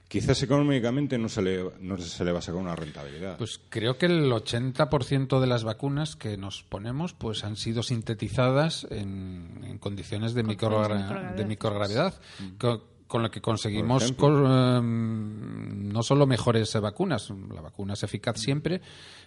Quizás 0.07 0.43
económicamente 0.43 1.17
no 1.17 1.27
se 1.27 1.41
le, 1.41 1.63
no 1.79 1.97
se 1.97 2.23
le 2.23 2.31
va 2.31 2.37
a 2.37 2.41
sacar 2.43 2.61
una 2.61 2.75
rentabilidad. 2.75 3.35
Pues 3.39 3.59
creo 3.69 3.97
que 3.97 4.05
el 4.05 4.31
80% 4.31 5.39
de 5.39 5.47
las 5.47 5.63
vacunas 5.63 6.15
que 6.15 6.37
nos 6.37 6.61
ponemos 6.61 7.13
pues 7.15 7.43
han 7.43 7.55
sido 7.55 7.81
sintetizadas 7.81 8.85
en, 8.91 9.61
en 9.63 9.79
condiciones 9.79 10.35
de, 10.35 10.43
microgra- 10.43 10.97
microgravedad. 10.97 11.35
de 11.35 11.45
microgravedad, 11.45 12.13
co- 12.59 12.83
con 13.13 13.21
lo 13.21 13.29
que 13.29 13.41
conseguimos 13.41 14.01
ejemplo. 14.01 14.27
co- 14.27 14.77
em, 14.77 15.89
no 15.93 16.01
solo 16.01 16.25
mejores 16.25 16.73
eh, 16.73 16.79
vacunas, 16.79 17.29
la 17.53 17.61
vacuna 17.61 17.93
es 17.93 18.01
eficaz 18.01 18.39
siempre, 18.39 18.81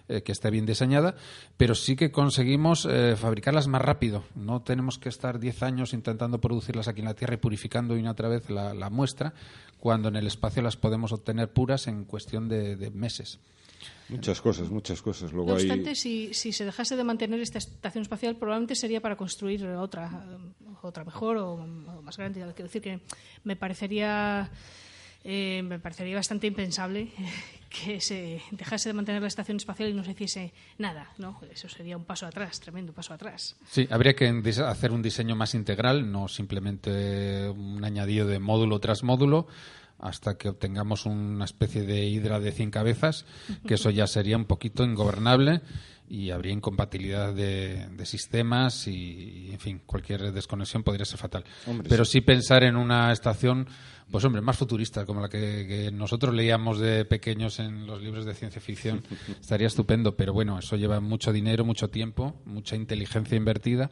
eh, 0.09 0.23
que 0.23 0.33
esté 0.33 0.51
bien 0.51 0.65
diseñada, 0.65 1.15
pero 1.55 1.73
sí 1.73 1.95
que 1.95 2.11
conseguimos 2.11 2.85
eh, 2.89 3.15
fabricarlas 3.17 3.69
más 3.69 3.81
rápido. 3.81 4.25
No 4.35 4.61
tenemos 4.61 4.97
que 4.99 5.07
estar 5.07 5.39
10 5.39 5.63
años 5.63 5.93
intentando 5.93 6.41
producirlas 6.41 6.89
aquí 6.89 6.99
en 6.99 7.05
la 7.05 7.13
Tierra 7.13 7.35
y 7.35 7.37
purificando 7.37 7.93
una 7.93 8.03
y 8.03 8.07
otra 8.09 8.27
vez 8.27 8.49
la, 8.49 8.73
la 8.73 8.89
muestra, 8.89 9.33
cuando 9.79 10.09
en 10.09 10.17
el 10.17 10.27
espacio 10.27 10.61
las 10.61 10.75
podemos 10.75 11.13
obtener 11.13 11.49
puras 11.53 11.87
en 11.87 12.03
cuestión 12.03 12.49
de- 12.49 12.75
de 12.75 12.91
meses. 12.91 13.39
Muchas 14.09 14.41
cosas, 14.41 14.69
muchas 14.69 15.01
cosas. 15.01 15.31
Luego 15.31 15.49
No 15.51 15.55
hay- 15.57 15.63
obstante, 15.63 15.95
si, 15.95 16.33
si 16.33 16.51
se 16.51 16.65
dejase 16.65 16.95
de 16.95 17.03
mantener 17.03 17.39
esta 17.41 17.57
estación 17.57 18.01
espacial, 18.03 18.35
probablemente 18.35 18.75
sería 18.75 19.01
para 19.01 19.15
construir 19.15 19.65
otra, 19.65 20.09
otra 20.81 21.03
mejor 21.03 21.37
o, 21.37 21.53
o 21.53 22.01
más 22.01 22.17
grande. 22.17 22.39
Quiero 22.55 22.63
decir 22.63 22.81
que 22.81 23.01
me 23.43 23.55
parecería, 23.55 24.49
eh, 25.23 25.61
me 25.63 25.79
parecería 25.79 26.15
bastante 26.15 26.47
impensable 26.47 27.09
que 27.69 27.99
se 27.99 28.41
dejase 28.51 28.89
de 28.89 28.93
mantener 28.93 29.21
la 29.21 29.27
estación 29.27 29.57
espacial 29.57 29.89
y 29.89 29.93
no 29.93 30.03
se 30.03 30.11
hiciese 30.11 30.53
nada. 30.77 31.11
¿no? 31.17 31.39
Eso 31.51 31.67
sería 31.67 31.97
un 31.97 32.05
paso 32.05 32.25
atrás, 32.25 32.59
tremendo 32.61 32.93
paso 32.93 33.13
atrás. 33.13 33.55
Sí, 33.69 33.87
habría 33.91 34.15
que 34.15 34.27
hacer 34.65 34.91
un 34.93 35.01
diseño 35.01 35.35
más 35.35 35.53
integral, 35.53 36.09
no 36.11 36.27
simplemente 36.29 37.49
un 37.49 37.83
añadido 37.83 38.25
de 38.25 38.39
módulo 38.39 38.79
tras 38.79 39.03
módulo, 39.03 39.47
hasta 39.99 40.37
que 40.37 40.49
obtengamos 40.49 41.05
una 41.05 41.45
especie 41.45 41.83
de 41.83 42.05
hidra 42.05 42.39
de 42.39 42.51
100 42.51 42.71
cabezas, 42.71 43.25
que 43.65 43.75
eso 43.75 43.89
ya 43.89 44.07
sería 44.07 44.37
un 44.37 44.45
poquito 44.45 44.83
ingobernable 44.83 45.61
y 46.09 46.31
habría 46.31 46.53
incompatibilidad 46.53 47.33
de, 47.33 47.87
de 47.89 48.05
sistemas 48.05 48.87
y, 48.87 49.49
en 49.51 49.59
fin, 49.59 49.81
cualquier 49.85 50.31
desconexión 50.31 50.83
podría 50.83 51.05
ser 51.05 51.17
fatal. 51.17 51.43
Hombre, 51.65 51.89
Pero 51.89 52.05
sí 52.05 52.21
pensar 52.21 52.63
en 52.63 52.77
una 52.77 53.11
estación, 53.11 53.67
pues 54.09 54.23
hombre, 54.23 54.41
más 54.41 54.57
futurista, 54.57 55.05
como 55.05 55.19
la 55.19 55.27
que, 55.27 55.65
que 55.67 55.91
nosotros 55.91 56.33
leíamos 56.33 56.79
de 56.79 57.03
pequeños 57.03 57.59
en 57.59 57.85
los 57.85 58.01
libros 58.01 58.25
de 58.25 58.35
ciencia 58.35 58.61
ficción, 58.61 59.03
estaría 59.41 59.67
estupendo. 59.67 60.15
Pero 60.15 60.31
bueno, 60.31 60.57
eso 60.59 60.77
lleva 60.77 60.99
mucho 61.01 61.33
dinero, 61.33 61.65
mucho 61.65 61.89
tiempo, 61.89 62.39
mucha 62.45 62.75
inteligencia 62.75 63.35
invertida. 63.35 63.89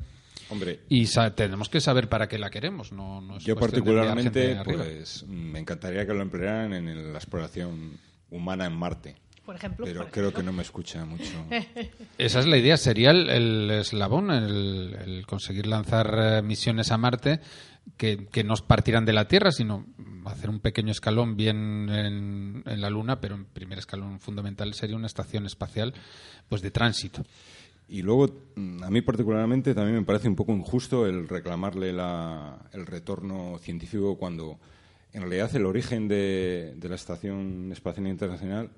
Hombre, 0.49 0.81
Y 0.89 1.05
tenemos 1.35 1.69
que 1.69 1.81
saber 1.81 2.07
para 2.07 2.27
qué 2.27 2.37
la 2.37 2.49
queremos. 2.49 2.91
No, 2.91 3.21
no 3.21 3.37
es 3.37 3.43
yo 3.43 3.55
particularmente, 3.55 4.57
pues 4.63 5.25
me 5.27 5.59
encantaría 5.59 6.05
que 6.05 6.13
lo 6.13 6.21
emplearan 6.21 6.73
en 6.73 7.11
la 7.13 7.17
exploración 7.17 7.97
humana 8.29 8.65
en 8.65 8.73
Marte. 8.73 9.15
Por 9.45 9.55
ejemplo. 9.55 9.85
Pero 9.85 10.01
por 10.01 10.11
creo 10.11 10.25
ejemplo. 10.25 10.41
que 10.41 10.45
no 10.45 10.53
me 10.53 10.63
escucha 10.63 11.05
mucho. 11.05 11.45
Esa 12.17 12.39
es 12.39 12.47
la 12.47 12.57
idea, 12.57 12.77
sería 12.77 13.11
el, 13.11 13.29
el 13.29 13.71
eslabón, 13.71 14.31
el, 14.31 14.97
el 15.05 15.27
conseguir 15.27 15.67
lanzar 15.67 16.15
eh, 16.17 16.41
misiones 16.41 16.91
a 16.91 16.97
Marte 16.97 17.41
que, 17.97 18.27
que 18.27 18.43
no 18.43 18.55
partirán 18.55 19.05
de 19.05 19.13
la 19.13 19.27
Tierra, 19.27 19.51
sino 19.51 19.85
hacer 20.25 20.49
un 20.49 20.59
pequeño 20.59 20.91
escalón 20.91 21.35
bien 21.37 21.89
en, 21.89 22.63
en 22.65 22.81
la 22.81 22.89
Luna, 22.89 23.21
pero 23.21 23.35
un 23.35 23.45
primer 23.45 23.77
escalón 23.79 24.19
fundamental 24.19 24.73
sería 24.73 24.95
una 24.95 25.07
estación 25.07 25.45
espacial 25.45 25.93
pues 26.49 26.61
de 26.61 26.71
tránsito. 26.71 27.23
Y 27.87 28.01
luego, 28.01 28.25
a 28.83 28.89
mí 28.89 29.01
particularmente 29.01 29.75
también 29.75 29.97
me 29.97 30.05
parece 30.05 30.27
un 30.27 30.35
poco 30.35 30.51
injusto 30.53 31.05
el 31.05 31.27
reclamarle 31.27 31.93
la- 31.93 32.57
el 32.73 32.85
retorno 32.85 33.57
científico 33.59 34.17
cuando 34.17 34.57
en 35.13 35.21
realidad 35.21 35.55
el 35.55 35.65
origen 35.65 36.07
de 36.07 36.75
la 36.81 36.95
Estación 36.95 37.71
Espacial 37.71 38.07
Internacional 38.07 38.69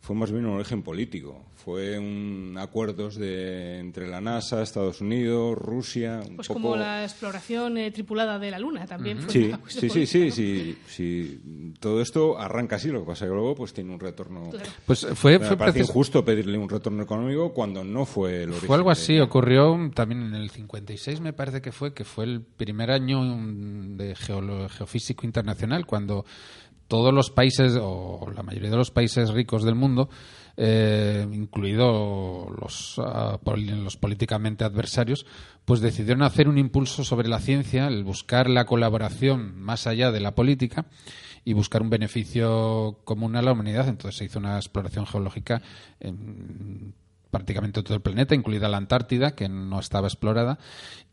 fue 0.00 0.14
más 0.16 0.30
bien 0.30 0.46
un 0.46 0.54
origen 0.54 0.82
político. 0.82 1.44
Fue 1.56 1.98
un 1.98 2.56
acuerdos 2.58 3.16
de, 3.16 3.78
entre 3.78 4.06
la 4.08 4.20
NASA, 4.22 4.62
Estados 4.62 5.00
Unidos, 5.02 5.58
Rusia. 5.58 6.20
Un 6.26 6.36
Pues 6.36 6.48
poco... 6.48 6.60
como 6.60 6.76
la 6.76 7.02
exploración 7.04 7.76
eh, 7.76 7.90
tripulada 7.90 8.38
de 8.38 8.50
la 8.50 8.58
Luna 8.58 8.86
también 8.86 9.18
fue 9.18 9.30
Sí, 9.32 9.44
una 9.48 9.60
sí, 9.68 9.90
sí, 9.90 10.06
sí, 10.06 10.30
sí, 10.30 10.78
sí. 10.86 11.72
Todo 11.80 12.00
esto 12.00 12.38
arranca 12.38 12.76
así, 12.76 12.88
lo 12.88 13.00
que 13.00 13.06
pasa 13.08 13.24
es 13.26 13.30
que 13.30 13.34
luego 13.34 13.54
pues 13.54 13.74
tiene 13.74 13.92
un 13.92 14.00
retorno. 14.00 14.48
Claro. 14.50 14.70
Pues 14.86 15.06
fue, 15.14 15.38
Me 15.38 15.44
fue, 15.46 15.56
parece 15.58 15.80
injusto 15.80 16.24
pedirle 16.24 16.56
un 16.56 16.68
retorno 16.70 17.02
económico 17.02 17.52
cuando 17.52 17.84
no 17.84 18.06
fue 18.06 18.44
el 18.44 18.50
origen. 18.50 18.66
fue 18.68 18.76
algo 18.76 18.88
de- 18.88 18.92
así, 18.92 19.18
ocurrió 19.18 19.90
también 19.94 20.22
en 20.22 20.34
el 20.36 20.48
56 20.50 21.20
me 21.20 21.32
parece 21.34 21.60
que 21.60 21.72
fue, 21.72 21.92
que 21.92 22.04
fue 22.04 22.24
el 22.24 22.40
primer 22.40 22.90
año 22.92 23.20
mm, 23.20 23.96
de 23.96 24.14
geolo- 24.14 24.68
geofísico 24.70 25.26
internacional, 25.26 25.84
cuando 25.84 26.24
todos 26.88 27.14
los 27.14 27.30
países, 27.30 27.78
o 27.80 28.30
la 28.34 28.42
mayoría 28.42 28.70
de 28.70 28.76
los 28.76 28.90
países 28.90 29.30
ricos 29.30 29.62
del 29.62 29.74
mundo, 29.74 30.08
eh, 30.56 31.24
incluidos 31.32 32.50
los, 32.60 33.00
pol- 33.44 33.84
los 33.84 33.96
políticamente 33.96 34.64
adversarios, 34.64 35.24
pues 35.64 35.80
decidieron 35.80 36.22
hacer 36.22 36.48
un 36.48 36.58
impulso 36.58 37.04
sobre 37.04 37.28
la 37.28 37.38
ciencia, 37.38 37.86
el 37.86 38.02
buscar 38.02 38.50
la 38.50 38.64
colaboración 38.64 39.60
más 39.60 39.86
allá 39.86 40.10
de 40.10 40.20
la 40.20 40.34
política 40.34 40.86
y 41.44 41.52
buscar 41.52 41.82
un 41.82 41.90
beneficio 41.90 42.98
común 43.04 43.36
a 43.36 43.42
la 43.42 43.52
humanidad. 43.52 43.86
Entonces 43.88 44.18
se 44.18 44.24
hizo 44.24 44.38
una 44.40 44.56
exploración 44.56 45.06
geológica 45.06 45.62
en 46.00 46.94
prácticamente 47.30 47.82
todo 47.82 47.94
el 47.94 48.00
planeta, 48.00 48.34
incluida 48.34 48.68
la 48.68 48.76
Antártida, 48.78 49.32
que 49.34 49.48
no 49.48 49.78
estaba 49.80 50.08
explorada, 50.08 50.58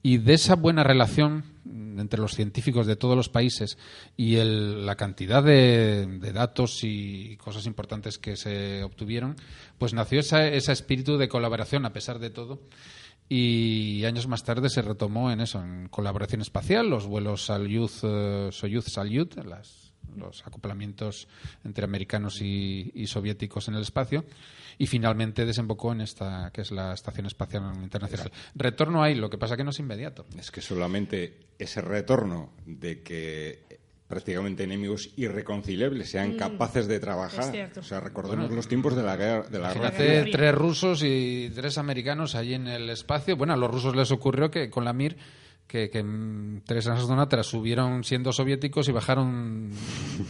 y 0.01 0.18
de 0.18 0.34
esa 0.36 0.55
buena 0.55 0.84
relación 0.84 1.43
mm, 1.66 1.99
entre 1.99 2.20
los 2.22 2.34
científicos 2.34 2.86
de 2.88 2.95
todos 2.95 3.16
los 3.18 3.30
países 3.30 3.78
y 4.16 4.36
el- 4.36 4.86
la 4.86 4.95
cantidad 4.95 5.43
de, 5.43 6.07
datos 6.34 6.80
y 6.84 7.38
cosas 7.38 7.66
importantes 7.66 8.18
que 8.18 8.36
se 8.38 8.84
obtuvieron, 8.84 9.36
pues 9.78 9.93
nació 9.93 10.20
ese 10.20 10.72
espíritu 10.72 11.18
de 11.18 11.28
colaboración 11.28 11.86
a 11.86 11.93
pesar 11.93 12.20
de 12.20 12.30
todo. 12.30 12.61
Y 13.28 14.05
años 14.05 14.28
más 14.28 14.43
tarde 14.43 14.70
se 14.70 14.84
retomó 14.84 15.32
en 15.32 15.41
eso, 15.41 15.59
en 15.59 15.88
colaboración 15.89 16.41
espacial, 16.41 16.89
los 16.89 17.07
vuelos 17.07 17.45
Salyut, 17.45 17.91
eh, 18.03 18.49
Soyuz 18.51 18.86
Salyut, 18.86 19.36
las- 19.43 19.84
los 20.18 20.45
acoplamientos 20.45 21.28
entre 21.63 21.86
americanos 21.86 22.41
y, 22.41 22.91
y 22.93 23.07
soviéticos 23.07 23.68
en 23.68 23.76
el 23.76 23.82
espacio, 23.82 24.26
y 24.78 24.88
finalmente 24.88 25.45
desembocó 25.45 25.93
en 25.93 26.01
esta 26.01 26.51
que 26.53 26.61
es 26.61 26.72
la 26.72 26.93
Estación 26.93 27.26
Espacial 27.26 27.63
Internacional. 27.82 28.32
Retorno 28.55 29.03
hay, 29.03 29.16
lo 29.16 29.30
que 29.30 29.38
pasa 29.38 29.55
que 29.55 29.63
no 29.63 29.70
es 29.70 29.80
inmediato. 29.80 30.26
Es 30.38 30.51
que 30.51 30.61
solamente 30.61 31.47
ese 31.57 31.82
retorno 31.82 32.51
de 32.66 33.01
que 33.01 33.63
prácticamente 34.07 34.63
enemigos 34.63 35.11
irreconciliables 35.16 36.09
sean 36.09 36.38
capaces 36.38 36.88
de 36.88 36.99
trabajar. 36.99 37.72
O 37.78 37.84
sea, 37.84 37.99
recordemos 37.99 38.51
los 38.51 38.68
tiempos 38.68 38.95
de 38.95 39.03
la 39.03 39.16
guerra. 39.16 39.47
De 39.49 39.59
la 39.59 39.74
guerra 39.74 39.91
tres 39.91 40.55
rusos 40.55 41.01
y 41.03 41.51
tres 41.55 41.78
americanos 41.78 42.36
allí 42.36 42.53
en 42.53 42.68
el 42.68 42.89
espacio. 42.89 43.36
Bueno, 43.36 43.53
a 43.53 43.57
los 43.57 43.72
rusos 43.72 43.95
les 43.95 44.11
ocurrió 44.11 44.51
que 44.51 44.70
con 44.70 44.86
la 44.86 44.93
Mir 44.93 45.18
que, 45.68 45.89
que 45.89 46.05
tres 46.66 46.88
astronautas 46.88 47.45
subieron 47.47 48.03
siendo 48.03 48.32
soviéticos 48.32 48.88
y 48.88 48.91
bajaron 48.91 49.72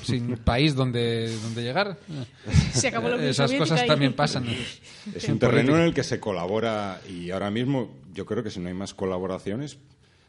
sin 0.04 0.38
país 0.46 0.76
donde, 0.76 1.36
donde 1.40 1.62
llegar. 1.64 1.98
Se 2.74 2.88
acabó 2.88 3.10
la 3.10 3.16
Unión 3.16 3.30
Esas 3.30 3.52
cosas 3.54 3.84
y- 3.84 3.88
también 3.88 4.14
pasan. 4.14 4.46
Es 5.14 5.28
un 5.30 5.40
terreno 5.40 5.76
en 5.76 5.84
el 5.84 5.94
que 5.94 6.04
se 6.04 6.20
colabora 6.20 7.02
y 7.10 7.32
ahora 7.32 7.52
mismo 7.52 7.94
yo 8.14 8.26
creo 8.26 8.44
que 8.44 8.50
si 8.50 8.60
no 8.60 8.70
hay 8.70 8.74
más 8.74 8.94
colaboraciones, 8.94 9.78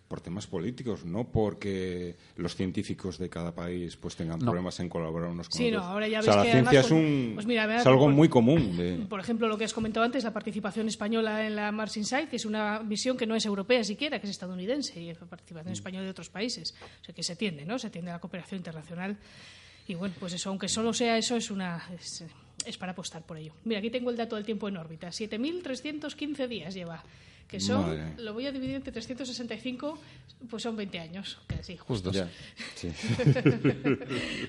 por 0.09 0.21
temas 0.21 0.47
políticos, 0.47 1.05
no 1.05 1.25
porque 1.25 2.15
los 2.37 2.55
científicos 2.55 3.19
de 3.19 3.29
cada 3.29 3.53
país 3.55 3.97
pues 3.97 4.15
tengan 4.15 4.39
problemas 4.39 4.79
en 4.79 4.89
colaborar 4.89 5.31
unos 5.31 5.49
con 5.49 5.59
Sí, 5.59 5.67
otros. 5.69 5.83
no, 5.83 5.89
ahora 5.89 6.07
ya 6.07 6.21
o 6.21 6.23
sea, 6.23 6.37
la 6.37 6.43
que 6.45 6.51
ciencia 6.53 6.81
además 6.81 6.87
es, 6.87 6.93
un, 6.93 7.31
pues 7.35 7.47
mira, 7.47 7.67
vea, 7.67 7.79
es 7.81 7.87
algo 7.87 8.05
por- 8.05 8.13
muy 8.15 8.29
común. 8.29 8.77
de- 8.77 9.05
Por 9.09 9.19
ejemplo, 9.19 9.49
lo 9.49 9.59
que 9.59 9.65
has 9.65 9.75
comentado 9.75 10.07
antes, 10.07 10.23
la 10.23 10.33
participación 10.33 10.87
española 10.89 11.45
en 11.47 11.57
la 11.57 11.73
Mars 11.73 11.97
Insight, 11.97 12.33
es 12.35 12.45
una 12.45 12.81
misión 12.85 13.17
que 13.17 13.27
no 13.27 13.35
es 13.35 13.45
europea 13.47 13.83
siquiera, 13.83 14.21
que 14.21 14.27
es 14.27 14.31
estadounidense, 14.31 15.01
y 15.01 15.13
la 15.13 15.19
participación 15.27 15.73
española 15.73 16.05
de 16.05 16.11
otros 16.11 16.31
países. 16.31 16.75
O 17.03 17.05
sea, 17.05 17.15
que 17.15 17.23
se 17.25 17.35
tiende, 17.35 17.65
¿no? 17.67 17.79
Se 17.79 17.91
tiende 17.91 18.11
a 18.13 18.15
la 18.15 18.21
cooperación 18.21 18.59
internacional. 18.59 19.17
Y 19.89 19.95
bueno, 19.95 20.15
pues 20.21 20.33
eso, 20.33 20.51
aunque 20.51 20.69
solo 20.69 20.93
sea 20.93 21.19
eso, 21.19 21.37
es 21.37 21.51
una... 21.51 21.83
Es, 21.99 22.25
es 22.65 22.79
para 22.79 22.93
apostar 22.93 23.23
por 23.25 23.37
ello. 23.39 23.53
Mira, 23.65 23.79
aquí 23.81 23.91
tengo 23.91 24.11
el 24.11 24.17
dato 24.17 24.35
del 24.37 24.45
tiempo 24.45 24.69
en 24.69 24.77
órbita. 24.77 25.09
7.315 25.09 26.49
días 26.49 26.75
lleva. 26.75 27.03
Que 27.49 27.61
son, 27.61 27.83
Madre. 27.83 28.15
lo 28.19 28.33
voy 28.33 28.47
a 28.47 28.53
dividir 28.53 28.75
entre 28.75 28.93
365, 28.93 29.99
pues 30.51 30.63
son 30.63 30.77
20 30.77 30.99
años. 30.99 31.39
Que 31.47 31.63
sí, 31.63 31.77
justo. 31.77 32.11
Justos. 32.11 32.17
Ya, 32.17 32.29
sí. 32.75 32.89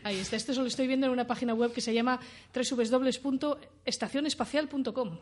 Ahí 0.03 0.17
está. 0.17 0.35
Esto 0.35 0.53
lo 0.53 0.65
estoy 0.65 0.87
viendo 0.87 1.05
en 1.05 1.11
una 1.11 1.27
página 1.27 1.53
web 1.53 1.71
que 1.73 1.81
se 1.81 1.93
llama 1.93 2.19
www.estacionespacial.com. 2.53 5.17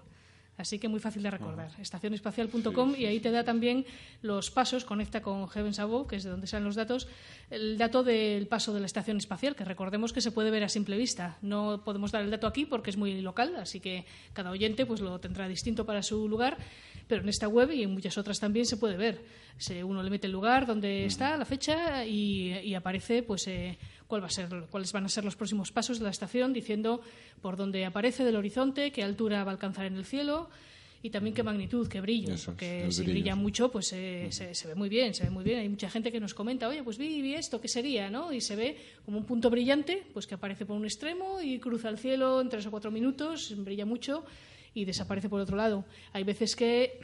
Así 0.57 0.79
que 0.79 0.87
muy 0.87 1.01
fácil 1.01 1.21
de 1.21 1.29
recordar. 1.31 1.69
Estacionespacial.com 1.79 2.95
y 2.97 3.05
ahí 3.05 3.19
te 3.19 3.29
da 3.29 3.43
también 3.43 3.85
los 4.21 4.51
pasos, 4.51 4.85
conecta 4.85 5.21
con 5.21 5.49
Heavens 5.49 5.79
Above, 5.79 6.07
que 6.07 6.15
es 6.15 6.23
de 6.23 6.29
donde 6.29 6.47
salen 6.47 6.63
los 6.63 6.75
datos, 6.75 7.09
el 7.49 7.77
dato 7.77 8.03
del 8.03 8.47
paso 8.47 8.73
de 8.73 8.79
la 8.79 8.85
estación 8.85 9.17
espacial, 9.17 9.53
que 9.55 9.65
recordemos 9.65 10.13
que 10.13 10.21
se 10.21 10.31
puede 10.31 10.51
ver 10.51 10.63
a 10.63 10.69
simple 10.69 10.95
vista. 10.97 11.37
No 11.41 11.81
podemos 11.83 12.13
dar 12.13 12.23
el 12.23 12.31
dato 12.31 12.47
aquí 12.47 12.65
porque 12.65 12.89
es 12.89 12.95
muy 12.95 13.19
local, 13.21 13.57
así 13.57 13.81
que 13.81 14.05
cada 14.31 14.49
oyente 14.51 14.85
pues 14.85 15.01
lo 15.01 15.19
tendrá 15.19 15.49
distinto 15.49 15.85
para 15.85 16.01
su 16.01 16.29
lugar, 16.29 16.57
pero 17.07 17.21
en 17.21 17.29
esta 17.29 17.47
web 17.47 17.71
y 17.71 17.83
en 17.83 17.91
muchas 17.91 18.17
otras 18.17 18.39
también 18.39 18.65
se 18.65 18.77
puede 18.77 18.97
ver. 18.97 19.21
Se- 19.57 19.83
uno 19.83 20.03
le 20.03 20.09
mete 20.09 20.27
el 20.27 20.33
lugar 20.33 20.65
donde 20.65 21.05
está, 21.05 21.37
la 21.37 21.45
fecha 21.45 22.05
y, 22.05 22.51
y 22.63 22.73
aparece 22.73 23.23
pues 23.23 23.47
eh, 23.47 23.77
cuál 24.07 24.21
va 24.21 24.27
a 24.27 24.29
ser, 24.29 24.49
cuáles 24.69 24.91
van 24.91 25.05
a 25.05 25.09
ser 25.09 25.23
los 25.23 25.35
próximos 25.35 25.71
pasos 25.71 25.97
de 25.99 26.03
la 26.05 26.09
estación, 26.11 26.51
diciendo 26.53 27.01
por 27.41 27.55
dónde 27.57 27.85
aparece 27.85 28.23
del 28.23 28.35
horizonte, 28.35 28.91
qué 28.91 29.03
altura 29.03 29.43
va 29.43 29.51
a 29.51 29.53
alcanzar 29.53 29.85
en 29.85 29.95
el 29.95 30.05
cielo 30.05 30.49
y 31.03 31.11
también 31.11 31.35
qué 31.35 31.43
magnitud, 31.43 31.87
qué 31.87 32.01
brillo, 32.01 32.29
Eso 32.33 32.35
es, 32.35 32.45
porque 32.45 32.87
si 32.89 33.03
brilla 33.03 33.35
mucho, 33.35 33.69
pues 33.71 33.93
eh, 33.93 34.27
se, 34.31 34.55
se 34.55 34.67
ve 34.67 34.73
muy 34.73 34.89
bien, 34.89 35.13
se 35.13 35.23
ve 35.23 35.29
muy 35.29 35.43
bien. 35.43 35.59
Hay 35.59 35.69
mucha 35.69 35.87
gente 35.87 36.11
que 36.11 36.19
nos 36.19 36.33
comenta, 36.33 36.67
oye, 36.67 36.81
pues 36.81 36.97
vi, 36.97 37.21
vi 37.21 37.35
esto, 37.35 37.61
¿qué 37.61 37.67
sería? 37.67 38.09
¿no? 38.09 38.33
Y 38.33 38.41
se 38.41 38.55
ve 38.55 38.75
como 39.05 39.19
un 39.19 39.25
punto 39.25 39.51
brillante, 39.51 40.01
pues 40.13 40.25
que 40.25 40.33
aparece 40.33 40.65
por 40.65 40.75
un 40.75 40.83
extremo 40.85 41.39
y 41.43 41.59
cruza 41.59 41.89
el 41.89 41.99
cielo 41.99 42.41
en 42.41 42.49
tres 42.49 42.65
o 42.65 42.71
cuatro 42.71 42.89
minutos, 42.89 43.53
brilla 43.57 43.85
mucho 43.85 44.25
y 44.75 44.85
desaparece 44.85 45.29
por 45.29 45.41
otro 45.41 45.57
lado. 45.57 45.85
Hay 46.13 46.23
veces 46.23 46.55
que 46.55 46.99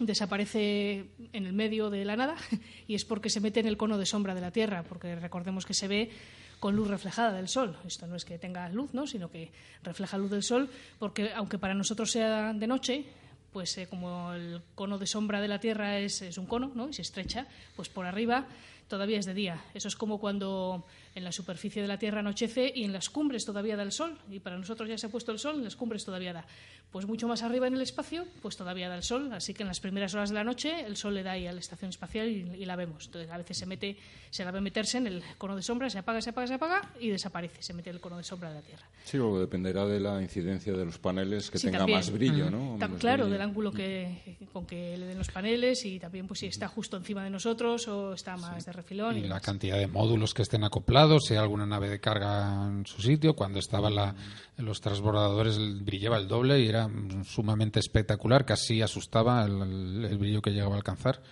desaparece 0.00 1.04
en 1.32 1.46
el 1.46 1.52
medio 1.52 1.90
de 1.90 2.04
la 2.04 2.16
nada 2.16 2.34
y 2.88 2.96
es 2.96 3.04
porque 3.04 3.30
se 3.30 3.40
mete 3.40 3.60
en 3.60 3.66
el 3.66 3.76
cono 3.76 3.98
de 3.98 4.06
sombra 4.06 4.34
de 4.34 4.40
la 4.40 4.50
Tierra, 4.50 4.82
porque 4.82 5.14
recordemos 5.14 5.64
que 5.64 5.74
se 5.74 5.86
ve 5.86 6.10
con 6.58 6.74
luz 6.74 6.88
reflejada 6.88 7.32
del 7.32 7.48
sol. 7.48 7.76
Esto 7.86 8.06
no 8.06 8.16
es 8.16 8.24
que 8.24 8.38
tenga 8.38 8.68
luz, 8.70 8.92
¿no? 8.94 9.06
sino 9.06 9.30
que 9.30 9.52
refleja 9.82 10.18
luz 10.18 10.30
del 10.30 10.42
sol, 10.42 10.68
porque 10.98 11.32
aunque 11.34 11.58
para 11.58 11.74
nosotros 11.74 12.10
sea 12.10 12.52
de 12.52 12.66
noche, 12.66 13.04
pues 13.52 13.76
eh, 13.78 13.86
como 13.86 14.32
el 14.32 14.62
cono 14.74 14.98
de 14.98 15.06
sombra 15.06 15.40
de 15.40 15.48
la 15.48 15.60
Tierra 15.60 15.98
es, 15.98 16.22
es 16.22 16.38
un 16.38 16.46
cono 16.46 16.72
¿no? 16.74 16.88
y 16.88 16.92
se 16.92 17.02
estrecha, 17.02 17.46
pues 17.76 17.88
por 17.88 18.06
arriba 18.06 18.48
todavía 18.88 19.18
es 19.18 19.26
de 19.26 19.34
día. 19.34 19.60
Eso 19.74 19.88
es 19.88 19.96
como 19.96 20.18
cuando 20.18 20.84
en 21.14 21.24
la 21.24 21.32
superficie 21.32 21.82
de 21.82 21.88
la 21.88 21.98
Tierra 21.98 22.20
anochece 22.20 22.72
y 22.74 22.84
en 22.84 22.92
las 22.92 23.10
cumbres 23.10 23.44
todavía 23.44 23.76
da 23.76 23.82
el 23.82 23.92
sol. 23.92 24.18
Y 24.30 24.40
para 24.40 24.58
nosotros 24.58 24.88
ya 24.88 24.98
se 24.98 25.06
ha 25.06 25.10
puesto 25.10 25.32
el 25.32 25.38
sol, 25.38 25.56
en 25.56 25.64
las 25.64 25.76
cumbres 25.76 26.04
todavía 26.04 26.32
da. 26.32 26.46
Pues 26.94 27.08
mucho 27.08 27.26
más 27.26 27.42
arriba 27.42 27.66
en 27.66 27.74
el 27.74 27.80
espacio, 27.80 28.24
pues 28.40 28.56
todavía 28.56 28.88
da 28.88 28.94
el 28.94 29.02
sol. 29.02 29.32
Así 29.32 29.52
que 29.52 29.64
en 29.64 29.66
las 29.66 29.80
primeras 29.80 30.14
horas 30.14 30.28
de 30.28 30.36
la 30.36 30.44
noche 30.44 30.86
el 30.86 30.96
sol 30.96 31.12
le 31.14 31.24
da 31.24 31.32
ahí 31.32 31.44
a 31.48 31.52
la 31.52 31.58
estación 31.58 31.88
espacial 31.88 32.28
y, 32.28 32.48
y 32.56 32.64
la 32.66 32.76
vemos. 32.76 33.06
Entonces 33.06 33.28
a 33.32 33.36
veces 33.36 33.58
se 33.58 33.66
mete, 33.66 33.96
se 34.30 34.44
la 34.44 34.52
ve 34.52 34.60
meterse 34.60 34.98
en 34.98 35.08
el 35.08 35.20
cono 35.36 35.56
de 35.56 35.62
sombra, 35.64 35.90
se 35.90 35.98
apaga, 35.98 36.20
se 36.22 36.30
apaga, 36.30 36.46
se 36.46 36.54
apaga 36.54 36.92
y 37.00 37.08
desaparece. 37.08 37.60
Se 37.62 37.72
mete 37.74 37.90
en 37.90 37.96
el 37.96 38.00
cono 38.00 38.16
de 38.16 38.22
sombra 38.22 38.50
de 38.50 38.54
la 38.54 38.62
Tierra. 38.62 38.86
Sí, 39.02 39.16
luego 39.16 39.40
dependerá 39.40 39.84
de 39.86 39.98
la 39.98 40.22
incidencia 40.22 40.72
de 40.72 40.84
los 40.84 40.98
paneles 40.98 41.50
que 41.50 41.58
Sí, 41.58 41.66
tenga 41.66 41.78
también. 41.78 41.98
más 41.98 42.12
brillo, 42.12 42.48
¿no? 42.48 42.78
Claro, 43.00 43.24
brillo. 43.24 43.26
del 43.32 43.42
ángulo 43.42 43.72
que, 43.72 44.36
con 44.52 44.64
que 44.64 44.96
le 44.96 45.06
den 45.06 45.18
los 45.18 45.32
paneles 45.32 45.84
y 45.84 45.98
también 45.98 46.28
pues 46.28 46.38
si 46.38 46.46
está 46.46 46.68
justo 46.68 46.96
encima 46.96 47.24
de 47.24 47.30
nosotros 47.30 47.88
o 47.88 48.14
está 48.14 48.36
más 48.36 48.64
de 48.66 48.72
refilón. 48.72 49.16
Y 49.18 49.24
y 49.24 49.26
la 49.26 49.40
cantidad 49.40 49.78
de 49.78 49.88
módulos 49.88 50.32
que 50.32 50.42
estén 50.42 50.62
acoplados, 50.62 51.24
si 51.26 51.34
hay 51.34 51.40
alguna 51.40 51.66
nave 51.66 51.88
de 51.88 51.98
carga 51.98 52.68
en 52.68 52.86
su 52.86 53.02
sitio. 53.02 53.34
Cuando 53.34 53.58
estaba 53.58 53.90
la, 53.90 54.14
en 54.56 54.64
los 54.64 54.80
transbordadores 54.80 55.58
brillaba 55.84 56.18
el 56.18 56.28
doble 56.28 56.60
y 56.60 56.68
era 56.68 56.83
sumamente 57.24 57.80
espectacular, 57.80 58.44
casi 58.44 58.82
asustaba 58.82 59.44
el, 59.44 60.18
brillo 60.18 60.42
que 60.42 60.50
llegaba 60.50 60.74
a 60.74 60.78
alcanzar. 60.78 61.22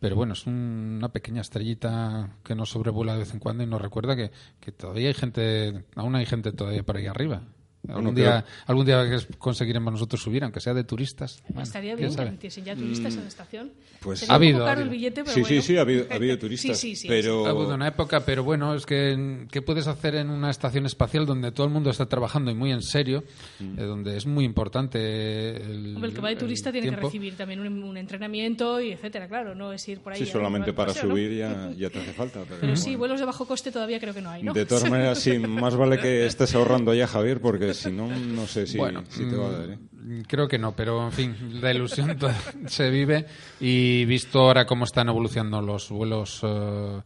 Pero 0.00 0.16
bueno, 0.16 0.32
es 0.32 0.46
un- 0.46 0.96
una 0.98 1.12
pequeña 1.12 1.40
estrellita 1.42 2.36
que 2.42 2.54
nos 2.56 2.70
sobrevuela 2.70 3.12
de 3.12 3.20
vez 3.20 3.32
en 3.34 3.38
cuando 3.40 3.62
y 3.62 3.66
nos 3.66 3.80
recuerda 3.80 4.16
que, 4.16 4.32
que 4.60 4.72
todavía 4.72 5.08
hay 5.08 5.14
gente, 5.14 5.84
aún 5.94 6.16
hay 6.16 6.26
gente 6.26 6.50
todavía 6.52 6.82
por 6.82 6.96
ahí 6.96 7.06
arriba. 7.06 7.42
Algún, 7.88 8.04
Bueno, 8.04 8.16
día, 8.16 8.42
creo- 8.42 8.64
algún 8.66 8.86
día 8.86 9.10
que 9.10 9.36
conseguiremos 9.38 9.92
nosotros 9.92 10.22
subir, 10.22 10.44
aunque 10.44 10.60
sea 10.60 10.72
de 10.72 10.84
turistas. 10.84 11.42
Bueno, 11.48 11.62
Estaría 11.62 11.96
bien 11.96 12.14
que 12.14 12.24
metiesen 12.24 12.64
ya 12.64 12.76
turistas 12.76 13.14
en 13.14 13.22
la 13.22 13.26
estación. 13.28 13.72
pues- 14.00 14.20
Sería 14.20 14.32
Ha 14.32 14.36
habido, 14.36 14.66
ha 14.66 14.72
el 14.74 14.88
billete, 14.88 15.22
pero 15.24 15.34
Sí, 15.34 15.40
bueno. 15.40 15.56
sí, 15.56 15.62
sí, 15.66 15.76
ha 15.76 15.80
habido, 15.80 16.06
ha 16.10 16.14
habido 16.14 16.38
turistas. 16.38 16.78
Sí, 16.78 16.90
sí, 16.90 17.02
sí, 17.02 17.08
pero... 17.08 17.44
Ha 17.46 17.50
habido 17.50 17.74
una 17.74 17.88
época, 17.88 18.20
pero 18.24 18.44
bueno, 18.44 18.74
es 18.74 18.86
que 18.86 19.46
¿qué 19.50 19.62
puedes 19.62 19.86
hacer 19.88 20.14
en 20.14 20.30
una 20.30 20.50
estación 20.50 20.86
espacial 20.86 21.26
donde 21.26 21.50
todo 21.50 21.66
el 21.66 21.72
mundo 21.72 21.90
está 21.90 22.06
trabajando 22.06 22.50
y 22.50 22.54
muy 22.54 22.70
en 22.70 22.82
serio, 22.82 23.24
eh, 23.60 23.82
donde 23.82 24.16
es 24.16 24.26
muy 24.26 24.44
importante 24.44 25.56
el, 25.56 25.94
Hombre, 25.96 26.08
el 26.10 26.14
que 26.14 26.20
va 26.20 26.28
de 26.28 26.36
turista 26.36 26.70
tiene 26.72 26.90
que 26.90 26.96
recibir 26.96 27.36
también 27.36 27.60
un, 27.60 27.82
un 27.82 27.96
entrenamiento 27.96 28.80
y 28.80 28.92
etcétera, 28.92 29.28
claro, 29.28 29.54
no 29.54 29.72
es 29.72 29.86
ir 29.88 30.00
por 30.00 30.12
ahí. 30.12 30.18
Sí, 30.20 30.26
solamente 30.26 30.70
a- 30.70 30.74
para 30.74 30.88
paseo, 30.92 31.04
¿no? 31.08 31.14
subir 31.14 31.36
ya, 31.36 31.70
ya 31.76 31.90
te 31.90 31.98
hace 32.00 32.12
falta. 32.12 32.40
Pero, 32.48 32.60
Pero 32.60 32.76
sí, 32.76 32.96
vuelos 32.96 33.20
de 33.20 33.26
bajo 33.26 33.46
coste 33.46 33.70
todavía 33.72 33.98
creo 34.00 34.14
que 34.14 34.22
no 34.22 34.30
hay, 34.30 34.42
¿no? 34.42 34.52
De 34.52 34.66
todas 34.66 34.88
maneras, 34.88 35.18
sí, 35.18 35.38
más 35.38 35.74
vale 35.76 35.98
que 35.98 36.26
estés 36.26 36.54
ahorrando 36.54 36.94
ya, 36.94 37.06
Javier, 37.06 37.40
porque 37.40 37.71
si 37.74 37.90
no, 37.90 38.06
no 38.08 38.46
sé 38.46 38.66
si, 38.66 38.78
Bueno, 38.78 39.04
si 39.08 39.24
te 39.24 39.36
va 39.36 39.48
a 39.48 39.50
dar. 39.50 39.70
¿eh? 39.70 39.78
mm, 39.92 40.20
Creo 40.22 40.48
que 40.48 40.58
no, 40.58 40.74
pero 40.74 41.04
en 41.04 41.12
fin, 41.12 41.60
la 41.60 41.72
ilusión 41.72 42.16
se 42.66 42.90
vive 42.90 43.26
y 43.60 44.04
visto 44.04 44.40
ahora 44.40 44.66
cómo 44.66 44.84
están 44.84 45.08
evolucionando 45.08 45.60
los 45.62 45.90
vuelos 45.90 46.40
eh, 46.42 47.00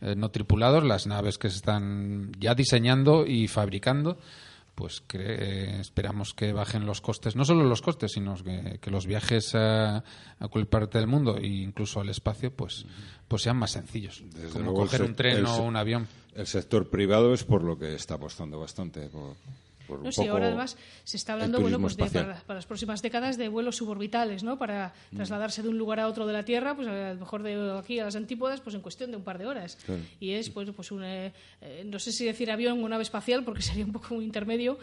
eh, 0.00 0.14
no 0.16 0.30
tripulados, 0.30 0.84
las 0.84 1.06
naves 1.06 1.38
que 1.38 1.48
se 1.48 1.56
están 1.56 2.32
ya 2.38 2.54
diseñando 2.54 3.26
y 3.26 3.48
fabricando, 3.48 4.18
pues 4.74 5.02
esperamos 5.12 6.34
que 6.34 6.52
bajen 6.52 6.86
los 6.86 7.00
costes, 7.00 7.36
no 7.36 7.44
solo 7.44 7.64
los 7.64 7.82
costes, 7.82 8.12
sino 8.12 8.34
que, 8.42 8.78
que 8.80 8.90
los 8.90 9.06
viajes 9.06 9.54
a, 9.54 9.98
a 9.98 10.48
cualquier 10.48 10.68
parte 10.68 10.98
del 10.98 11.06
mundo 11.06 11.36
e 11.36 11.46
incluso 11.46 12.00
al 12.00 12.08
espacio, 12.08 12.54
pues, 12.54 12.86
pues 13.28 13.42
sean 13.42 13.58
más 13.58 13.72
sencillos, 13.72 14.24
Desde 14.32 14.48
como 14.48 14.64
luego 14.64 14.80
coger 14.80 15.02
un 15.02 15.14
tren 15.14 15.36
el 15.38 15.46
o 15.46 15.62
un 15.62 15.76
avión. 15.76 16.08
El 16.34 16.46
sector 16.46 16.88
privado 16.88 17.34
es 17.34 17.44
por 17.44 17.62
lo 17.62 17.78
que 17.78 17.94
está 17.94 18.14
apostando 18.14 18.58
bastante. 18.58 19.08
Por, 19.08 19.36
por 19.92 19.98
un 20.00 20.04
No, 20.06 20.12
sí, 20.12 20.20
poco 20.22 20.32
ahora 20.32 20.46
además 20.48 20.76
se 21.04 21.16
está 21.16 21.34
hablando 21.34 21.60
bueno, 21.60 21.78
pues 21.80 21.96
de- 21.96 22.04
para, 22.08 22.34
para 22.40 22.56
las 22.56 22.66
próximas 22.66 23.02
décadas 23.02 23.36
de 23.36 23.48
vuelos 23.48 23.76
suborbitales, 23.76 24.42
¿no? 24.42 24.58
Para 24.58 24.92
Mm. 25.10 25.16
trasladarse 25.16 25.62
de 25.62 25.68
un 25.68 25.78
lugar 25.78 26.00
a 26.00 26.08
otro 26.08 26.26
de 26.26 26.32
la 26.32 26.44
Tierra, 26.44 26.74
pues 26.74 26.88
a 26.88 27.14
lo 27.14 27.20
mejor 27.20 27.42
de 27.42 27.78
aquí 27.78 27.98
a 27.98 28.04
las 28.04 28.16
antípodas, 28.16 28.60
pues 28.60 28.74
en 28.74 28.80
cuestión 28.80 29.10
de 29.10 29.16
un 29.18 29.22
par 29.24 29.38
de 29.38 29.46
horas. 29.46 29.76
Claro. 29.84 30.00
Y 30.18 30.32
es, 30.32 30.50
pues, 30.50 30.68
pues 30.74 30.90
un, 30.92 31.04
eh, 31.04 31.32
eh, 31.60 31.82
no 31.86 31.98
sé 31.98 32.10
si 32.12 32.24
decir 32.24 32.50
avión 32.50 32.82
o 32.82 32.88
nave 32.88 33.02
espacial, 33.02 33.44
porque 33.44 33.60
sería 33.62 33.84
un 33.84 33.92
poco 33.92 34.14
un 34.14 34.22
intermedio 34.22 34.78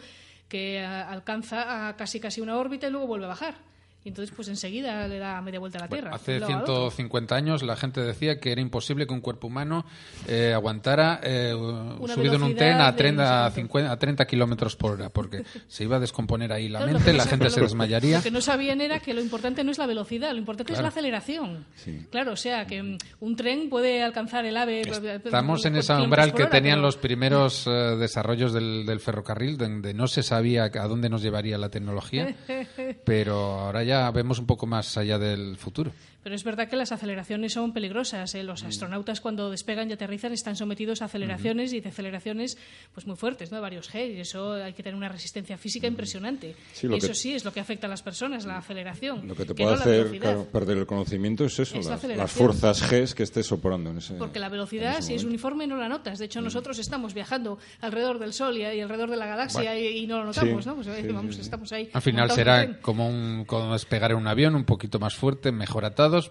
que 0.48 0.80
a- 0.80 1.08
alcanza 1.10 1.88
a 1.88 1.96
casi 1.96 2.18
casi 2.20 2.40
una 2.40 2.56
órbita 2.56 2.86
y 2.88 2.90
luego 2.90 3.06
vuelve 3.06 3.26
a 3.26 3.28
bajar. 3.28 3.54
Y 4.02 4.08
entonces, 4.08 4.34
pues 4.34 4.48
enseguida 4.48 5.06
le 5.08 5.18
da 5.18 5.42
media 5.42 5.60
vuelta 5.60 5.76
a 5.78 5.82
la 5.82 5.88
Tierra. 5.88 6.10
hace 6.14 6.36
un 6.36 6.40
lado 6.40 6.52
a 6.54 6.60
otro. 6.62 6.74
150 6.90 7.34
años 7.36 7.62
la 7.62 7.76
gente 7.76 8.00
decía 8.00 8.40
que 8.40 8.50
era 8.50 8.62
imposible 8.62 9.06
que 9.06 9.12
un 9.12 9.20
cuerpo 9.20 9.46
humano 9.48 9.84
eh, 10.26 10.52
aguantara 10.54 11.20
eh, 11.22 11.50
subido 11.52 12.36
en 12.36 12.42
un 12.42 12.54
tren 12.56 12.80
a 12.80 12.92
velocidad 12.92 12.92
de 12.92 12.96
30, 12.98 13.22
no 13.22 13.28
a 13.28 13.32
sé 13.50 13.54
cuánto. 13.54 13.60
50 13.60 13.92
a 13.92 13.98
30 13.98 14.24
kilómetros 14.26 14.76
por 14.76 14.92
hora, 14.92 15.10
porque 15.10 15.44
se 15.68 15.84
iba 15.84 15.96
a 15.96 16.00
descomponer 16.00 16.50
ahí 16.50 16.68
la 16.70 16.80
mente, 16.86 17.12
la 17.12 17.24
gente 17.24 17.50
se 17.50 17.60
desmayaría. 17.60 18.16
Lo 18.18 18.22
que 18.22 18.30
no 18.30 18.40
sabían 18.40 18.80
era 18.80 19.00
que 19.00 19.12
lo 19.12 19.20
importante 19.20 19.64
no 19.64 19.70
es 19.70 19.76
la 19.76 19.86
velocidad, 19.86 20.32
lo 20.32 20.38
importante 20.38 20.72
es 20.72 20.78
Claro. 20.78 20.84
la 20.84 20.88
aceleración. 20.88 21.66
Sí. 21.74 22.06
Claro, 22.10 22.32
o 22.32 22.36
sea, 22.36 22.66
que 22.66 22.96
un 23.20 23.36
tren 23.36 23.68
puede 23.68 24.02
alcanzar 24.02 24.46
el 24.46 24.56
ave. 24.56 24.80
Estamos 24.80 25.64
en 25.66 25.76
ese 25.76 25.88
kilómetros 25.92 26.04
umbral 26.04 26.32
que 26.34 26.42
hora, 26.44 26.50
tenían 26.50 26.76
pero- 26.76 26.86
los 26.86 26.96
primeros 26.96 27.66
eh, 27.66 27.70
desarrollos 27.98 28.54
del, 28.54 28.86
del 28.86 29.00
ferrocarril, 29.00 29.58
donde 29.58 29.92
no 29.92 30.06
se 30.06 30.22
sabía 30.22 30.64
a 30.72 30.88
dónde 30.88 31.10
nos 31.10 31.20
llevaría 31.20 31.58
la 31.58 31.68
tecnología, 31.68 32.34
pero 33.04 33.34
ahora 33.60 33.82
ya 33.82 33.89
vemos 34.12 34.38
un 34.38 34.46
poco 34.46 34.66
más 34.66 34.96
allá 34.96 35.18
del 35.18 35.56
futuro. 35.56 35.90
Pero 36.22 36.34
es 36.34 36.44
verdad 36.44 36.68
que 36.68 36.76
las 36.76 36.92
aceleraciones 36.92 37.52
son 37.54 37.72
peligrosas. 37.72 38.34
¿eh? 38.34 38.42
Mm. 38.42 38.46
Los 38.46 38.62
astronautas 38.64 39.20
cuando 39.20 39.50
despegan 39.50 39.88
y 39.90 39.92
aterrizan 39.94 40.32
están 40.32 40.54
sometidos 40.56 41.00
a 41.02 41.06
aceleraciones 41.06 41.72
y 41.72 41.80
deceleraciones 41.80 42.58
pues 42.94 43.06
muy 43.06 43.16
fuertes, 43.16 43.50
¿no? 43.50 43.56
De 43.56 43.62
varios 43.62 43.90
G. 43.90 44.16
Y 44.16 44.20
eso 44.20 44.52
hay 44.54 44.72
que 44.74 44.82
tener 44.82 44.96
una 44.96 45.08
resistencia 45.08 45.56
física 45.56 45.86
impresionante. 45.86 46.54
Sí, 46.72 46.86
y 46.90 46.94
eso 46.96 47.08
que- 47.08 47.14
sí 47.14 47.34
es 47.34 47.44
lo 47.44 47.52
que 47.52 47.60
afecta 47.60 47.86
a 47.86 47.90
las 47.90 48.02
personas, 48.02 48.44
la 48.44 48.58
aceleración. 48.58 49.26
Lo 49.26 49.34
que 49.34 49.44
te 49.44 49.54
que 49.54 49.62
puede 49.64 49.70
no 49.70 49.76
la 49.76 49.82
hacer 49.82 50.18
claro, 50.18 50.44
perder 50.52 50.78
el 50.78 50.86
conocimiento 50.86 51.44
es 51.44 51.58
eso, 51.58 51.62
Es 51.62 51.70
la 51.72 51.76
las, 51.78 51.88
las 51.88 51.98
aceleración. 51.98 52.46
fuerzas 52.46 52.82
G 52.92 53.14
que 53.14 53.22
estés 53.22 53.46
soportando 53.46 53.90
en 53.90 53.98
ese 53.98 54.14
Porque 54.14 54.38
la 54.38 54.48
velocidad, 54.48 55.00
si 55.00 55.14
es 55.14 55.24
uniforme, 55.24 55.66
no 55.66 55.76
la 55.76 55.88
notas. 55.88 56.18
De 56.18 56.26
hecho, 56.26 56.40
nosotros 56.40 56.78
estamos 56.78 57.14
viajando 57.14 57.58
alrededor 57.80 58.18
del 58.18 58.32
Sol 58.32 58.56
y, 58.58 58.60
y 58.60 58.80
alrededor 58.80 59.10
de 59.10 59.16
la 59.16 59.26
galaxia 59.26 59.62
Bueno. 59.72 59.78
y, 59.78 59.86
y 59.98 60.06
no 60.06 60.18
lo 60.18 60.24
notamos, 60.26 60.64
Sí, 60.64 60.68
¿no? 60.68 60.74
Pues 60.76 60.86
sí, 60.86 61.06
vamos, 61.12 61.34
sí, 61.34 61.36
sí. 61.36 61.40
estamos 61.42 61.72
ahí. 61.72 61.88
Al 61.92 62.02
final 62.02 62.30
será 62.30 62.80
como 62.80 63.08
un, 63.08 63.44
como 63.46 63.72
despegar 63.72 64.10
en 64.10 64.18
un 64.18 64.26
avión 64.26 64.54
un 64.54 64.64
poquito 64.64 64.98
más 64.98 65.14
fuerte, 65.14 65.50
mejor 65.52 65.84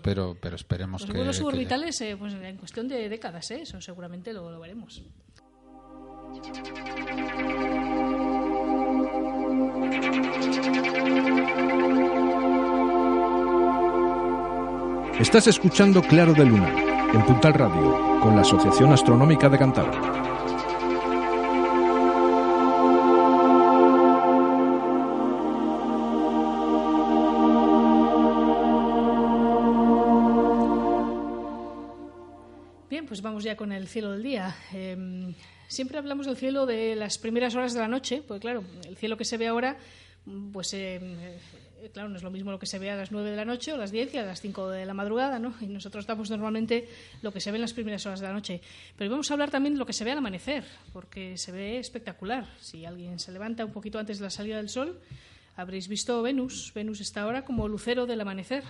pero, 0.03 0.35
pero 0.39 0.55
esperemos 0.55 1.01
Los 1.01 1.09
que... 1.11 1.17
vuelos 1.17 1.35
que- 1.35 1.39
suborbitales, 1.41 1.99
eh, 2.01 2.15
pues 2.17 2.33
en 2.33 2.57
cuestión 2.57 2.87
de 2.87 3.09
décadas, 3.09 3.49
¿eh? 3.51 3.61
eso 3.61 3.79
seguramente 3.81 4.33
lo, 4.33 4.51
lo 4.51 4.59
veremos. 4.59 5.01
Estás 15.19 15.47
escuchando 15.47 16.01
Claro 16.01 16.33
de 16.33 16.45
Luna, 16.45 16.73
en 17.13 17.21
Puntal 17.25 17.53
Radio, 17.53 18.19
con 18.21 18.35
la 18.35 18.41
Asociación 18.41 18.93
Astronómica 18.93 19.49
de 19.49 19.57
Cantabria. 19.57 20.28
Bien, 32.89 33.05
pues 33.05 33.21
vamos 33.21 33.43
ya 33.43 33.55
con 33.55 33.71
el 33.71 33.87
cielo 33.87 34.13
del 34.13 34.23
día. 34.23 34.55
Eh, 34.73 35.31
siempre 35.67 35.99
hablamos 35.99 36.25
del 36.25 36.37
cielo 36.37 36.65
de 36.65 36.95
las 36.95 37.19
primeras 37.19 37.53
horas 37.53 37.75
de 37.75 37.81
la 37.81 37.87
noche, 37.87 38.23
porque 38.27 38.41
claro, 38.41 38.63
el 38.87 38.97
cielo 38.97 39.15
que 39.15 39.25
se 39.25 39.37
ve 39.37 39.47
ahora, 39.47 39.77
pues 40.51 40.73
eh, 40.73 40.99
eh, 41.83 41.89
claro, 41.93 42.09
no 42.09 42.15
es 42.17 42.23
lo 42.23 42.31
mismo 42.31 42.49
lo 42.49 42.57
que 42.57 42.65
se 42.65 42.79
ve 42.79 42.89
a 42.89 42.95
las 42.95 43.11
9 43.11 43.29
de 43.29 43.35
la 43.35 43.45
noche 43.45 43.73
o 43.73 43.77
las 43.77 43.91
10 43.91 44.09
que 44.09 44.17
a 44.17 44.25
las 44.25 44.41
5 44.41 44.69
de 44.69 44.87
la 44.87 44.95
madrugada, 44.95 45.37
¿no? 45.37 45.53
Y 45.61 45.67
nosotros 45.67 46.07
damos 46.07 46.31
normalmente 46.31 46.89
lo 47.21 47.31
que 47.31 47.39
se 47.39 47.51
ve 47.51 47.57
en 47.57 47.61
las 47.61 47.73
primeras 47.73 48.07
horas 48.07 48.21
de 48.21 48.25
la 48.25 48.33
noche. 48.33 48.59
Pero 48.97 49.11
vamos 49.11 49.29
a 49.29 49.35
hablar 49.35 49.51
también 49.51 49.75
de 49.75 49.79
lo 49.79 49.85
que 49.85 49.93
se 49.93 50.03
ve 50.03 50.11
al 50.11 50.17
amanecer, 50.17 50.63
porque 50.91 51.37
se 51.37 51.51
ve 51.51 51.77
espectacular. 51.77 52.47
Si 52.59 52.85
alguien 52.85 53.19
se 53.19 53.31
levanta 53.31 53.63
un 53.65 53.71
poquito 53.71 53.99
antes 53.99 54.17
de 54.17 54.23
la 54.23 54.31
salida 54.31 54.57
del 54.57 54.69
sol, 54.69 54.99
habréis 55.55 55.87
visto 55.87 56.23
Venus. 56.23 56.71
Venus 56.73 57.01
está 57.01 57.21
ahora 57.21 57.45
como 57.45 57.67
lucero 57.67 58.07
del 58.07 58.21
amanecer. 58.21 58.63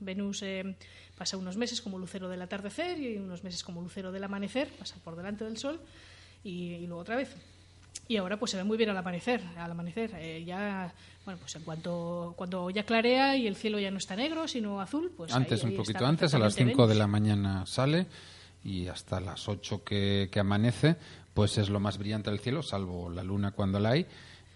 Venus 0.00 0.42
eh, 0.42 0.76
pasa 1.16 1.36
unos 1.36 1.56
meses 1.56 1.80
como 1.80 1.98
lucero 1.98 2.28
del 2.28 2.42
atardecer 2.42 2.98
y 2.98 3.16
unos 3.16 3.44
meses 3.44 3.62
como 3.64 3.82
lucero 3.82 4.12
del 4.12 4.24
amanecer, 4.24 4.68
pasa 4.78 4.96
por 5.02 5.16
delante 5.16 5.44
del 5.44 5.56
sol 5.56 5.80
y, 6.44 6.74
y 6.74 6.86
luego 6.86 7.00
otra 7.00 7.16
vez. 7.16 7.34
Y 8.08 8.16
ahora 8.18 8.38
pues 8.38 8.52
se 8.52 8.56
ve 8.56 8.64
muy 8.64 8.76
bien 8.76 8.90
al 8.90 8.96
amanecer, 8.96 9.42
al 9.56 9.70
amanecer. 9.70 10.12
Eh, 10.16 10.44
ya, 10.44 10.92
bueno, 11.24 11.40
pues 11.40 11.56
en 11.56 11.62
cuanto 11.62 12.34
cuando 12.36 12.70
ya 12.70 12.84
clarea 12.84 13.36
y 13.36 13.46
el 13.46 13.56
cielo 13.56 13.78
ya 13.78 13.90
no 13.90 13.98
está 13.98 14.14
negro, 14.14 14.46
sino 14.46 14.80
azul, 14.80 15.12
pues 15.16 15.32
antes, 15.32 15.64
ahí 15.64 15.70
un 15.70 15.76
poquito 15.76 16.06
antes, 16.06 16.32
a 16.34 16.38
las 16.38 16.54
perfectamente 16.54 16.74
5 16.74 16.86
de 16.86 16.94
la 16.94 17.06
mañana 17.06 17.66
sale 17.66 18.06
y 18.64 18.86
hasta 18.86 19.20
las 19.20 19.48
8 19.48 19.82
que, 19.82 20.28
que 20.30 20.40
amanece, 20.40 20.96
pues 21.34 21.58
es 21.58 21.68
lo 21.68 21.80
más 21.80 21.98
brillante 21.98 22.30
del 22.30 22.38
cielo, 22.38 22.62
salvo 22.62 23.10
la 23.10 23.24
luna 23.24 23.50
cuando 23.50 23.80
la 23.80 23.90
hay. 23.90 24.06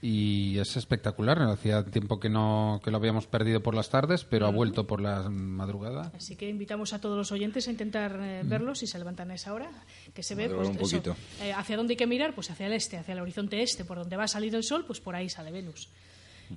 Y 0.03 0.59
es 0.59 0.77
espectacular. 0.77 1.41
Hacía 1.43 1.85
tiempo 1.85 2.19
que 2.19 2.31
no 2.31 2.81
que 2.83 2.91
lo 2.91 2.97
habíamos 2.97 3.27
perdido 3.27 3.63
por 3.63 3.75
las 3.75 3.91
tardes, 3.91 4.25
pero 4.25 4.47
ha 4.47 4.51
vuelto 4.51 4.87
por 4.87 5.01
la 5.01 5.29
madrugada. 5.29 6.11
Así 6.17 6.37
que 6.37 6.49
invitamos 6.49 6.95
a 6.95 7.01
todos 7.01 7.19
los 7.19 7.33
oyentes 7.33 7.69
a 7.69 7.71
intentar 7.71 8.19
eh, 8.21 8.43
verlo 8.45 8.75
si 8.75 8.87
se 8.87 8.99
levantan 8.99 9.31
a 9.31 9.35
esa 9.35 9.53
hora, 9.53 9.71
que 10.15 10.23
se 10.23 10.35
ve 10.35 10.49
pues, 10.49 10.69
un 10.71 10.79
eso, 10.79 11.17
eh, 11.43 11.53
hacia 11.53 11.77
dónde 11.77 11.93
hay 11.93 11.97
que 11.99 12.07
mirar, 12.07 12.35
pues 12.35 12.51
hacia 12.51 12.67
el 12.67 12.73
este, 12.73 12.97
hacia 12.97 13.13
el 13.13 13.21
horizonte 13.21 13.63
este, 13.63 13.85
por 13.85 13.99
donde 13.99 14.17
va 14.17 14.25
a 14.25 14.29
salir 14.29 14.55
el 14.55 14.65
sol, 14.65 14.85
pues 14.87 15.01
por 15.01 15.15
ahí 15.15 15.29
sale 15.29 15.51
Venus. 15.51 15.89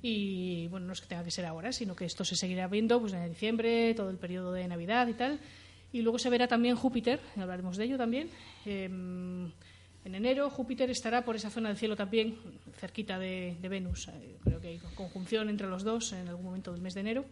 Y 0.02 0.66
bueno, 0.68 0.86
no 0.86 0.92
es 0.92 1.00
que 1.00 1.06
tenga 1.06 1.22
que 1.22 1.30
ser 1.30 1.46
ahora, 1.46 1.72
sino 1.72 1.94
que 1.94 2.04
esto 2.04 2.24
se 2.24 2.36
seguirá 2.36 2.66
viendo 2.66 3.00
pues 3.00 3.12
en 3.12 3.28
diciembre, 3.28 3.94
todo 3.94 4.10
el 4.10 4.16
periodo 4.16 4.52
de 4.52 4.66
Navidad 4.66 5.06
y 5.06 5.14
tal. 5.14 5.38
Y 5.92 6.02
luego 6.02 6.18
se 6.18 6.30
verá 6.30 6.48
también 6.48 6.74
Júpiter, 6.74 7.20
hablaremos 7.36 7.76
de 7.76 7.84
ello 7.84 7.96
también. 7.96 8.28
Em, 8.66 9.52
en 10.04 10.14
enero 10.14 10.50
Júpiter 10.50 10.90
estará 10.90 11.24
por 11.24 11.36
esa 11.36 11.50
zona 11.50 11.68
del 11.68 11.78
cielo 11.78 11.96
también, 11.96 12.36
cerquita 12.78 13.18
de, 13.18 13.56
Venus. 13.62 14.08
Eh, 14.08 14.36
Creo 14.44 14.60
que 14.60 14.68
hay 14.68 14.78
conjunción 14.94 15.48
entre 15.48 15.66
los 15.68 15.82
dos 15.82 16.12
en 16.12 16.28
algún 16.28 16.44
momento 16.44 16.72
del 16.72 16.80
mes 16.82 16.94
de 16.94 17.00
enero. 17.00 17.24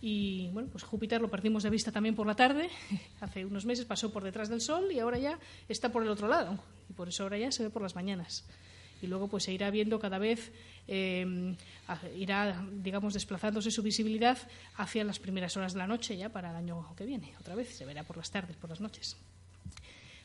Y 0.00 0.48
bueno, 0.52 0.68
pues 0.70 0.84
Júpiter 0.84 1.20
lo 1.20 1.28
perdimos 1.28 1.64
de 1.64 1.70
vista 1.70 1.90
también 1.90 2.14
por 2.14 2.26
la 2.26 2.36
tarde. 2.36 2.68
Hace 3.20 3.44
unos 3.44 3.64
meses 3.66 3.84
pasó 3.84 4.12
por 4.12 4.22
detrás 4.22 4.48
del 4.48 4.60
Sol 4.60 4.92
y 4.92 5.00
ahora 5.00 5.18
ya 5.18 5.38
está 5.68 5.90
por 5.90 6.02
el 6.04 6.08
otro 6.08 6.28
lado. 6.28 6.56
Y 6.88 6.92
por 6.92 7.08
eso 7.08 7.24
ahora 7.24 7.36
ya 7.38 7.50
se 7.50 7.64
ve 7.64 7.70
por 7.70 7.82
las 7.82 7.96
mañanas. 7.96 8.44
Y 9.02 9.06
luego 9.08 9.26
pues 9.28 9.44
se 9.44 9.52
irá 9.52 9.70
viendo 9.70 9.98
cada 9.98 10.18
vez, 10.18 10.52
a- 11.88 12.08
irá, 12.16 12.64
digamos, 12.72 13.14
desplazándose 13.14 13.70
su 13.70 13.82
visibilidad 13.82 14.38
hacia 14.76 15.04
las 15.04 15.18
primeras 15.18 15.56
horas 15.56 15.72
de 15.72 15.78
la 15.78 15.86
noche 15.86 16.16
ya 16.16 16.28
para 16.30 16.50
el 16.50 16.56
año 16.56 16.94
que 16.96 17.04
viene. 17.04 17.32
Otra 17.40 17.54
vez 17.56 17.76
se 17.76 17.84
verá 17.84 18.04
por 18.04 18.16
las 18.16 18.30
tardes, 18.30 18.56
por 18.56 18.70
las 18.70 18.80
noches. 18.80 19.16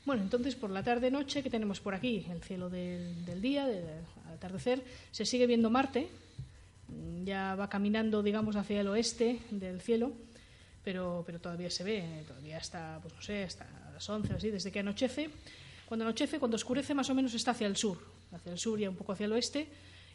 Bueno, 0.06 0.22
entonces 0.22 0.56
por 0.56 0.70
la 0.70 0.84
tarde-noche, 0.84 1.43
que 1.43 1.49
tenemos 1.49 1.80
por 1.80 1.95
aquí? 1.95 2.26
El 2.30 2.41
cielo 2.41 2.70
del, 2.70 3.26
del 3.26 3.41
día, 3.41 3.66
del 3.66 3.86
atardecer, 4.34 4.84
se 5.12 5.26
sigue 5.26 5.47
viendo 5.47 5.70
Marte, 5.70 6.10
Mm, 6.93 7.24
ya 7.26 7.56
va 7.56 7.70
caminando, 7.70 8.22
digamos, 8.22 8.56
hacia 8.56 8.82
el 8.82 8.88
oeste 8.88 9.39
del 9.51 9.82
cielo, 9.82 10.12
pero, 10.84 11.24
pero 11.26 11.39
todavía 11.39 11.70
se 11.70 11.84
ve, 11.84 12.24
todavía 12.28 12.58
está, 12.58 12.99
pues 13.01 13.14
no 13.14 13.22
sé, 13.22 13.43
hasta 13.43 13.66
las 13.93 14.08
11 14.10 14.34
o 14.34 14.38
así, 14.38 14.49
desde 14.49 14.72
que 14.72 14.80
anochece. 14.80 15.30
Cuando 15.86 16.06
anochece, 16.06 16.39
cuando 16.39 16.56
oscurece, 16.56 16.93
más 16.93 17.10
o 17.10 17.16
menos 17.16 17.34
está 17.34 17.51
hacia 17.51 17.68
el 17.68 17.78
sur, 17.78 17.97
hacia 18.32 18.51
el 18.51 18.60
sur 18.60 18.80
y 18.80 18.88
un 18.88 18.95
poco 18.95 19.14
hacia 19.14 19.26
el 19.26 19.34
oeste, 19.34 19.68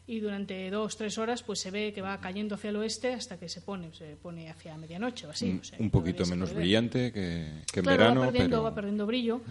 y 0.09 0.19
durante 0.21 0.71
dos, 0.71 0.97
tres 0.97 1.19
horas, 1.19 1.43
pues 1.43 1.59
se 1.59 1.69
ve 1.69 1.93
que 1.93 2.01
va 2.01 2.19
cayendo 2.19 2.55
hacia 2.55 2.71
el 2.71 2.77
oeste 2.77 3.13
hasta 3.13 3.37
que 3.37 3.47
se 3.47 3.61
pone, 3.61 3.93
se 3.93 4.15
pone 4.15 4.49
hacia 4.49 4.75
medianoche 4.75 5.27
o 5.27 5.29
así. 5.29 5.51
un, 5.51 5.59
o 5.59 5.63
sea, 5.63 5.77
un 5.79 5.91
poquito 5.91 6.25
menos 6.25 6.51
brillante 6.51 7.11
que, 7.11 7.45
que 7.71 7.79
en 7.81 7.83
Claro, 7.85 7.97
verano, 7.99 8.21
va 8.21 8.25
perdiendo, 8.27 8.49
pero 8.57 8.63
va 8.63 8.73
perdiendo 8.73 9.05
brillo, 9.05 9.41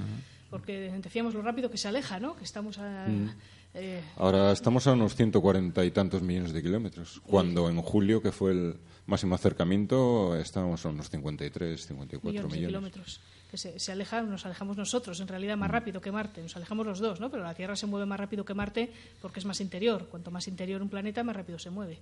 porque 0.51 0.91
decíamos 1.01 1.35
lo 1.35 1.43
rápido 1.43 1.71
que 1.71 1.79
se 1.79 1.87
aleja, 1.87 2.19
¿no? 2.19 2.35
Que 2.35 2.43
estamos 2.43 2.79
a, 2.79 3.07
Mm. 3.07 3.31
Eh, 3.79 4.03
ahora 4.17 4.53
estamos 4.53 4.87
a 4.87 4.93
unos 4.93 5.15
140 5.15 5.85
y 5.85 5.91
tantos 5.91 6.23
millones 6.23 6.53
de 6.53 6.63
kilómetros, 6.63 7.21
cuando 7.27 7.69
en 7.69 7.81
julio, 7.83 8.21
que 8.23 8.33
fue 8.33 8.53
el 8.53 8.77
máximo 9.07 9.35
acercamiento, 9.35 10.37
estábamos 10.37 10.85
a 10.85 10.89
unos 10.91 11.09
53, 11.11 11.87
54 11.87 12.31
millones, 12.31 12.53
millones. 12.53 12.61
de 12.63 12.67
kilómetros. 12.69 13.21
Que 13.51 13.57
se, 13.57 13.79
se 13.81 13.93
alejan, 13.93 14.29
nos 14.29 14.45
alejamos 14.45 14.77
nosotros, 14.77 15.19
en 15.21 15.29
realidad 15.29 15.57
Mm. 15.57 15.61
más 15.61 15.71
rápido 15.71 16.01
que 16.03 16.13
Marte. 16.13 16.43
Nos 16.43 16.55
alejamos 16.57 16.85
los 16.87 16.99
dos, 16.99 17.19
¿no? 17.19 17.31
Pero 17.31 17.43
la 17.45 17.55
Tierra 17.55 17.77
se 17.77 17.87
mueve 17.87 18.05
más 18.05 18.21
rápido 18.21 18.45
que 18.45 18.53
Marte 18.53 18.93
porque 19.23 19.41
es 19.41 19.47
más 19.47 19.61
interior. 19.63 20.07
Cuanto 20.11 20.31
más 20.31 20.47
interior 20.49 20.83
un 20.83 20.91
planeta, 20.91 21.25
más 21.25 21.35
rápido 21.35 21.59
se 21.59 21.71
mueve. 21.71 21.99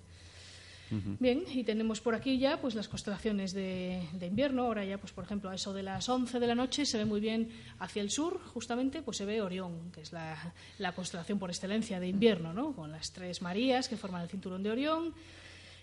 Bien, 0.90 1.44
y 1.52 1.64
tenemos 1.64 2.00
por 2.00 2.14
aquí 2.14 2.38
ya 2.38 2.60
pues 2.60 2.74
las 2.74 2.88
constelaciones 2.88 3.52
de, 3.52 4.02
invierno. 4.20 4.64
Ahora 4.64 4.84
ya, 4.84 4.98
pues 4.98 5.12
por 5.12 5.24
ejemplo, 5.24 5.50
a 5.50 5.54
eso 5.54 5.72
de 5.72 5.82
las 5.82 6.08
11 6.08 6.38
de 6.38 6.46
la 6.46 6.54
noche 6.54 6.86
se 6.86 6.98
ve 6.98 7.04
muy 7.04 7.20
bien 7.20 7.48
hacia 7.78 8.02
el 8.02 8.10
sur, 8.10 8.40
justamente, 8.52 9.02
pues 9.02 9.16
se 9.16 9.24
ve 9.24 9.42
Orión, 9.42 9.90
que 9.92 10.00
es 10.00 10.12
la, 10.12 10.54
la 10.78 10.92
constelación 10.92 11.38
por 11.38 11.50
excelencia 11.50 12.00
de 12.00 12.08
invierno, 12.08 12.52
¿no? 12.52 12.72
Con 12.72 12.92
las 12.92 13.12
tres 13.12 13.42
Marías 13.42 13.88
que 13.88 13.96
forman 13.96 14.22
el 14.22 14.28
cinturón 14.28 14.62
de 14.62 14.70
Orión. 14.70 15.14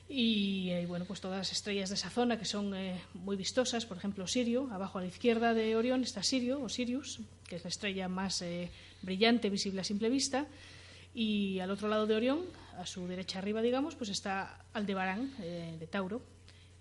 Y, 0.10 0.70
eh, 0.72 0.86
bueno, 0.86 1.06
pues 1.06 1.22
todas 1.22 1.38
las 1.38 1.52
estrellas 1.52 1.90
de 1.90 1.96
esa 1.96 2.10
zona 2.10 2.38
que 2.38 2.46
son 2.46 2.76
eh, 2.76 3.00
muy 3.14 3.36
vistosas, 3.36 3.86
por 3.86 3.98
ejemplo 3.98 4.28
Sirio, 4.28 4.70
abajo 4.72 5.00
a 5.00 5.02
la 5.02 5.08
izquierda 5.08 5.54
de 5.54 5.76
Orión 5.76 6.04
está 6.04 6.24
Sirio 6.24 6.62
o 6.62 6.70
Sirius, 6.70 7.22
que 7.48 7.56
es 7.56 7.64
la 7.64 7.70
estrella 7.70 8.08
más 8.10 8.42
eh, 8.42 8.70
brillante, 9.02 9.50
visible 9.50 9.82
a 9.82 9.84
simple 9.84 10.10
vista, 10.10 10.46
y 11.16 11.60
al 11.60 11.72
otro 11.72 11.88
lado 11.88 12.06
de 12.06 12.16
Orión, 12.16 12.42
a 12.78 12.86
su 12.86 13.08
derecha 13.08 13.40
arriba, 13.40 13.62
digamos, 13.62 13.96
pues 13.96 14.10
está 14.10 14.66
Aldebarán 14.74 15.32
eh, 15.42 15.76
de 15.80 15.88
Tauro, 15.88 16.22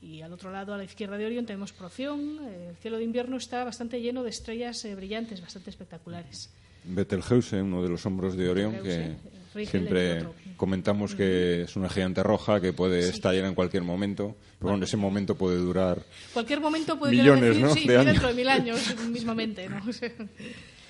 y 0.02 0.20
al 0.20 0.32
otro 0.32 0.50
lado, 0.50 0.74
a 0.74 0.76
la 0.76 0.84
izquierda 0.84 1.16
de 1.16 1.26
Orión, 1.26 1.46
tenemos 1.46 1.72
Proción. 1.72 2.40
Eh, 2.42 2.70
el 2.70 2.76
cielo 2.76 2.98
de 2.98 3.04
invierno 3.04 3.36
está 3.36 3.62
bastante 3.62 4.00
lleno 4.00 4.24
de 4.24 4.30
estrellas 4.30 4.84
eh, 4.84 4.94
brillantes, 4.96 5.40
bastante 5.40 5.70
espectaculares. 5.70 6.50
Betelgeuse, 6.84 7.62
uno 7.62 7.84
de 7.84 7.88
los 7.88 8.04
hombros 8.04 8.36
de 8.36 8.48
Orión, 8.48 8.82
que 8.82 9.14
Rigel, 9.54 9.70
siempre 9.70 10.26
comentamos 10.56 11.14
que 11.14 11.62
es 11.62 11.76
una 11.76 11.88
gigante 11.88 12.24
roja 12.24 12.60
que 12.60 12.72
puede 12.72 13.08
estallar 13.08 13.44
en 13.44 13.54
cualquier 13.54 13.84
momento, 13.84 14.34
pero 14.58 14.70
bueno, 14.70 14.84
ese 14.84 14.96
momento 14.96 15.36
puede 15.36 15.58
durar 15.58 16.02
Cualquier 16.32 16.60
momento 16.60 16.98
puede 16.98 17.12
Millones, 17.12 17.50
decir, 17.50 17.62
¿no? 17.62 17.74
sí, 17.74 17.86
de 17.86 18.04
dentro 18.04 18.28
de 18.28 18.34
mil 18.34 18.48
años 18.48 18.96
mismamente, 19.08 19.68
¿no? 19.68 19.80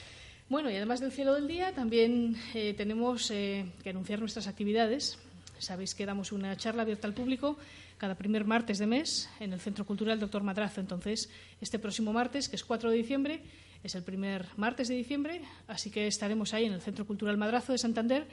Bueno, 0.52 0.68
y 0.68 0.76
además 0.76 1.00
del 1.00 1.12
cielo 1.12 1.32
del 1.32 1.48
día, 1.48 1.72
también 1.72 2.36
eh, 2.52 2.74
tenemos 2.76 3.30
eh, 3.30 3.64
que 3.82 3.88
anunciar 3.88 4.20
nuestras 4.20 4.48
actividades. 4.48 5.18
Sabéis 5.58 5.94
que 5.94 6.04
damos 6.04 6.30
una 6.30 6.54
charla 6.58 6.82
abierta 6.82 7.06
al 7.06 7.14
público 7.14 7.56
cada 7.96 8.16
primer 8.16 8.44
martes 8.44 8.76
de 8.76 8.86
mes 8.86 9.30
en 9.40 9.54
el 9.54 9.60
Centro 9.60 9.86
Cultural 9.86 10.20
Doctor 10.20 10.42
Madrazo. 10.42 10.82
Entonces, 10.82 11.30
este 11.62 11.78
próximo 11.78 12.12
martes, 12.12 12.50
que 12.50 12.56
es 12.56 12.64
4 12.64 12.90
de 12.90 12.96
diciembre, 12.98 13.40
es 13.82 13.94
el 13.94 14.02
primer 14.02 14.46
martes 14.58 14.88
de 14.88 14.94
diciembre, 14.94 15.40
así 15.68 15.90
que 15.90 16.06
estaremos 16.06 16.52
ahí 16.52 16.66
en 16.66 16.74
el 16.74 16.82
Centro 16.82 17.06
Cultural 17.06 17.38
Madrazo 17.38 17.72
de 17.72 17.78
Santander 17.78 18.26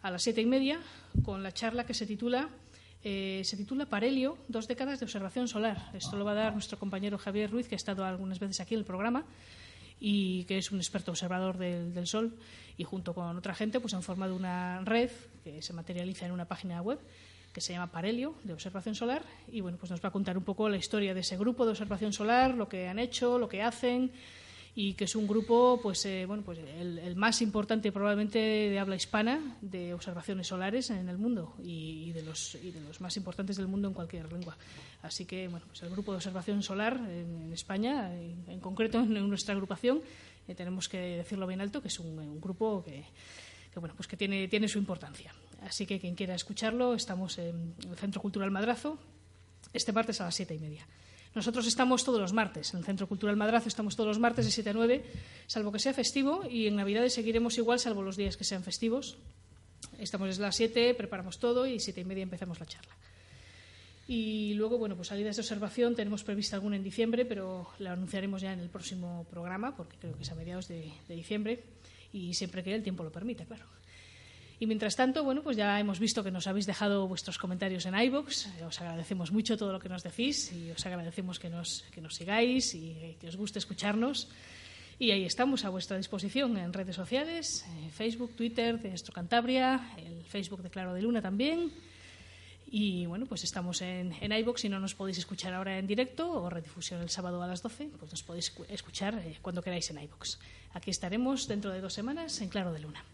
a 0.00 0.10
las 0.10 0.22
siete 0.22 0.40
y 0.40 0.46
media 0.46 0.80
con 1.22 1.42
la 1.42 1.52
charla 1.52 1.84
que 1.84 1.92
se 1.92 2.06
titula 2.06 2.48
eh, 3.04 3.42
se 3.44 3.58
titula 3.58 3.84
Parelio, 3.84 4.38
dos 4.48 4.68
décadas 4.68 5.00
de 5.00 5.04
observación 5.04 5.48
solar. 5.48 5.90
Esto 5.92 6.16
lo 6.16 6.24
va 6.24 6.32
a 6.32 6.34
dar 6.34 6.52
nuestro 6.54 6.78
compañero 6.78 7.18
Javier 7.18 7.50
Ruiz, 7.50 7.68
que 7.68 7.74
ha 7.74 7.76
estado 7.76 8.06
algunas 8.06 8.38
veces 8.38 8.58
aquí 8.60 8.74
en 8.74 8.80
el 8.80 8.86
programa 8.86 9.26
y 10.00 10.44
que 10.44 10.58
es 10.58 10.70
un 10.70 10.78
experto 10.78 11.10
observador 11.10 11.58
del, 11.58 12.06
Sol 12.06 12.36
y 12.76 12.84
junto 12.84 13.14
con 13.14 13.36
otra 13.36 13.54
gente 13.54 13.80
pues 13.80 13.94
han 13.94 14.02
formado 14.02 14.36
una 14.36 14.80
red 14.84 15.10
que 15.44 15.62
se 15.62 15.72
materializa 15.72 16.26
en 16.26 16.32
una 16.32 16.46
página 16.46 16.80
web 16.80 16.98
que 17.52 17.60
se 17.60 17.72
llama 17.72 17.90
Parelio 17.90 18.34
de 18.44 18.52
observación 18.52 18.94
solar 18.94 19.22
y 19.50 19.60
bueno 19.60 19.78
pues 19.78 19.90
nos 19.90 20.02
va 20.02 20.10
a 20.10 20.12
contar 20.12 20.38
un 20.38 20.44
poco 20.44 20.68
la 20.68 20.76
historia 20.76 21.14
de 21.14 21.20
ese 21.20 21.36
grupo 21.36 21.64
de 21.64 21.72
observación 21.72 22.12
solar 22.12 22.54
lo 22.54 22.68
que 22.68 22.88
han 22.88 22.98
hecho 22.98 23.38
lo 23.38 23.48
que 23.48 23.62
hacen 23.62 24.12
y 24.80 24.94
que 24.94 25.06
es 25.06 25.16
un 25.16 25.26
grupo 25.26 25.80
pues 25.82 26.06
eh, 26.06 26.24
bueno 26.24 26.44
pues 26.44 26.60
el, 26.60 27.16
más 27.16 27.42
importante 27.42 27.90
probablemente 27.90 28.38
de 28.38 28.78
habla 28.78 28.94
hispana 28.94 29.56
de 29.60 29.92
observaciones 29.92 30.46
solares 30.46 30.90
en 30.90 31.08
el 31.08 31.18
mundo 31.18 31.56
y, 31.64 32.12
de 32.12 32.22
los 32.22 32.54
y 32.54 32.70
de 32.70 32.80
los 32.82 33.00
más 33.00 33.16
importantes 33.16 33.56
del 33.56 33.66
mundo 33.66 33.88
en 33.88 33.94
cualquier 33.94 34.32
lengua. 34.32 34.56
Así 35.02 35.24
que 35.24 35.48
bueno 35.48 35.66
pues 35.66 35.82
el 35.82 35.90
grupo 35.90 36.12
de 36.12 36.18
observación 36.18 36.62
solar 36.62 36.96
en, 36.96 37.52
España 37.52 38.14
en, 38.14 38.60
concreto 38.60 39.00
en 39.00 39.28
nuestra 39.28 39.52
agrupación 39.52 40.00
eh, 40.46 40.54
tenemos 40.54 40.88
que 40.88 40.98
decirlo 41.16 41.48
bien 41.48 41.60
alto 41.60 41.82
que 41.82 41.88
es 41.88 41.98
un, 41.98 42.40
grupo 42.40 42.84
que, 42.84 43.04
bueno 43.80 43.96
pues 43.96 44.06
que 44.06 44.16
tiene 44.16 44.46
tiene 44.46 44.68
su 44.68 44.78
importancia. 44.78 45.34
Así 45.62 45.86
que 45.86 45.98
quien 45.98 46.14
quiera 46.14 46.36
escucharlo 46.36 46.94
estamos 46.94 47.36
en 47.38 47.74
el 47.90 47.96
Centro 47.96 48.22
Cultural 48.22 48.52
Madrazo. 48.52 48.96
Este 49.72 49.92
martes 49.92 50.20
a 50.20 50.26
las 50.26 50.36
siete 50.36 50.54
y 50.54 50.60
media 50.60 50.86
nosotros 51.34 51.66
estamos 51.66 52.04
todos 52.04 52.20
los 52.20 52.32
martes, 52.32 52.72
en 52.72 52.80
el 52.80 52.84
Centro 52.84 53.06
Cultural 53.06 53.36
Madrazo 53.36 53.68
estamos 53.68 53.96
todos 53.96 54.08
los 54.08 54.18
martes 54.18 54.44
de 54.44 54.50
7 54.50 54.70
a 54.70 54.72
9, 54.72 55.04
salvo 55.46 55.72
que 55.72 55.78
sea 55.78 55.92
festivo, 55.92 56.44
y 56.48 56.66
en 56.66 56.76
Navidades 56.76 57.14
seguiremos 57.14 57.58
igual, 57.58 57.78
salvo 57.78 58.02
los 58.02 58.16
días 58.16 58.36
que 58.36 58.44
sean 58.44 58.62
festivos. 58.62 59.16
Estamos 59.98 60.28
desde 60.28 60.42
las 60.42 60.56
7, 60.56 60.94
preparamos 60.94 61.38
todo 61.38 61.66
y 61.66 61.78
siete 61.80 62.00
y 62.00 62.04
media 62.04 62.22
empezamos 62.22 62.58
la 62.60 62.66
charla. 62.66 62.94
Y 64.08 64.54
luego, 64.54 64.78
bueno, 64.78 64.96
pues 64.96 65.08
salidas 65.08 65.36
de 65.36 65.42
observación 65.42 65.94
tenemos 65.94 66.24
prevista 66.24 66.56
alguna 66.56 66.76
en 66.76 66.82
diciembre, 66.82 67.26
pero 67.26 67.68
la 67.78 67.92
anunciaremos 67.92 68.40
ya 68.40 68.52
en 68.52 68.60
el 68.60 68.70
próximo 68.70 69.26
programa, 69.30 69.76
porque 69.76 69.98
creo 69.98 70.16
que 70.16 70.22
es 70.22 70.32
a 70.32 70.34
mediados 70.34 70.66
de, 70.66 70.90
de 71.06 71.14
diciembre, 71.14 71.62
y 72.12 72.32
siempre 72.32 72.64
que 72.64 72.74
el 72.74 72.82
tiempo 72.82 73.04
lo 73.04 73.12
permita, 73.12 73.44
claro. 73.44 73.66
Y 74.60 74.66
mientras 74.66 74.96
tanto, 74.96 75.22
bueno, 75.22 75.42
pues 75.42 75.56
ya 75.56 75.78
hemos 75.78 76.00
visto 76.00 76.24
que 76.24 76.32
nos 76.32 76.48
habéis 76.48 76.66
dejado 76.66 77.06
vuestros 77.06 77.38
comentarios 77.38 77.86
en 77.86 77.94
iVoox. 77.94 78.46
Os 78.66 78.80
agradecemos 78.80 79.30
mucho 79.30 79.56
todo 79.56 79.72
lo 79.72 79.78
que 79.78 79.88
nos 79.88 80.02
decís 80.02 80.52
y 80.52 80.72
os 80.72 80.84
agradecemos 80.84 81.38
que 81.38 81.48
nos, 81.48 81.84
que 81.92 82.00
nos 82.00 82.16
sigáis 82.16 82.74
y 82.74 83.16
que 83.20 83.28
os 83.28 83.36
guste 83.36 83.60
escucharnos. 83.60 84.28
Y 84.98 85.12
ahí 85.12 85.24
estamos 85.24 85.64
a 85.64 85.68
vuestra 85.68 85.96
disposición 85.96 86.56
en 86.56 86.72
redes 86.72 86.96
sociales, 86.96 87.64
Facebook, 87.92 88.34
Twitter 88.34 88.80
de 88.80 88.94
Estro 88.94 89.14
Cantabria, 89.14 89.92
el 89.96 90.24
Facebook 90.24 90.60
de 90.62 90.70
Claro 90.70 90.92
de 90.92 91.02
Luna 91.02 91.22
también. 91.22 91.70
Y 92.66 93.06
bueno, 93.06 93.26
pues 93.26 93.44
estamos 93.44 93.80
en, 93.80 94.12
en 94.20 94.32
iVoox. 94.32 94.62
Si 94.62 94.68
no 94.68 94.80
nos 94.80 94.96
podéis 94.96 95.18
escuchar 95.18 95.54
ahora 95.54 95.78
en 95.78 95.86
directo 95.86 96.28
o 96.32 96.50
redifusión 96.50 97.00
el 97.00 97.10
sábado 97.10 97.40
a 97.40 97.46
las 97.46 97.62
12, 97.62 97.90
pues 97.96 98.10
nos 98.10 98.24
podéis 98.24 98.52
escuchar 98.68 99.14
eh, 99.24 99.38
cuando 99.40 99.62
queráis 99.62 99.88
en 99.90 100.02
iVoox. 100.02 100.36
Aquí 100.72 100.90
estaremos 100.90 101.46
dentro 101.46 101.70
de 101.70 101.80
dos 101.80 101.94
semanas 101.94 102.40
en 102.40 102.48
Claro 102.48 102.72
de 102.72 102.80
Luna. 102.80 103.04